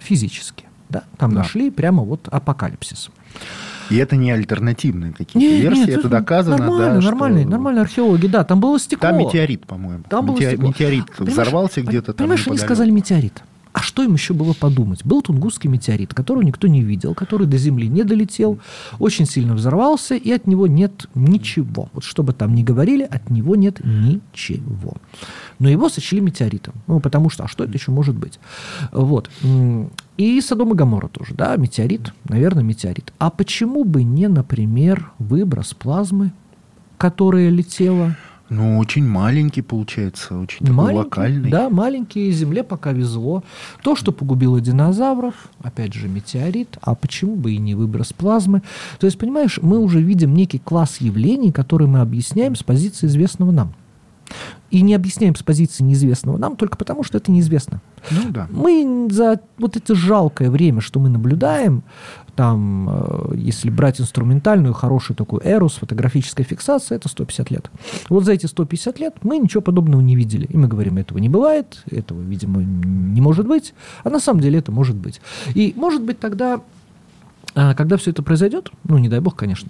физически. 0.00 0.64
Да? 0.88 1.04
Там 1.16 1.30
да. 1.30 1.38
нашли 1.38 1.70
прямо 1.70 2.02
вот 2.02 2.28
апокалипсис. 2.28 3.10
И 3.90 3.96
это 3.96 4.16
не 4.16 4.30
альтернативные 4.30 5.12
какие-то 5.12 5.38
нет, 5.38 5.62
версии, 5.62 5.90
нет, 5.90 5.98
это 5.98 6.08
доказано. 6.08 6.58
Нормально, 6.58 7.00
да, 7.00 7.00
нормальные, 7.00 7.42
что... 7.42 7.50
нормальные 7.50 7.82
археологи, 7.82 8.26
да, 8.26 8.44
там 8.44 8.60
было 8.60 8.78
стекло. 8.78 9.08
Там 9.08 9.18
метеорит, 9.18 9.66
по-моему. 9.66 10.04
Там 10.08 10.26
было 10.26 10.36
стекло. 10.36 10.68
Метеорит 10.68 11.06
понимаешь, 11.16 11.32
взорвался 11.32 11.82
где-то 11.82 12.12
там. 12.12 12.16
Понимаешь, 12.16 12.46
они 12.46 12.58
сказали 12.58 12.90
метеорит. 12.90 13.42
А 13.72 13.80
что 13.80 14.02
им 14.02 14.14
еще 14.14 14.34
было 14.34 14.54
подумать? 14.54 15.04
Был 15.04 15.22
тунгусский 15.22 15.70
метеорит, 15.70 16.12
которого 16.12 16.42
никто 16.42 16.66
не 16.66 16.82
видел, 16.82 17.14
который 17.14 17.46
до 17.46 17.58
Земли 17.58 17.86
не 17.86 18.02
долетел, 18.02 18.58
очень 18.98 19.24
сильно 19.24 19.54
взорвался, 19.54 20.16
и 20.16 20.32
от 20.32 20.48
него 20.48 20.66
нет 20.66 21.06
ничего. 21.14 21.88
Вот 21.92 22.02
что 22.02 22.24
бы 22.24 22.32
там 22.32 22.54
ни 22.54 22.64
говорили, 22.64 23.04
от 23.04 23.30
него 23.30 23.54
нет 23.54 23.80
ничего. 23.84 24.94
Но 25.60 25.68
его 25.68 25.88
сочли 25.88 26.20
метеоритом. 26.20 26.74
Ну, 26.88 26.98
потому 26.98 27.30
что, 27.30 27.44
а 27.44 27.48
что 27.48 27.62
это 27.64 27.72
еще 27.72 27.92
может 27.92 28.16
быть? 28.16 28.40
Вот. 28.90 29.30
И 30.18 30.40
Содом 30.40 30.72
и 30.72 30.74
Гамора 30.74 31.06
тоже, 31.08 31.32
да, 31.34 31.56
метеорит, 31.56 32.12
наверное, 32.28 32.64
метеорит. 32.64 33.12
А 33.18 33.30
почему 33.30 33.84
бы 33.84 34.02
не, 34.02 34.26
например, 34.26 35.12
выброс 35.18 35.74
плазмы, 35.74 36.32
которая 36.98 37.48
летела 37.48 38.16
ну, 38.50 38.78
очень 38.78 39.06
маленький 39.06 39.60
получается, 39.60 40.38
очень 40.38 40.64
такой 40.64 40.94
локальный. 40.94 41.50
Да, 41.50 41.68
маленький, 41.68 42.30
Земле 42.30 42.62
пока 42.62 42.92
везло. 42.92 43.44
То, 43.82 43.94
что 43.94 44.10
погубило 44.10 44.58
динозавров, 44.58 45.34
опять 45.62 45.92
же, 45.92 46.08
метеорит, 46.08 46.78
а 46.80 46.94
почему 46.94 47.36
бы 47.36 47.52
и 47.52 47.58
не 47.58 47.74
выброс 47.74 48.14
плазмы? 48.14 48.62
То 48.98 49.06
есть, 49.06 49.18
понимаешь, 49.18 49.58
мы 49.60 49.78
уже 49.78 50.00
видим 50.00 50.34
некий 50.34 50.58
класс 50.58 50.96
явлений, 51.00 51.52
которые 51.52 51.88
мы 51.88 52.00
объясняем 52.00 52.56
с 52.56 52.62
позиции 52.62 53.06
известного 53.06 53.50
нам. 53.50 53.74
И 54.70 54.82
не 54.82 54.94
объясняем 54.94 55.34
с 55.34 55.42
позиции 55.42 55.82
неизвестного 55.82 56.36
нам 56.36 56.56
только 56.56 56.76
потому, 56.76 57.02
что 57.02 57.16
это 57.18 57.30
неизвестно. 57.30 57.80
Ну, 58.10 58.30
да. 58.30 58.46
Мы 58.50 59.08
за 59.10 59.40
вот 59.58 59.76
это 59.76 59.94
жалкое 59.94 60.50
время, 60.50 60.80
что 60.80 61.00
мы 61.00 61.08
наблюдаем, 61.08 61.82
там, 62.38 62.88
э, 62.88 63.34
если 63.36 63.68
брать 63.68 64.00
инструментальную, 64.00 64.72
хорошую 64.72 65.16
такую 65.16 65.44
эру 65.44 65.68
с 65.68 65.74
фотографической 65.74 66.44
фиксацией, 66.44 66.96
это 66.96 67.08
150 67.08 67.50
лет. 67.50 67.70
Вот 68.08 68.24
за 68.24 68.32
эти 68.32 68.46
150 68.46 69.00
лет 69.00 69.14
мы 69.22 69.38
ничего 69.38 69.60
подобного 69.60 70.00
не 70.00 70.14
видели. 70.14 70.46
И 70.46 70.56
мы 70.56 70.68
говорим, 70.68 70.98
этого 70.98 71.18
не 71.18 71.28
бывает, 71.28 71.82
этого, 71.90 72.20
видимо, 72.20 72.62
не 72.62 73.20
может 73.20 73.48
быть. 73.48 73.74
А 74.04 74.10
на 74.10 74.20
самом 74.20 74.40
деле 74.40 74.60
это 74.60 74.70
может 74.70 74.94
быть. 74.94 75.20
И 75.54 75.72
может 75.76 76.02
быть 76.02 76.20
тогда 76.20 76.60
когда 77.54 77.96
все 77.96 78.10
это 78.10 78.22
произойдет, 78.22 78.70
ну, 78.84 78.98
не 78.98 79.08
дай 79.08 79.20
бог, 79.20 79.36
конечно, 79.36 79.68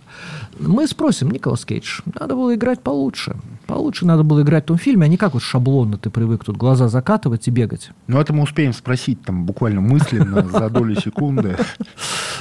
мы 0.59 0.87
спросим, 0.87 1.31
Николас 1.31 1.65
Кейдж, 1.65 2.01
надо 2.19 2.35
было 2.35 2.55
играть 2.55 2.81
получше. 2.81 3.37
Получше 3.67 4.07
надо 4.07 4.23
было 4.23 4.43
играть 4.43 4.65
в 4.65 4.69
том 4.69 4.79
фильме, 4.79 5.05
а 5.05 5.09
не 5.09 5.17
как 5.17 5.35
вот 5.35 5.43
шаблонно 5.43 5.99
ты 5.99 6.11
привык 6.11 6.45
тут 6.45 6.57
глаза 6.57 6.89
закатывать 6.89 7.49
и 7.49 7.51
бегать. 7.51 7.91
Ну, 8.07 8.19
это 8.19 8.33
мы 8.33 8.43
успеем 8.43 8.73
спросить 8.73 9.23
там 9.23 9.45
буквально 9.45 9.81
мысленно 9.81 10.47
за 10.49 10.71
долю 10.71 10.95
секунды. 11.01 11.57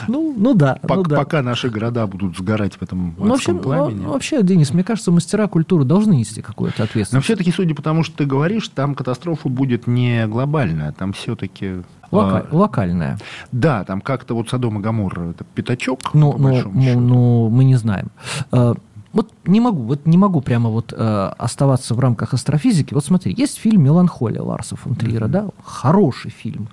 Ну, 0.08 0.34
ну 0.38 0.54
да. 0.54 0.80
Пока, 0.82 0.96
ну, 0.96 1.04
да. 1.04 1.16
пока 1.18 1.42
наши 1.42 1.70
города 1.70 2.08
будут 2.08 2.38
сгорать 2.38 2.76
в 2.76 2.82
этом 2.82 3.16
ну, 3.18 3.30
вообще, 3.30 3.54
пламени. 3.54 4.04
Ну, 4.04 4.14
вообще, 4.14 4.44
Денис, 4.44 4.74
мне 4.74 4.84
кажется, 4.84 5.12
мастера 5.12 5.48
культуры 5.48 5.84
должны 5.84 6.14
нести 6.14 6.42
какую-то 6.42 6.84
ответственность. 6.84 7.14
Но 7.14 7.22
все-таки, 7.22 7.52
судя 7.52 7.76
по 7.76 7.82
тому, 7.82 8.04
что 8.04 8.18
ты 8.18 8.26
говоришь, 8.26 8.70
там 8.70 8.96
катастрофа 8.96 9.50
будет 9.50 9.88
не 9.88 10.28
глобальная, 10.28 10.92
там 10.92 11.14
все-таки 11.14 11.82
Лока- 12.12 12.48
а, 12.50 12.56
локальная. 12.56 13.18
Да, 13.52 13.84
там 13.84 14.02
как-то 14.02 14.36
вот 14.36 14.50
Содом 14.50 14.80
и 14.80 14.82
Гамор 14.82 15.20
это 15.30 15.44
пятачок. 15.44 16.14
Ну, 16.14 16.36
ну, 16.38 16.64
ну, 16.74 17.00
ну, 17.00 17.50
мы 17.50 17.64
не 17.64 17.76
знаем. 17.76 18.08
А, 18.52 18.76
вот 19.14 19.32
не 19.46 19.60
могу, 19.60 19.84
вот 19.84 20.06
не 20.06 20.18
могу 20.18 20.42
прямо 20.42 20.70
вот 20.70 20.94
э, 20.96 21.32
оставаться 21.38 21.96
в 21.96 22.00
рамках 22.00 22.34
астрофизики. 22.34 22.94
Вот 22.94 23.04
смотри, 23.04 23.34
есть 23.36 23.58
фильм 23.58 23.84
«Меланхолия» 23.84 24.42
Ларса 24.42 24.76
фон 24.76 24.96
Триера, 24.96 25.26
mm-hmm. 25.26 25.30
да, 25.30 25.50
хороший 25.64 26.30
фильм. 26.30 26.68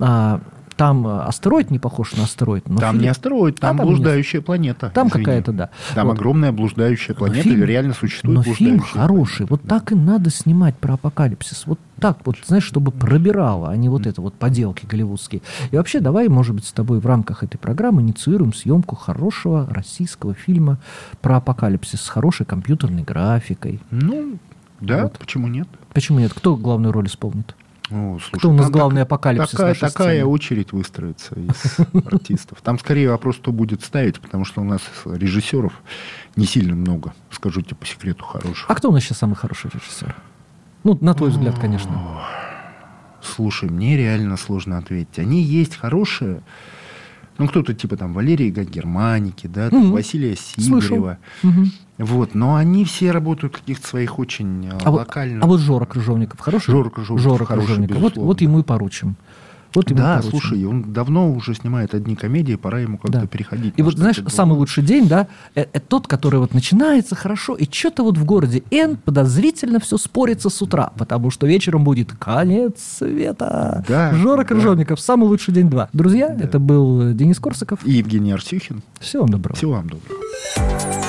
А, 0.00 0.40
там 0.76 1.06
э, 1.06 1.20
астероид 1.22 1.70
не 1.70 1.78
похож 1.78 2.12
на 2.16 2.24
астероид. 2.24 2.68
Но 2.68 2.76
там 2.76 2.92
фильм... 2.92 3.02
не 3.02 3.08
астероид, 3.08 3.58
там, 3.58 3.76
а, 3.76 3.78
там 3.78 3.86
блуждающая 3.86 4.40
не... 4.40 4.44
планета. 4.44 4.90
Там 4.94 5.10
какая-то, 5.10 5.52
да. 5.52 5.70
Там 5.94 6.08
вот. 6.08 6.18
огромная 6.18 6.52
блуждающая 6.52 7.14
планета, 7.14 7.42
фильм... 7.42 7.64
реально 7.64 7.94
существует 7.94 8.46
Но 8.46 8.54
фильм 8.54 8.80
хороший. 8.80 9.46
Планета. 9.46 9.54
Вот 9.54 9.62
так 9.62 9.92
и 9.92 9.94
надо 9.94 10.30
снимать 10.30 10.76
про 10.76 10.94
апокалипсис. 10.94 11.66
Вот 11.66 11.80
так 11.98 12.18
вот, 12.24 12.36
знаешь, 12.46 12.64
чтобы 12.64 12.92
пробирало, 12.92 13.70
а 13.70 13.76
не 13.76 13.88
вот 13.88 14.06
это 14.06 14.20
вот 14.20 14.34
поделки 14.34 14.84
голливудские. 14.84 15.40
И 15.70 15.76
вообще, 15.76 16.00
давай, 16.00 16.28
может 16.28 16.54
быть, 16.54 16.66
с 16.66 16.72
тобой 16.72 17.00
в 17.00 17.06
рамках 17.06 17.42
этой 17.42 17.56
программы 17.56 18.02
инициируем 18.02 18.52
съемку 18.52 18.96
хорошего 18.96 19.66
российского 19.70 20.34
фильма 20.34 20.78
про 21.22 21.38
апокалипсис 21.38 22.02
с 22.02 22.08
хорошей 22.08 22.44
компьютерной 22.44 23.02
графикой. 23.02 23.80
Ну, 23.90 24.38
да, 24.80 25.04
вот. 25.04 25.18
почему 25.18 25.48
нет? 25.48 25.68
Почему 25.94 26.18
нет? 26.18 26.34
Кто 26.34 26.56
главную 26.56 26.92
роль 26.92 27.06
исполнит? 27.06 27.54
О, 27.90 28.18
слушай, 28.18 28.38
Кто 28.38 28.50
у 28.50 28.52
нас 28.52 28.68
главный 28.68 29.02
так, 29.02 29.12
апокалипсис 29.12 29.50
такая, 29.50 29.74
такая 29.74 30.24
очередь 30.24 30.72
выстроится 30.72 31.34
из 31.36 31.78
артистов. 32.06 32.60
Там 32.60 32.78
скорее 32.78 33.10
вопрос, 33.10 33.36
кто 33.36 33.52
будет 33.52 33.82
ставить, 33.84 34.20
потому 34.20 34.44
что 34.44 34.60
у 34.60 34.64
нас 34.64 34.82
режиссеров 35.04 35.72
не 36.34 36.46
сильно 36.46 36.74
много, 36.74 37.14
скажу 37.30 37.62
тебе 37.62 37.76
по 37.76 37.86
секрету, 37.86 38.24
хороших. 38.24 38.68
А 38.68 38.74
кто 38.74 38.88
у 38.88 38.92
нас 38.92 39.04
сейчас 39.04 39.18
самый 39.18 39.36
хороший 39.36 39.70
режиссер? 39.72 40.16
Ну, 40.82 40.98
на 41.00 41.14
твой 41.14 41.30
взгляд, 41.30 41.58
конечно. 41.58 42.22
Слушай, 43.22 43.70
мне 43.70 43.96
реально 43.96 44.36
сложно 44.36 44.78
ответить. 44.78 45.18
Они 45.18 45.40
есть 45.40 45.76
хорошие, 45.76 46.42
ну, 47.38 47.48
кто-то 47.48 47.74
типа 47.74 47.96
там 47.96 48.12
Валерия 48.12 48.50
Германики, 48.50 49.46
да, 49.46 49.70
там, 49.70 49.86
угу. 49.86 49.94
Василия 49.94 50.36
Сигарева. 50.36 51.18
Угу. 51.42 51.66
Вот, 51.98 52.34
но 52.34 52.56
они 52.56 52.84
все 52.84 53.10
работают 53.10 53.54
в 53.54 53.60
каких-то 53.60 53.88
своих 53.88 54.18
очень 54.18 54.68
а 54.84 54.90
локальных... 54.90 55.42
Вот, 55.42 55.44
а 55.44 55.48
вот 55.48 55.60
Жора 55.60 55.86
Крыжовников 55.86 56.40
хороший? 56.40 56.70
Жора 56.70 56.90
Крыжовников, 56.90 57.32
Жора 57.32 57.44
хороший, 57.46 57.66
Крыжовников. 57.66 57.98
Вот, 57.98 58.16
вот 58.16 58.40
ему 58.42 58.60
и 58.60 58.62
поручим. 58.62 59.16
Вот 59.74 59.90
ему 59.90 59.98
да, 59.98 60.22
слушай, 60.22 60.64
он 60.64 60.92
давно 60.92 61.30
уже 61.32 61.54
снимает 61.54 61.94
одни 61.94 62.16
комедии, 62.16 62.54
пора 62.54 62.80
ему 62.80 62.98
как-то 62.98 63.20
да. 63.20 63.26
переходить. 63.26 63.74
И 63.76 63.82
вот, 63.82 63.94
знаешь, 63.94 64.20
самый 64.28 64.56
лучший 64.56 64.84
день, 64.84 65.08
да, 65.08 65.28
это, 65.54 65.68
это 65.72 65.86
тот, 65.86 66.06
который 66.06 66.40
вот 66.40 66.54
начинается 66.54 67.14
хорошо, 67.14 67.54
и 67.54 67.70
что-то 67.70 68.02
вот 68.02 68.18
в 68.18 68.24
городе 68.24 68.62
Н 68.70 68.96
подозрительно 68.96 69.80
все 69.80 69.96
спорится 69.98 70.50
с 70.50 70.62
утра, 70.62 70.92
потому 70.96 71.30
что 71.30 71.46
вечером 71.46 71.84
будет 71.84 72.12
конец 72.12 72.80
света. 72.98 73.84
Да, 73.88 74.14
Жора 74.14 74.38
да. 74.38 74.44
Крыжовников, 74.44 75.00
самый 75.00 75.28
лучший 75.28 75.54
день 75.54 75.68
два. 75.68 75.88
Друзья, 75.92 76.28
да. 76.28 76.44
это 76.44 76.58
был 76.58 77.12
Денис 77.12 77.38
Корсаков. 77.38 77.80
И 77.84 77.92
Евгений 77.92 78.32
Арсюхин. 78.32 78.82
Всего 79.00 79.22
вам 79.22 79.30
доброго. 79.30 79.56
Всего 79.56 79.72
вам 79.72 79.88
доброго. 79.88 81.05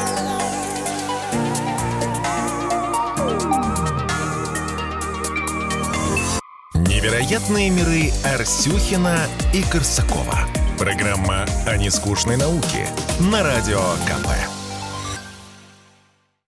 Невероятные 6.98 7.70
миры 7.70 8.12
Арсюхина 8.24 9.20
и 9.54 9.62
Корсакова. 9.62 10.40
Программа 10.80 11.46
о 11.68 11.78
нескучной 11.78 12.38
науке 12.38 12.90
на 13.20 13.44
Радио 13.44 13.84
КП. 14.08 14.57